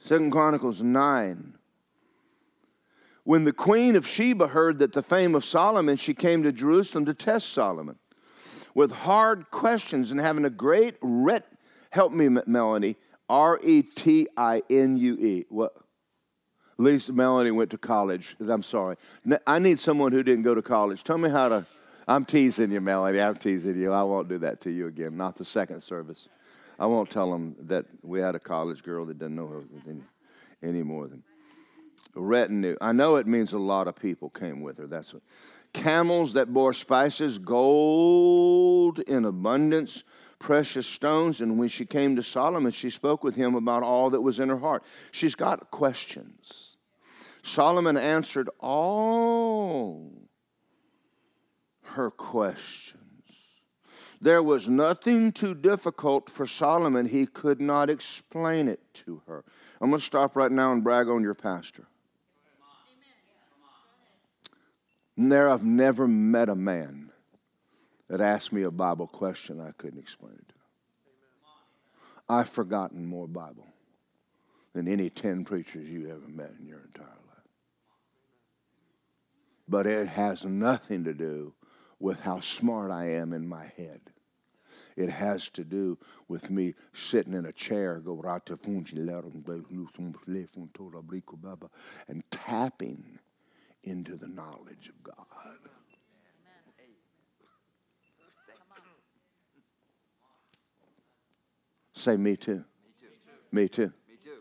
Second 0.00 0.30
Chronicles 0.30 0.82
9. 0.82 1.54
When 3.24 3.44
the 3.44 3.52
queen 3.52 3.96
of 3.96 4.06
Sheba 4.06 4.48
heard 4.48 4.78
that 4.78 4.92
the 4.92 5.02
fame 5.02 5.34
of 5.34 5.44
Solomon, 5.44 5.96
she 5.96 6.14
came 6.14 6.42
to 6.44 6.52
Jerusalem 6.52 7.04
to 7.04 7.14
test 7.14 7.50
Solomon 7.50 7.96
with 8.74 8.92
hard 8.92 9.50
questions 9.50 10.10
and 10.10 10.20
having 10.20 10.44
a 10.44 10.50
great 10.50 10.96
ret. 11.02 11.44
Help 11.90 12.12
me, 12.12 12.28
Melanie. 12.46 12.96
R 13.28 13.60
E 13.62 13.82
T 13.82 14.28
I 14.36 14.62
N 14.70 14.96
U 14.96 15.14
E. 15.14 15.44
What? 15.48 15.74
Lisa 16.78 17.12
Melanie 17.12 17.50
went 17.50 17.70
to 17.70 17.78
college. 17.78 18.36
I'm 18.40 18.62
sorry. 18.62 18.96
I 19.46 19.58
need 19.58 19.78
someone 19.78 20.12
who 20.12 20.22
didn't 20.22 20.42
go 20.42 20.54
to 20.54 20.62
college. 20.62 21.04
Tell 21.04 21.18
me 21.18 21.30
how 21.30 21.48
to. 21.48 21.66
I'm 22.08 22.24
teasing 22.24 22.70
you, 22.70 22.80
Melanie. 22.80 23.20
I'm 23.20 23.36
teasing 23.36 23.80
you. 23.80 23.92
I 23.92 24.02
won't 24.02 24.28
do 24.28 24.38
that 24.38 24.60
to 24.62 24.70
you 24.70 24.86
again. 24.86 25.16
Not 25.16 25.36
the 25.36 25.44
second 25.44 25.82
service. 25.82 26.28
I 26.78 26.86
won't 26.86 27.10
tell 27.10 27.32
them 27.32 27.56
that 27.60 27.86
we 28.02 28.20
had 28.20 28.34
a 28.34 28.38
college 28.38 28.82
girl 28.82 29.06
that 29.06 29.18
didn't 29.18 29.36
know 29.36 29.48
her 29.48 29.62
any, 29.88 30.02
any 30.62 30.82
more 30.82 31.08
than 31.08 31.22
retinue. 32.14 32.76
I 32.80 32.92
know 32.92 33.16
it 33.16 33.26
means 33.26 33.52
a 33.52 33.58
lot 33.58 33.88
of 33.88 33.96
people 33.96 34.30
came 34.30 34.60
with 34.60 34.78
her. 34.78 34.86
That's 34.86 35.14
what. 35.14 35.22
Camels 35.72 36.34
that 36.34 36.52
bore 36.52 36.72
spices, 36.72 37.38
gold 37.38 38.98
in 39.00 39.24
abundance, 39.24 40.04
precious 40.38 40.86
stones. 40.86 41.40
And 41.40 41.58
when 41.58 41.68
she 41.68 41.84
came 41.84 42.16
to 42.16 42.22
Solomon, 42.22 42.72
she 42.72 42.88
spoke 42.90 43.22
with 43.22 43.36
him 43.36 43.54
about 43.54 43.82
all 43.82 44.10
that 44.10 44.22
was 44.22 44.38
in 44.38 44.48
her 44.48 44.58
heart. 44.58 44.82
She's 45.10 45.34
got 45.34 45.70
questions. 45.70 46.65
Solomon 47.46 47.96
answered 47.96 48.50
all 48.58 50.10
her 51.82 52.10
questions. 52.10 53.02
There 54.20 54.42
was 54.42 54.68
nothing 54.68 55.30
too 55.30 55.54
difficult 55.54 56.28
for 56.28 56.44
Solomon. 56.44 57.06
He 57.06 57.24
could 57.24 57.60
not 57.60 57.88
explain 57.88 58.66
it 58.66 58.80
to 58.94 59.22
her. 59.28 59.44
I'm 59.80 59.90
going 59.90 60.00
to 60.00 60.04
stop 60.06 60.34
right 60.34 60.50
now 60.50 60.72
and 60.72 60.82
brag 60.82 61.08
on 61.08 61.22
your 61.22 61.34
pastor. 61.34 61.86
there, 65.16 65.48
I've 65.48 65.64
never 65.64 66.08
met 66.08 66.48
a 66.48 66.56
man 66.56 67.12
that 68.08 68.20
asked 68.20 68.52
me 68.52 68.62
a 68.62 68.72
Bible 68.72 69.06
question 69.06 69.60
I 69.60 69.70
couldn't 69.78 70.00
explain 70.00 70.32
it 70.32 70.48
to. 70.48 70.54
I've 72.28 72.48
forgotten 72.48 73.06
more 73.06 73.28
Bible 73.28 73.68
than 74.72 74.88
any 74.88 75.10
10 75.10 75.44
preachers 75.44 75.88
you 75.88 76.10
ever 76.10 76.28
met 76.28 76.52
in 76.58 76.66
your 76.66 76.80
entire 76.80 77.06
life 77.06 77.15
but 79.68 79.86
it 79.86 80.08
has 80.08 80.44
nothing 80.44 81.04
to 81.04 81.14
do 81.14 81.54
with 81.98 82.20
how 82.20 82.40
smart 82.40 82.90
I 82.90 83.10
am 83.12 83.32
in 83.32 83.46
my 83.48 83.72
head. 83.76 84.00
It 84.96 85.10
has 85.10 85.48
to 85.50 85.64
do 85.64 85.98
with 86.28 86.50
me 86.50 86.74
sitting 86.92 87.34
in 87.34 87.44
a 87.44 87.52
chair, 87.52 88.00
go 88.00 88.22
and 92.08 92.22
tapping 92.30 93.18
into 93.82 94.16
the 94.16 94.26
knowledge 94.26 94.88
of 94.88 95.02
God. 95.02 95.26
Say 101.92 102.16
me 102.16 102.36
too. 102.36 102.64
Me 103.50 103.68
too. 103.68 103.92
Me 104.08 104.16
too. 104.22 104.40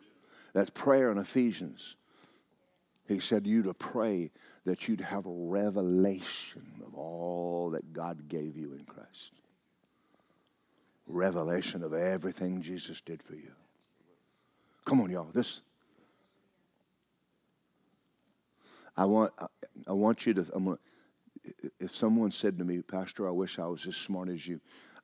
That's 0.53 0.69
prayer 0.69 1.09
in 1.11 1.17
Ephesians. 1.17 1.95
He 3.07 3.19
said 3.19 3.45
you 3.47 3.63
to 3.63 3.73
pray 3.73 4.32
that 4.66 4.88
you'd 4.88 5.01
have 5.01 5.28
a 5.28 5.32
revelation 5.32 6.82
of 6.86 6.95
all 6.95 7.70
that 7.72 7.93
God 7.93 8.28
gave 8.28 8.57
you 8.57 8.74
in 8.74 8.84
Christ. 8.84 9.32
Revelation 11.07 11.84
of 11.84 11.93
everything 11.93 12.61
Jesus 12.61 12.99
did 12.99 13.22
for 13.22 13.36
you. 13.36 13.51
Come 14.86 15.01
on, 15.01 15.11
y'all. 15.11 15.30
This. 15.32 15.61
I 18.97 19.05
want. 19.05 19.34
I 19.88 19.93
want 19.93 20.26
you 20.26 20.34
to. 20.34 20.45
I'm 20.53 20.66
gonna, 20.66 20.78
if 21.80 21.95
someone 21.95 22.32
said 22.32 22.57
to 22.57 22.66
me, 22.66 22.82
Pastor, 22.82 23.28
I 23.28 23.32
wish 23.32 23.59
I 23.59 23.68
was 23.68 23.86
as 23.86 23.95
smart 23.95 24.30
as 24.30 24.47
you, 24.47 24.59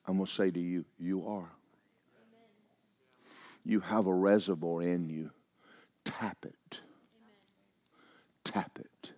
I'm 0.08 0.16
going 0.16 0.26
to 0.26 0.32
say 0.32 0.50
to 0.50 0.60
you, 0.60 0.86
you 1.00 1.28
are. 1.28 1.52
You 3.64 3.80
have 3.82 4.08
a 4.08 4.14
reservoir 4.14 4.82
in 4.82 5.08
you. 5.08 5.30
Tap 6.04 6.46
it. 6.46 6.80
Tap 8.44 8.80
it. 8.80 9.12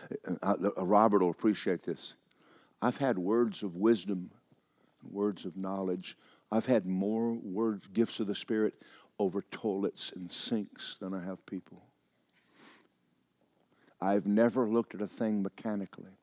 Uh, 0.11 0.33
uh, 0.41 0.69
uh, 0.77 0.85
Robert 0.85 1.21
will 1.21 1.29
appreciate 1.29 1.83
this. 1.83 2.15
I've 2.81 2.97
had 2.97 3.17
words 3.17 3.63
of 3.63 3.75
wisdom, 3.75 4.31
words 5.09 5.45
of 5.45 5.55
knowledge. 5.55 6.17
I've 6.51 6.65
had 6.65 6.85
more 6.85 7.33
words, 7.33 7.87
gifts 7.87 8.19
of 8.19 8.27
the 8.27 8.35
Spirit 8.35 8.73
over 9.19 9.43
toilets 9.51 10.11
and 10.15 10.31
sinks 10.31 10.97
than 10.99 11.13
I 11.13 11.23
have 11.23 11.45
people. 11.45 11.83
I've 14.01 14.25
never 14.25 14.67
looked 14.67 14.95
at 14.95 15.01
a 15.01 15.07
thing 15.07 15.43
mechanically 15.43 16.17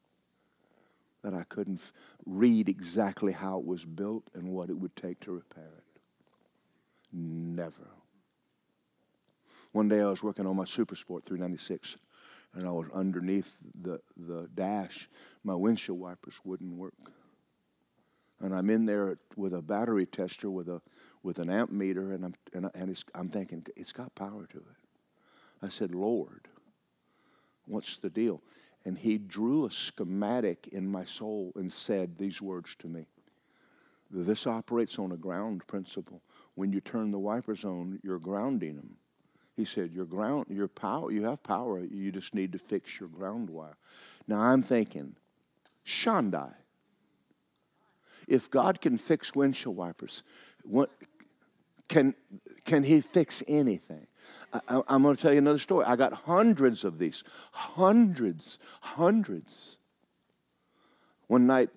that 1.23 1.33
I 1.33 1.45
couldn't 1.45 1.93
read 2.27 2.69
exactly 2.69 3.33
how 3.33 3.59
it 3.59 3.65
was 3.65 3.85
built 3.85 4.25
and 4.35 4.49
what 4.49 4.71
it 4.71 4.79
would 4.79 4.97
take 4.97 5.21
to 5.21 5.33
repair 5.33 5.71
it. 5.77 6.01
Never. 7.13 7.89
One 9.73 9.89
day 9.89 10.01
I 10.01 10.09
was 10.09 10.23
working 10.23 10.47
on 10.47 10.57
my 10.57 10.65
Super 10.65 10.95
Sport 10.95 11.25
396 11.25 11.97
and 12.59 12.67
I 12.67 12.73
was 12.73 12.89
underneath 12.93 13.57
the, 13.81 14.01
the 14.17 14.49
dash. 14.53 15.09
My 15.45 15.55
windshield 15.55 16.01
wipers 16.01 16.41
wouldn't 16.45 16.75
work. 16.75 17.13
And 18.41 18.53
I'm 18.53 18.69
in 18.69 18.85
there 18.85 19.19
with 19.37 19.55
a 19.55 19.63
battery 19.63 20.07
tester 20.07 20.51
with 20.51 20.69
a 20.69 20.81
with 21.23 21.39
an 21.39 21.51
amp 21.51 21.71
meter, 21.71 22.13
and 22.13 22.25
I'm 22.25 22.35
and, 22.53 22.71
and 22.75 23.05
I'm 23.15 23.29
thinking 23.29 23.65
it's 23.77 23.93
got 23.93 24.15
power 24.15 24.47
to 24.51 24.59
it. 24.59 25.63
I 25.63 25.69
said, 25.69 25.95
Lord, 25.95 26.49
what's 27.67 27.97
the 27.97 28.11
deal? 28.11 28.43
And 28.85 28.99
he 28.99 29.19
drew 29.19 29.67
a 29.67 29.71
schematic 29.71 30.69
in 30.73 30.89
my 30.89 31.05
soul 31.05 31.53
and 31.55 31.73
said 31.73 32.17
these 32.17 32.43
words 32.43 32.75
to 32.77 32.89
me. 32.89 33.07
This 34.11 34.47
operates 34.47 34.99
on 34.99 35.13
a 35.13 35.17
ground 35.17 35.67
principle. 35.67 36.23
when 36.55 36.73
you 36.73 36.81
turn 36.81 37.11
the 37.13 37.19
wipers 37.19 37.65
on, 37.65 38.01
you're 38.03 38.19
grounding 38.19 38.77
them. 38.77 38.97
He 39.59 39.65
said, 39.65 39.93
"Your 39.93 40.05
ground, 40.05 40.47
your 40.51 40.69
power, 40.69 41.11
you 41.11 41.25
have 41.25 41.43
power. 41.43 41.81
You 41.81 42.13
just 42.13 42.33
need 42.33 42.53
to 42.53 42.61
fix 42.61 43.01
your 43.01 43.09
ground 43.09 43.51
wire." 43.51 43.77
Now 44.29 44.41
I'm 44.41 44.63
thinking, 44.63 45.17
Shandai. 45.85 46.55
If 48.29 48.49
God 48.49 48.81
can 48.81 48.97
fix 48.97 49.35
windshield 49.35 49.75
wipers, 49.75 50.23
what, 50.63 50.91
can 51.89 52.15
can 52.67 52.85
He 52.85 53.01
fix 53.01 53.43
anything? 53.49 54.07
I, 54.53 54.81
am 54.89 55.03
going 55.03 55.17
to 55.17 55.21
tell 55.21 55.33
you 55.33 55.39
another 55.39 55.59
story. 55.59 55.85
I 55.87 55.97
got 55.97 56.13
hundreds 56.13 56.85
of 56.85 57.01
these, 57.01 57.25
hundreds, 57.51 58.61
hundreds. 58.81 59.79
One 61.27 61.49
night, 61.49 61.71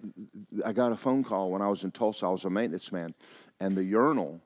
I 0.63 0.71
got 0.71 0.91
a 0.91 0.97
phone 0.97 1.23
call 1.23 1.49
when 1.49 1.63
I 1.63 1.67
was 1.67 1.83
in 1.83 1.89
Tulsa. 1.89 2.27
I 2.27 2.29
was 2.29 2.45
a 2.45 2.49
maintenance 2.51 2.91
man, 2.91 3.15
and 3.59 3.75
the 3.75 3.83
urinal 3.83 4.39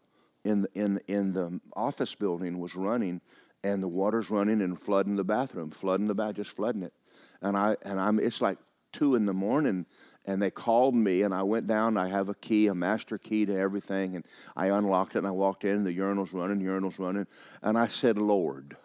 in 0.45 0.67
in 0.73 1.01
in 1.07 1.33
the 1.33 1.59
office 1.75 2.15
building 2.15 2.59
was 2.59 2.75
running, 2.75 3.19
and 3.63 3.83
the 3.83 3.87
water's 3.87 4.29
running 4.29 4.61
and 4.61 4.79
flooding 4.79 5.15
the 5.15 5.23
bathroom, 5.23 5.71
flooding 5.71 6.07
the 6.07 6.15
bath, 6.15 6.35
just 6.35 6.51
flooding 6.51 6.83
it. 6.83 6.93
And 7.41 7.57
I 7.57 7.75
and 7.81 7.99
I'm 7.99 8.19
it's 8.19 8.39
like 8.39 8.59
two 8.93 9.15
in 9.15 9.25
the 9.25 9.33
morning, 9.33 9.85
and 10.23 10.41
they 10.41 10.51
called 10.51 10.95
me 10.95 11.23
and 11.23 11.33
I 11.33 11.43
went 11.43 11.67
down. 11.67 11.97
I 11.97 12.07
have 12.07 12.29
a 12.29 12.35
key, 12.35 12.67
a 12.67 12.75
master 12.75 13.17
key 13.17 13.45
to 13.45 13.57
everything, 13.57 14.15
and 14.15 14.25
I 14.55 14.67
unlocked 14.67 15.15
it 15.15 15.19
and 15.19 15.27
I 15.27 15.31
walked 15.31 15.65
in. 15.65 15.77
And 15.77 15.85
the 15.85 15.91
urinal's 15.91 16.31
running, 16.31 16.61
urinal's 16.61 16.99
running, 16.99 17.27
and 17.61 17.77
I 17.77 17.87
said, 17.87 18.17
"Lord, 18.17 18.77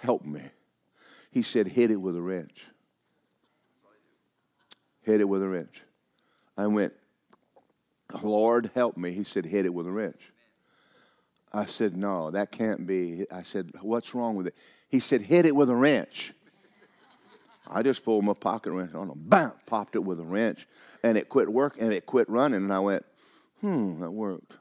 help 0.00 0.24
me." 0.24 0.42
He 1.30 1.42
said, 1.42 1.68
"Hit 1.68 1.90
it 1.90 2.00
with 2.00 2.16
a 2.16 2.22
wrench." 2.22 2.68
Hit 5.02 5.20
it 5.20 5.28
with 5.28 5.42
a 5.42 5.48
wrench. 5.48 5.82
I 6.56 6.66
went, 6.66 6.94
"Lord, 8.22 8.70
help 8.74 8.96
me." 8.96 9.12
He 9.12 9.24
said, 9.24 9.46
"Hit 9.46 9.66
it 9.66 9.74
with 9.74 9.86
a 9.86 9.92
wrench." 9.92 10.32
I 11.52 11.66
said, 11.66 11.96
"No, 11.96 12.30
that 12.30 12.50
can't 12.50 12.86
be." 12.86 13.26
I 13.30 13.42
said, 13.42 13.70
"What's 13.80 14.14
wrong 14.14 14.36
with 14.36 14.48
it?" 14.48 14.54
He 14.88 15.00
said, 15.00 15.22
"Hit 15.22 15.46
it 15.46 15.54
with 15.54 15.70
a 15.70 15.76
wrench." 15.76 16.32
I 17.66 17.82
just 17.82 18.04
pulled 18.04 18.24
my 18.24 18.34
pocket 18.34 18.72
wrench 18.72 18.94
on, 18.94 19.08
him, 19.08 19.14
bam, 19.16 19.52
popped 19.64 19.96
it 19.96 20.04
with 20.04 20.20
a 20.20 20.24
wrench, 20.24 20.68
and 21.02 21.16
it 21.16 21.30
quit 21.30 21.50
working, 21.50 21.84
and 21.84 21.92
it 21.94 22.04
quit 22.04 22.28
running. 22.28 22.62
And 22.62 22.72
I 22.72 22.78
went, 22.78 23.06
hmm, 23.64 24.00
that 24.00 24.10
worked. 24.10 24.52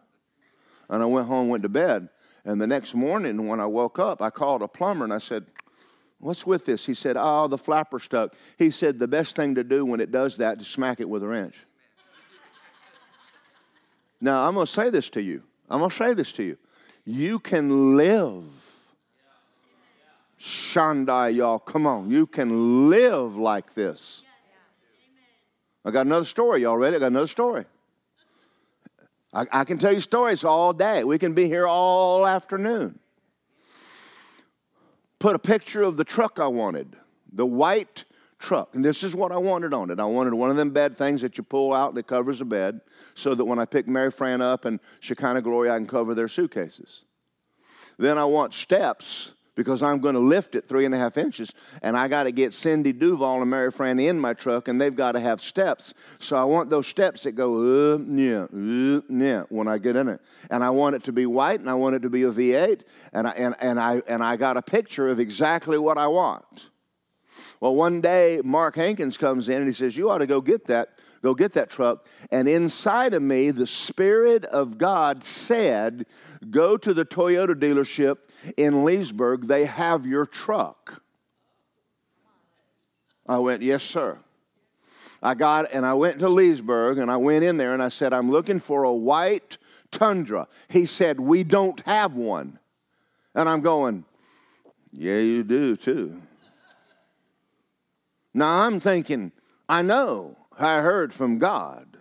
And 0.89 1.03
I 1.03 1.05
went 1.05 1.27
home, 1.27 1.49
went 1.49 1.63
to 1.63 1.69
bed. 1.69 2.09
And 2.45 2.61
the 2.61 2.67
next 2.67 2.93
morning, 2.93 3.47
when 3.47 3.59
I 3.59 3.65
woke 3.65 3.99
up, 3.99 4.21
I 4.21 4.29
called 4.29 4.61
a 4.61 4.67
plumber 4.67 5.03
and 5.03 5.13
I 5.13 5.17
said, 5.17 5.45
What's 6.19 6.47
with 6.47 6.65
this? 6.65 6.85
He 6.85 6.93
said, 6.93 7.17
Oh, 7.19 7.49
the 7.49 7.57
flapper 7.57 7.99
stuck. 7.99 8.33
He 8.57 8.71
said, 8.71 8.97
The 8.97 9.09
best 9.09 9.35
thing 9.35 9.55
to 9.55 9.63
do 9.63 9.85
when 9.85 9.99
it 9.99 10.09
does 10.09 10.37
that 10.37 10.61
is 10.61 10.67
smack 10.67 11.01
it 11.01 11.09
with 11.09 11.21
a 11.21 11.27
wrench. 11.27 11.57
Now, 14.23 14.47
I'm 14.47 14.53
going 14.53 14.65
to 14.65 14.71
say 14.71 14.89
this 14.89 15.09
to 15.11 15.21
you. 15.21 15.43
I'm 15.69 15.79
going 15.79 15.89
to 15.89 15.95
say 15.95 16.13
this 16.13 16.31
to 16.33 16.43
you. 16.43 16.57
You 17.05 17.39
can 17.39 17.97
live 17.97 18.45
Shandai, 20.39 21.35
y'all. 21.35 21.59
Come 21.59 21.85
on. 21.85 22.09
You 22.09 22.25
can 22.25 22.89
live 22.89 23.35
like 23.35 23.73
this. 23.73 24.23
I 25.85 25.91
got 25.91 26.05
another 26.05 26.25
story. 26.25 26.61
Y'all 26.61 26.77
ready? 26.77 26.95
I 26.95 26.99
got 26.99 27.07
another 27.07 27.27
story. 27.27 27.65
I, 29.33 29.45
I 29.51 29.63
can 29.65 29.77
tell 29.77 29.91
you 29.91 29.99
stories 29.99 30.45
all 30.45 30.71
day. 30.71 31.03
We 31.03 31.17
can 31.17 31.33
be 31.33 31.47
here 31.47 31.67
all 31.67 32.25
afternoon. 32.25 32.99
Put 35.19 35.35
a 35.35 35.39
picture 35.39 35.81
of 35.81 35.97
the 35.97 36.05
truck 36.05 36.39
I 36.39 36.47
wanted, 36.47 36.95
the 37.31 37.45
white 37.45 38.05
truck. 38.43 38.75
And 38.75 38.85
this 38.85 39.03
is 39.03 39.15
what 39.15 39.31
I 39.31 39.37
wanted 39.37 39.73
on 39.73 39.89
it. 39.89 39.99
I 39.99 40.05
wanted 40.05 40.33
one 40.33 40.51
of 40.51 40.57
them 40.57 40.69
bed 40.69 40.95
things 40.97 41.21
that 41.21 41.37
you 41.37 41.43
pull 41.43 41.73
out 41.73 41.95
that 41.95 42.05
covers 42.05 42.39
the 42.39 42.45
bed 42.45 42.81
so 43.15 43.33
that 43.33 43.45
when 43.45 43.57
I 43.57 43.65
pick 43.65 43.87
Mary 43.87 44.11
Fran 44.11 44.41
up 44.41 44.65
and 44.65 44.79
Shekinah 44.99 45.41
Glory, 45.41 45.71
I 45.71 45.77
can 45.77 45.87
cover 45.87 46.13
their 46.13 46.27
suitcases. 46.27 47.05
Then 47.97 48.17
I 48.17 48.25
want 48.25 48.53
steps 48.53 49.33
because 49.55 49.83
I'm 49.83 49.99
going 49.99 50.15
to 50.15 50.19
lift 50.19 50.55
it 50.55 50.67
three 50.67 50.83
and 50.83 50.95
a 50.95 50.97
half 50.97 51.15
inches, 51.15 51.53
and 51.83 51.95
I 51.95 52.07
got 52.07 52.23
to 52.23 52.31
get 52.31 52.53
Cindy 52.53 52.91
Duval 52.91 53.41
and 53.41 53.49
Mary 53.49 53.69
Fran 53.69 53.99
in 53.99 54.19
my 54.19 54.33
truck, 54.33 54.67
and 54.67 54.81
they've 54.81 54.95
got 54.95 55.11
to 55.11 55.19
have 55.19 55.41
steps. 55.41 55.93
So 56.17 56.35
I 56.35 56.43
want 56.43 56.71
those 56.71 56.87
steps 56.87 57.23
that 57.23 57.33
go 57.33 57.91
uh, 57.91 57.95
up, 57.95 58.01
yeah, 58.09 58.43
up, 58.45 58.49
uh, 58.51 59.13
yeah, 59.13 59.43
when 59.49 59.67
I 59.67 59.77
get 59.77 59.95
in 59.95 60.07
it, 60.07 60.21
and 60.49 60.63
I 60.63 60.71
want 60.71 60.95
it 60.95 61.03
to 61.03 61.11
be 61.11 61.27
white, 61.27 61.59
and 61.59 61.69
I 61.69 61.75
want 61.75 61.95
it 61.95 62.01
to 62.01 62.09
be 62.09 62.23
a 62.23 62.31
V8, 62.31 62.81
and 63.13 63.27
I 63.27 63.31
and, 63.31 63.55
and 63.59 63.79
I 63.79 64.01
and 64.07 64.23
I 64.23 64.37
got 64.37 64.57
a 64.57 64.63
picture 64.63 65.07
of 65.07 65.19
exactly 65.19 65.77
what 65.77 65.99
I 65.99 66.07
want. 66.07 66.71
Well, 67.59 67.75
one 67.75 68.01
day 68.01 68.41
Mark 68.43 68.75
Hankins 68.75 69.17
comes 69.17 69.49
in 69.49 69.57
and 69.57 69.67
he 69.67 69.73
says, 69.73 69.95
"You 69.97 70.09
ought 70.09 70.19
to 70.19 70.27
go 70.27 70.41
get 70.41 70.65
that." 70.65 70.89
Go 71.23 71.33
get 71.33 71.53
that 71.53 71.69
truck. 71.69 72.05
And 72.31 72.49
inside 72.49 73.13
of 73.13 73.23
me, 73.23 73.49
the 73.51 73.65
Spirit 73.65 74.43
of 74.43 74.77
God 74.77 75.23
said, 75.23 76.05
Go 76.49 76.75
to 76.75 76.93
the 76.93 77.05
Toyota 77.05 77.55
dealership 77.55 78.17
in 78.57 78.83
Leesburg, 78.83 79.47
they 79.47 79.63
have 79.63 80.05
your 80.05 80.25
truck. 80.25 81.01
I 83.25 83.37
went, 83.37 83.61
Yes, 83.61 83.83
sir. 83.83 84.19
I 85.21 85.35
got, 85.35 85.71
and 85.71 85.85
I 85.85 85.93
went 85.93 86.19
to 86.19 86.27
Leesburg 86.27 86.97
and 86.97 87.09
I 87.09 87.15
went 87.15 87.45
in 87.45 87.55
there 87.55 87.73
and 87.73 87.81
I 87.81 87.87
said, 87.87 88.11
I'm 88.11 88.29
looking 88.29 88.59
for 88.59 88.83
a 88.83 88.93
white 88.93 89.57
tundra. 89.91 90.49
He 90.67 90.85
said, 90.85 91.21
We 91.21 91.45
don't 91.45 91.79
have 91.85 92.13
one. 92.13 92.59
And 93.33 93.47
I'm 93.47 93.61
going, 93.61 94.03
Yeah, 94.91 95.19
you 95.19 95.43
do 95.43 95.77
too. 95.77 96.21
Now 98.33 98.61
I'm 98.61 98.79
thinking, 98.79 99.31
I 99.69 99.81
know, 99.81 100.37
I 100.57 100.81
heard 100.81 101.13
from 101.13 101.39
God. 101.39 101.97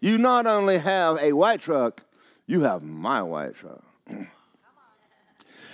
You 0.00 0.18
not 0.18 0.46
only 0.46 0.78
have 0.78 1.18
a 1.18 1.32
white 1.32 1.60
truck, 1.60 2.04
you 2.46 2.62
have 2.62 2.82
my 2.82 3.22
white 3.22 3.54
truck. 3.54 3.82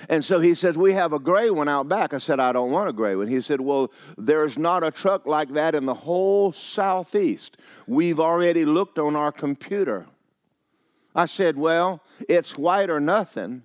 And 0.08 0.24
so 0.24 0.40
he 0.40 0.54
says, 0.54 0.76
We 0.76 0.92
have 0.94 1.12
a 1.12 1.18
gray 1.18 1.50
one 1.50 1.68
out 1.68 1.88
back. 1.88 2.14
I 2.14 2.18
said, 2.18 2.40
I 2.40 2.52
don't 2.52 2.70
want 2.70 2.88
a 2.88 2.92
gray 2.92 3.14
one. 3.14 3.28
He 3.28 3.40
said, 3.40 3.61
Well, 3.61 3.92
there's 4.16 4.58
not 4.58 4.82
a 4.82 4.90
truck 4.90 5.26
like 5.26 5.50
that 5.50 5.74
in 5.74 5.86
the 5.86 5.94
whole 5.94 6.52
southeast. 6.52 7.58
We've 7.86 8.18
already 8.18 8.64
looked 8.64 8.98
on 8.98 9.14
our 9.14 9.30
computer. 9.30 10.06
I 11.14 11.26
said, 11.26 11.56
Well, 11.56 12.02
it's 12.28 12.56
white 12.56 12.90
or 12.90 13.00
nothing. 13.00 13.62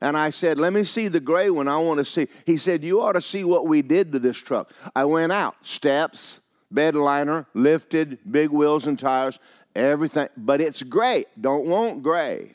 And 0.00 0.16
I 0.16 0.30
said, 0.30 0.58
Let 0.58 0.72
me 0.72 0.84
see 0.84 1.08
the 1.08 1.20
gray 1.20 1.50
one. 1.50 1.68
I 1.68 1.78
want 1.78 1.98
to 1.98 2.04
see. 2.04 2.28
He 2.46 2.56
said, 2.56 2.84
You 2.84 3.00
ought 3.00 3.12
to 3.12 3.20
see 3.20 3.44
what 3.44 3.66
we 3.66 3.82
did 3.82 4.12
to 4.12 4.18
this 4.18 4.36
truck. 4.36 4.72
I 4.94 5.04
went 5.04 5.32
out, 5.32 5.54
steps, 5.62 6.40
bed 6.70 6.94
liner, 6.94 7.46
lifted, 7.54 8.18
big 8.30 8.50
wheels 8.50 8.86
and 8.86 8.98
tires, 8.98 9.38
everything. 9.74 10.28
But 10.36 10.60
it's 10.60 10.82
gray. 10.82 11.24
Don't 11.40 11.66
want 11.66 12.02
gray. 12.02 12.54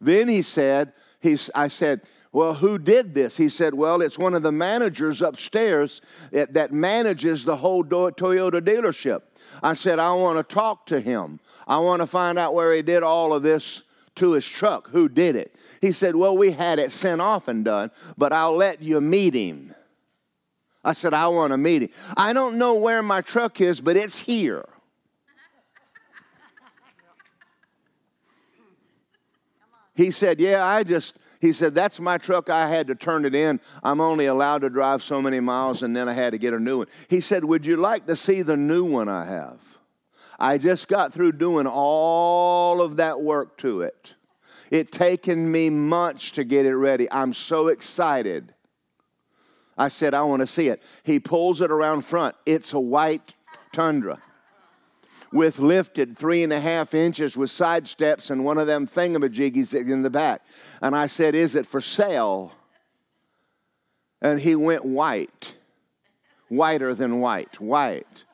Then 0.00 0.28
he 0.28 0.42
said, 0.42 0.92
He's, 1.20 1.50
I 1.54 1.68
said, 1.68 2.02
well, 2.32 2.54
who 2.54 2.78
did 2.78 3.14
this? 3.14 3.36
He 3.36 3.50
said, 3.50 3.74
well, 3.74 4.00
it's 4.00 4.18
one 4.18 4.32
of 4.34 4.42
the 4.42 4.50
managers 4.50 5.20
upstairs 5.20 6.00
that, 6.32 6.54
that 6.54 6.72
manages 6.72 7.44
the 7.44 7.56
whole 7.56 7.84
Toyota 7.84 8.62
dealership. 8.62 9.20
I 9.62 9.74
said, 9.74 9.98
I 9.98 10.12
want 10.12 10.38
to 10.38 10.54
talk 10.54 10.86
to 10.86 10.98
him. 10.98 11.40
I 11.68 11.76
want 11.76 12.00
to 12.00 12.06
find 12.06 12.38
out 12.38 12.54
where 12.54 12.72
he 12.72 12.80
did 12.80 13.02
all 13.02 13.34
of 13.34 13.42
this 13.42 13.82
to 14.16 14.32
his 14.32 14.46
truck. 14.46 14.88
Who 14.90 15.08
did 15.08 15.36
it? 15.36 15.54
He 15.80 15.92
said, 15.92 16.16
Well, 16.16 16.36
we 16.36 16.52
had 16.52 16.78
it 16.78 16.92
sent 16.92 17.20
off 17.20 17.48
and 17.48 17.64
done, 17.64 17.90
but 18.16 18.32
I'll 18.32 18.56
let 18.56 18.82
you 18.82 19.00
meet 19.00 19.34
him. 19.34 19.74
I 20.84 20.94
said, 20.94 21.14
I 21.14 21.28
want 21.28 21.52
to 21.52 21.56
meet 21.56 21.82
him. 21.82 21.88
I 22.16 22.32
don't 22.32 22.58
know 22.58 22.74
where 22.74 23.02
my 23.02 23.20
truck 23.20 23.60
is, 23.60 23.80
but 23.80 23.96
it's 23.96 24.20
here. 24.20 24.64
He 29.94 30.10
said, 30.10 30.40
Yeah, 30.40 30.64
I 30.64 30.84
just, 30.84 31.18
he 31.40 31.52
said, 31.52 31.74
That's 31.74 32.00
my 32.00 32.18
truck. 32.18 32.50
I 32.50 32.68
had 32.68 32.86
to 32.88 32.94
turn 32.94 33.24
it 33.24 33.34
in. 33.34 33.60
I'm 33.82 34.00
only 34.00 34.26
allowed 34.26 34.62
to 34.62 34.70
drive 34.70 35.02
so 35.02 35.20
many 35.20 35.40
miles, 35.40 35.82
and 35.82 35.96
then 35.96 36.08
I 36.08 36.12
had 36.12 36.30
to 36.30 36.38
get 36.38 36.54
a 36.54 36.58
new 36.58 36.78
one. 36.78 36.86
He 37.08 37.20
said, 37.20 37.44
Would 37.44 37.66
you 37.66 37.76
like 37.76 38.06
to 38.06 38.16
see 38.16 38.42
the 38.42 38.56
new 38.56 38.84
one 38.84 39.08
I 39.08 39.24
have? 39.26 39.71
I 40.42 40.58
just 40.58 40.88
got 40.88 41.12
through 41.14 41.32
doing 41.32 41.68
all 41.68 42.82
of 42.82 42.96
that 42.96 43.20
work 43.20 43.56
to 43.58 43.82
it. 43.82 44.16
It 44.72 44.90
taken 44.90 45.52
me 45.52 45.70
months 45.70 46.32
to 46.32 46.42
get 46.42 46.66
it 46.66 46.74
ready. 46.74 47.06
I'm 47.12 47.32
so 47.32 47.68
excited. 47.68 48.52
I 49.78 49.86
said, 49.86 50.14
I 50.14 50.22
want 50.24 50.40
to 50.40 50.48
see 50.48 50.68
it. 50.68 50.82
He 51.04 51.20
pulls 51.20 51.60
it 51.60 51.70
around 51.70 52.02
front. 52.02 52.34
It's 52.44 52.72
a 52.72 52.80
white 52.80 53.36
tundra 53.72 54.18
with 55.32 55.60
lifted 55.60 56.18
three 56.18 56.42
and 56.42 56.52
a 56.52 56.58
half 56.58 56.92
inches 56.92 57.36
with 57.36 57.50
side 57.50 57.86
steps 57.86 58.28
and 58.28 58.44
one 58.44 58.58
of 58.58 58.66
them 58.66 58.88
thingamajiggies 58.88 59.74
in 59.74 60.02
the 60.02 60.10
back. 60.10 60.42
And 60.80 60.96
I 60.96 61.06
said, 61.06 61.36
Is 61.36 61.54
it 61.54 61.68
for 61.68 61.80
sale? 61.80 62.52
And 64.20 64.40
he 64.40 64.56
went 64.56 64.84
white, 64.84 65.56
whiter 66.48 66.96
than 66.96 67.20
white, 67.20 67.60
white. 67.60 68.24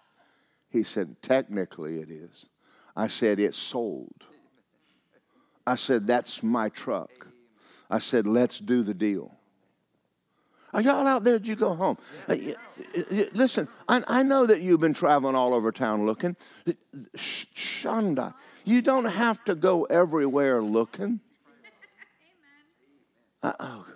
He 0.71 0.83
said, 0.83 1.23
Technically 1.23 2.01
it 2.01 2.11
is. 2.11 2.47
I 2.97 3.07
said, 3.07 3.41
It's 3.41 3.57
sold. 3.57 4.25
I 5.67 5.77
said, 5.77 6.07
That's 6.07 6.43
my 6.43 6.69
truck. 6.69 7.29
I 7.91 7.99
said, 7.99 8.27
Let's 8.27 8.59
do 8.59 8.83
the 8.83 8.95
deal. 8.95 9.33
Are 10.75 10.83
y'all 10.83 11.07
out 11.07 11.25
there? 11.25 11.39
Did 11.39 11.49
you 11.49 11.57
go 11.57 11.75
home? 11.75 11.97
Uh, 12.29 12.37
listen, 13.33 13.69
I, 13.89 14.03
I, 14.07 14.23
know 14.23 14.45
that 14.45 14.61
you've 14.61 14.81
been 14.81 14.93
traveling 14.93 15.35
all 15.35 15.55
over 15.55 15.73
town 15.73 16.05
looking. 16.05 16.37
Shh, 17.15 17.47
You 18.65 18.83
don't 18.83 19.07
have 19.07 19.43
to 19.45 19.55
go 19.55 19.85
everywhere 19.85 20.63
looking. 20.63 21.21
Uh-oh. 23.43 23.87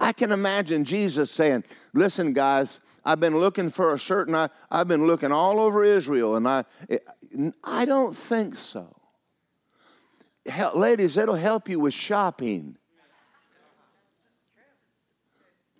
I 0.00 0.12
can 0.16 0.30
imagine 0.30 0.84
Jesus 0.84 1.30
saying, 1.30 1.64
Listen, 1.92 2.32
guys, 2.32 2.80
I've 3.04 3.20
been 3.20 3.38
looking 3.38 3.70
for 3.70 3.94
a 3.94 3.98
certain, 3.98 4.34
I, 4.34 4.48
I've 4.70 4.88
been 4.88 5.06
looking 5.06 5.32
all 5.32 5.58
over 5.60 5.82
Israel, 5.84 6.36
and 6.36 6.48
I, 6.48 6.64
I 7.64 7.84
don't 7.84 8.16
think 8.16 8.56
so. 8.56 8.96
Ladies, 10.74 11.16
it'll 11.16 11.34
help 11.34 11.68
you 11.68 11.80
with 11.80 11.94
shopping. 11.94 12.76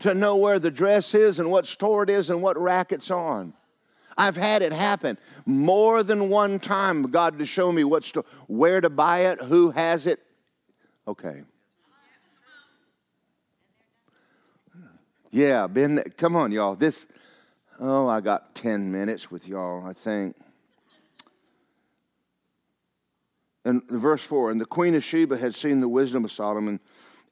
To 0.01 0.15
know 0.15 0.37
where 0.37 0.59
the 0.59 0.71
dress 0.71 1.15
is 1.15 1.39
and 1.39 1.49
what 1.51 1.65
store 1.65 2.03
it 2.03 2.11
is 2.11 2.29
and 2.29 2.43
what 2.43 2.59
rack 2.59 2.91
it's 2.91 3.11
on. 3.11 3.55
I've 4.19 4.37
had 4.37 4.61
it 4.63 4.73
happen 4.73 5.17
more 5.47 6.03
than 6.03 6.29
one 6.29 6.59
time. 6.59 7.05
God 7.05 7.39
to 7.39 7.47
show 7.47 7.71
me 7.71 7.85
what 7.85 8.05
store, 8.05 8.25
where 8.49 8.81
to 8.81 8.91
buy 8.91 9.27
it, 9.27 9.41
who 9.41 9.71
has 9.71 10.09
it. 10.09 10.21
Okay. 11.07 11.43
Yeah, 15.33 15.67
been 15.67 16.05
come 16.19 16.37
on, 16.37 16.53
y'all. 16.53 16.77
This 16.77 17.07
oh, 17.81 18.07
I 18.07 18.21
got 18.21 18.55
10 18.55 18.93
minutes 18.93 19.31
with 19.31 19.49
y'all, 19.49 19.85
I 19.85 19.95
think. 19.95 20.37
And 23.65 23.83
verse 23.89 24.23
4 24.23 24.51
And 24.51 24.61
the 24.61 24.67
queen 24.67 24.95
of 24.95 25.03
Sheba 25.03 25.39
had 25.39 25.55
seen 25.55 25.81
the 25.81 25.89
wisdom 25.89 26.27
of 26.27 26.33
Solomon 26.33 26.81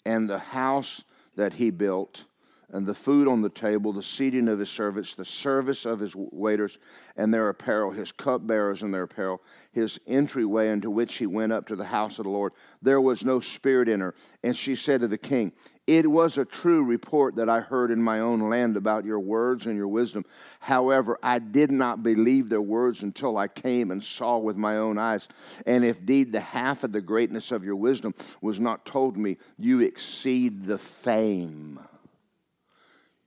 and 0.06 0.30
the 0.30 0.38
house 0.38 1.04
that 1.36 1.54
he 1.54 1.70
built, 1.70 2.24
and 2.72 2.86
the 2.86 2.94
food 2.94 3.28
on 3.28 3.42
the 3.42 3.50
table, 3.50 3.92
the 3.92 4.02
seating 4.02 4.48
of 4.48 4.58
his 4.58 4.70
servants, 4.70 5.14
the 5.14 5.24
service 5.24 5.84
of 5.84 5.98
his 5.98 6.14
waiters 6.16 6.78
and 7.16 7.34
their 7.34 7.50
apparel, 7.50 7.90
his 7.90 8.12
cupbearers 8.12 8.82
and 8.82 8.94
their 8.94 9.02
apparel, 9.02 9.42
his 9.72 10.00
entryway 10.06 10.68
into 10.68 10.90
which 10.90 11.16
he 11.16 11.26
went 11.26 11.52
up 11.52 11.66
to 11.66 11.76
the 11.76 11.84
house 11.84 12.18
of 12.18 12.24
the 12.24 12.30
Lord. 12.30 12.52
There 12.80 13.00
was 13.00 13.24
no 13.24 13.40
spirit 13.40 13.88
in 13.88 14.00
her. 14.00 14.14
And 14.42 14.56
she 14.56 14.74
said 14.74 15.00
to 15.00 15.08
the 15.08 15.18
king, 15.18 15.52
it 15.90 16.08
was 16.08 16.38
a 16.38 16.44
true 16.44 16.84
report 16.84 17.34
that 17.34 17.48
I 17.48 17.58
heard 17.58 17.90
in 17.90 18.00
my 18.00 18.20
own 18.20 18.48
land 18.48 18.76
about 18.76 19.04
your 19.04 19.18
words 19.18 19.66
and 19.66 19.76
your 19.76 19.88
wisdom. 19.88 20.24
However, 20.60 21.18
I 21.20 21.40
did 21.40 21.72
not 21.72 22.04
believe 22.04 22.48
their 22.48 22.62
words 22.62 23.02
until 23.02 23.36
I 23.36 23.48
came 23.48 23.90
and 23.90 24.02
saw 24.02 24.38
with 24.38 24.56
my 24.56 24.76
own 24.76 24.98
eyes. 24.98 25.26
And 25.66 25.84
if 25.84 25.98
indeed 25.98 26.32
the 26.32 26.38
half 26.40 26.84
of 26.84 26.92
the 26.92 27.00
greatness 27.00 27.50
of 27.50 27.64
your 27.64 27.74
wisdom 27.74 28.14
was 28.40 28.60
not 28.60 28.86
told 28.86 29.16
me, 29.16 29.36
you 29.58 29.80
exceed 29.80 30.64
the 30.64 30.78
fame. 30.78 31.80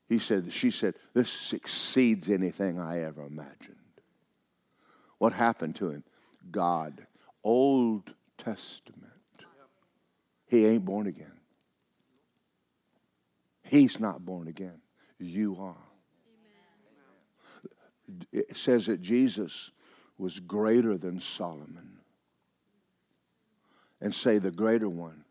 He 0.08 0.18
said, 0.18 0.54
she 0.54 0.72
said, 0.72 0.94
this 1.14 1.52
exceeds 1.52 2.30
anything 2.30 2.80
I 2.80 3.02
ever 3.02 3.26
imagined. 3.26 3.76
What 5.18 5.34
happened 5.34 5.76
to 5.78 5.90
him? 5.90 6.06
God, 6.50 7.06
Old 7.44 8.14
Testament. 8.38 9.12
He 10.48 10.66
ain't 10.66 10.86
born 10.86 11.08
again. 11.08 11.33
He's 13.64 14.00
not 14.00 14.26
born 14.26 14.48
again. 14.48 14.82
You 15.20 15.58
are. 15.60 15.76
It 18.32 18.56
says 18.56 18.88
that 18.88 19.02
Jesus 19.02 19.72
was 20.18 20.40
greater 20.40 20.98
than 20.98 21.20
Solomon. 21.20 21.98
And 24.02 24.14
say, 24.14 24.38
the 24.38 24.52
greater 24.52 24.90
one 24.90 25.24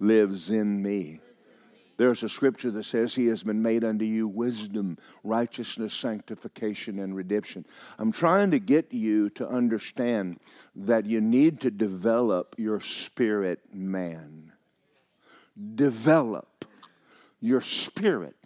lives 0.00 0.50
in 0.50 0.82
me. 0.82 1.20
There's 1.96 2.24
a 2.24 2.28
scripture 2.28 2.72
that 2.72 2.84
says, 2.84 3.14
He 3.14 3.26
has 3.28 3.44
been 3.44 3.62
made 3.62 3.84
unto 3.84 4.04
you 4.04 4.26
wisdom, 4.26 4.98
righteousness, 5.22 5.94
sanctification, 5.94 6.98
and 6.98 7.14
redemption. 7.14 7.64
I'm 7.98 8.10
trying 8.10 8.50
to 8.50 8.58
get 8.58 8.92
you 8.92 9.30
to 9.30 9.46
understand 9.46 10.40
that 10.74 11.06
you 11.06 11.20
need 11.20 11.60
to 11.60 11.70
develop 11.70 12.56
your 12.58 12.80
spirit 12.80 13.60
man. 13.72 14.52
Develop 15.76 16.48
your 17.44 17.60
spirit. 17.60 18.36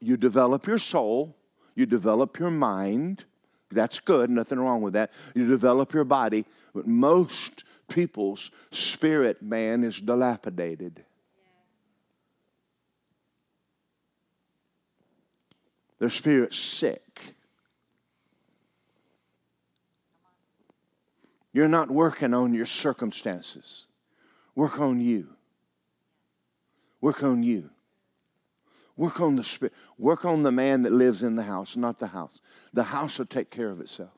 You 0.00 0.16
develop 0.16 0.66
your 0.66 0.78
soul, 0.78 1.36
you 1.74 1.86
develop 1.86 2.38
your 2.38 2.50
mind. 2.50 3.24
That's 3.70 4.00
good, 4.00 4.30
nothing 4.30 4.58
wrong 4.58 4.82
with 4.82 4.92
that. 4.94 5.10
You 5.34 5.46
develop 5.46 5.92
your 5.92 6.04
body, 6.04 6.44
but 6.74 6.86
most 6.86 7.64
people's 7.88 8.50
spirit 8.70 9.42
man 9.42 9.82
is 9.82 10.00
dilapidated. 10.00 11.04
Their 15.98 16.10
spirit's 16.10 16.58
sick. 16.58 17.34
You're 21.52 21.66
not 21.66 21.90
working 21.90 22.34
on 22.34 22.54
your 22.54 22.66
circumstances. 22.66 23.86
Work 24.54 24.78
on 24.78 25.00
you. 25.00 25.28
Work 27.00 27.22
on 27.22 27.42
you. 27.42 27.70
Work 28.98 29.20
on 29.20 29.36
the 29.36 29.44
spirit. 29.44 29.72
Work 29.96 30.24
on 30.24 30.42
the 30.42 30.50
man 30.50 30.82
that 30.82 30.92
lives 30.92 31.22
in 31.22 31.36
the 31.36 31.44
house, 31.44 31.76
not 31.76 32.00
the 32.00 32.08
house. 32.08 32.42
The 32.72 32.82
house 32.82 33.18
will 33.18 33.26
take 33.26 33.48
care 33.48 33.70
of 33.70 33.80
itself. 33.80 34.10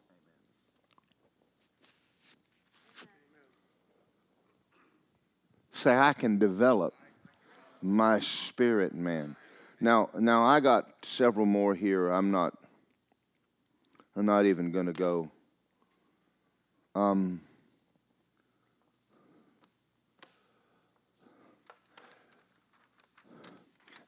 Say, 5.70 5.95
I 5.95 6.14
can 6.14 6.39
develop 6.39 6.95
my 7.83 8.20
spirit, 8.20 8.95
man. 8.95 9.37
Now, 9.83 10.09
now 10.18 10.45
I 10.45 10.61
got 10.61 10.87
several 11.05 11.47
more 11.47 11.74
here. 11.74 12.09
I'm 12.09 12.31
not. 12.31 12.55
I'm 14.16 14.26
not 14.26 14.47
even 14.47 14.72
going 14.72 14.87
to 14.87 14.93
go. 14.93 15.31
Um, 16.95 17.43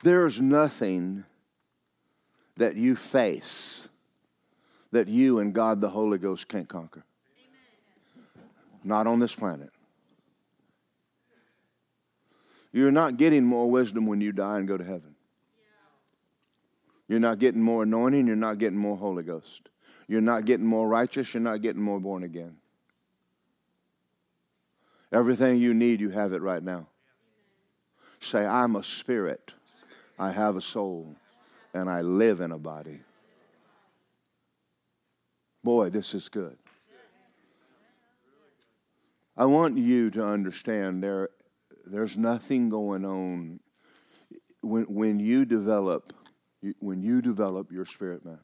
There's 0.02 0.40
nothing 0.40 1.24
that 2.56 2.76
you 2.76 2.96
face 2.96 3.88
that 4.90 5.08
you 5.08 5.38
and 5.38 5.54
God 5.54 5.80
the 5.80 5.88
Holy 5.88 6.18
Ghost 6.18 6.48
can't 6.48 6.68
conquer. 6.68 7.04
Amen. 8.36 8.48
Not 8.84 9.06
on 9.06 9.20
this 9.20 9.34
planet. 9.34 9.70
You're 12.72 12.90
not 12.90 13.16
getting 13.16 13.44
more 13.44 13.70
wisdom 13.70 14.06
when 14.06 14.20
you 14.20 14.32
die 14.32 14.58
and 14.58 14.68
go 14.68 14.76
to 14.76 14.84
heaven. 14.84 15.14
You're 17.08 17.20
not 17.20 17.38
getting 17.38 17.60
more 17.60 17.82
anointing. 17.82 18.26
You're 18.26 18.36
not 18.36 18.58
getting 18.58 18.78
more 18.78 18.96
Holy 18.96 19.22
Ghost. 19.22 19.68
You're 20.08 20.20
not 20.20 20.44
getting 20.44 20.66
more 20.66 20.88
righteous. 20.88 21.34
You're 21.34 21.42
not 21.42 21.62
getting 21.62 21.82
more 21.82 22.00
born 22.00 22.22
again. 22.22 22.56
Everything 25.12 25.58
you 25.58 25.74
need, 25.74 26.00
you 26.00 26.08
have 26.10 26.32
it 26.32 26.40
right 26.40 26.62
now. 26.62 26.88
Say, 28.18 28.46
I'm 28.46 28.76
a 28.76 28.82
spirit. 28.82 29.52
I 30.18 30.30
have 30.30 30.56
a 30.56 30.60
soul 30.60 31.16
and 31.74 31.88
I 31.88 32.02
live 32.02 32.40
in 32.40 32.52
a 32.52 32.58
body. 32.58 33.00
Boy, 35.64 35.90
this 35.90 36.14
is 36.14 36.28
good. 36.28 36.58
I 39.36 39.46
want 39.46 39.78
you 39.78 40.10
to 40.10 40.24
understand 40.24 41.02
there, 41.02 41.30
there's 41.86 42.18
nothing 42.18 42.68
going 42.68 43.04
on 43.04 43.60
when, 44.60 44.84
when 44.84 45.18
you 45.18 45.44
develop 45.44 46.12
when 46.78 47.02
you 47.02 47.20
develop 47.20 47.72
your 47.72 47.84
spirit 47.84 48.24
man. 48.24 48.38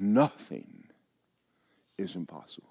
Nothing 0.00 0.84
is 1.96 2.16
impossible. 2.16 2.68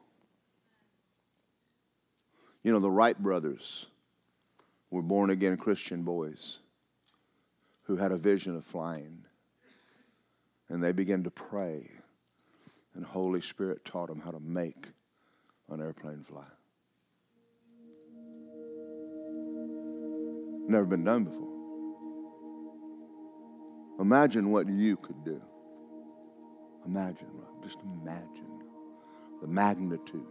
You 2.63 2.71
know, 2.73 2.79
the 2.79 2.91
Wright 2.91 3.17
brothers 3.17 3.87
were 4.91 5.01
born 5.01 5.29
again 5.29 5.57
Christian 5.57 6.03
boys 6.03 6.59
who 7.83 7.95
had 7.95 8.11
a 8.11 8.17
vision 8.17 8.55
of 8.55 8.63
flying. 8.63 9.25
And 10.69 10.83
they 10.83 10.91
began 10.91 11.23
to 11.23 11.31
pray. 11.31 11.89
And 12.93 13.05
Holy 13.05 13.41
Spirit 13.41 13.83
taught 13.85 14.09
them 14.09 14.19
how 14.19 14.31
to 14.31 14.39
make 14.39 14.89
an 15.69 15.81
airplane 15.81 16.23
fly. 16.23 16.45
Never 20.67 20.85
been 20.85 21.03
done 21.03 21.23
before. 21.23 21.47
Imagine 23.99 24.51
what 24.51 24.67
you 24.67 24.97
could 24.97 25.23
do. 25.23 25.41
Imagine, 26.85 27.27
just 27.63 27.79
imagine 28.01 28.63
the 29.41 29.47
magnitude. 29.47 30.25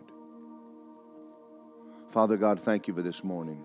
Father 2.10 2.36
God, 2.36 2.58
thank 2.58 2.88
you 2.88 2.94
for 2.94 3.02
this 3.02 3.22
morning. 3.22 3.64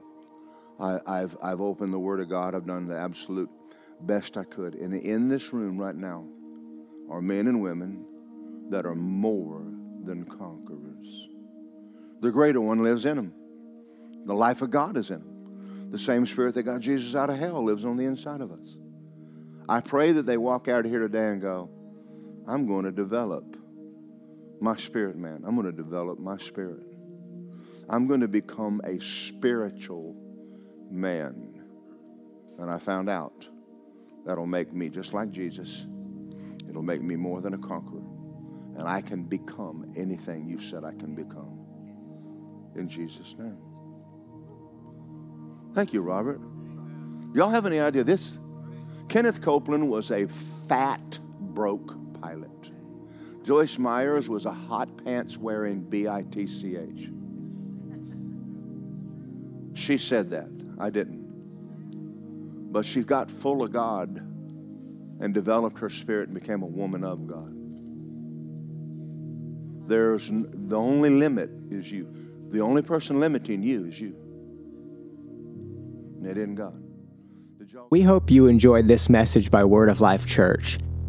I, 0.80 1.19
have 1.19 1.38
I've 1.41 1.61
opened 1.61 1.93
the 1.93 1.99
Word 1.99 2.19
of 2.19 2.30
God. 2.30 2.53
I've 2.53 2.67
done 2.67 2.88
the 2.88 2.97
absolute 2.97 3.49
best 4.01 4.38
I 4.38 4.43
could. 4.43 4.76
And 4.76 4.93
in 4.93 5.30
this 5.30 5.53
room 5.53 5.78
right 5.78 5.95
now 5.95 6.26
are 7.09 7.21
men 7.21 7.47
and 7.47 7.61
women 7.61 8.05
that 8.69 8.86
are 8.86 8.95
more 8.95 9.63
than 10.03 10.26
conquerors. 10.26 11.30
The 12.21 12.32
greater 12.32 12.61
one 12.61 12.84
lives 12.84 13.05
in 13.05 13.15
them. 13.15 13.34
The 14.26 14.34
life 14.34 14.61
of 14.61 14.71
God 14.71 14.97
is 14.97 15.11
in 15.11 15.19
them. 15.19 15.91
The 15.91 15.99
same 15.99 16.26
spirit 16.26 16.55
that 16.55 16.63
got 16.63 16.82
Jesus 16.82 17.15
out 17.15 17.30
of 17.30 17.38
hell 17.38 17.63
lives 17.63 17.86
on 17.86 17.95
the 17.95 18.05
inside 18.05 18.41
of 18.41 18.51
us. 18.51 18.78
I 19.69 19.80
pray 19.82 20.11
that 20.13 20.26
they 20.26 20.38
walk 20.38 20.67
out 20.67 20.86
of 20.86 20.91
here 20.91 20.99
today 20.99 21.28
and 21.28 21.41
go, 21.41 21.69
I'm 22.47 22.67
going 22.67 22.86
to 22.86 22.91
develop 22.91 23.57
my 24.59 24.76
spirit 24.76 25.15
man. 25.15 25.43
I'm 25.45 25.55
going 25.55 25.67
to 25.67 25.84
develop 25.84 26.19
my 26.19 26.38
spirit. 26.38 26.86
I'm 27.89 28.07
going 28.07 28.21
to 28.21 28.28
become 28.28 28.82
a 28.84 28.99
spiritual 28.99 30.15
man. 30.90 31.62
And 32.60 32.72
I 32.72 32.80
found 32.80 33.10
out 33.10 33.48
that'll 34.26 34.46
make 34.46 34.74
me 34.74 34.90
just 34.90 35.14
like 35.14 35.32
Jesus. 35.32 35.86
It'll 36.70 36.84
make 36.84 37.02
me 37.02 37.16
more 37.16 37.42
than 37.42 37.54
a 37.54 37.58
conqueror. 37.58 38.04
And 38.78 38.88
I 38.88 39.02
can 39.02 39.24
become 39.24 39.92
anything 39.96 40.48
you 40.48 40.60
said 40.60 40.84
I 40.84 40.94
can 40.94 41.16
become. 41.16 41.60
In 42.76 42.90
Jesus' 42.90 43.36
name. 43.38 43.58
Thank 45.74 45.94
you, 45.94 46.02
Robert. 46.02 46.42
Y'all 47.34 47.50
have 47.50 47.66
any 47.66 47.80
idea 47.80 48.04
this? 48.04 48.40
Kenneth 49.10 49.42
Copeland 49.42 49.90
was 49.90 50.12
a 50.12 50.28
fat, 50.68 51.20
broke 51.40 51.94
pilot. 52.22 52.50
Joyce 53.44 53.78
Myers 53.78 54.30
was 54.30 54.46
a 54.46 54.54
hot 54.54 54.90
pants 55.04 55.38
wearing 55.38 55.82
B 55.82 56.08
I 56.08 56.24
T 56.24 56.48
C 56.48 56.78
H. 56.78 57.10
She 59.74 59.98
said 59.98 60.30
that. 60.32 60.50
I 60.80 60.89
didn't. 60.89 62.71
But 62.71 62.86
she 62.86 63.03
got 63.03 63.32
full 63.32 63.63
of 63.63 63.71
God 63.71 64.17
and 65.19 65.34
developed 65.34 65.80
her 65.80 65.89
spirit 65.89 66.30
and 66.30 66.39
became 66.39 66.61
a 66.61 66.67
woman 66.67 67.03
of 67.03 67.26
God. 67.28 67.51
There's 69.88 70.30
the 70.32 70.78
only 70.78 71.09
limit 71.09 71.49
is 71.69 71.91
you. 71.91 72.07
The 72.51 72.59
only 72.59 72.82
person 72.82 73.19
limiting 73.19 73.63
you 73.63 73.86
is 73.86 73.99
you. 73.99 74.15
And 76.17 76.28
it 76.28 76.38
isn't 76.38 76.55
God. 76.55 76.82
We 77.89 78.01
hope 78.01 78.30
you 78.30 78.47
enjoyed 78.47 78.88
this 78.88 79.09
message 79.09 79.51
by 79.51 79.63
Word 79.63 79.89
of 79.89 80.01
Life 80.01 80.26
Church. 80.26 80.80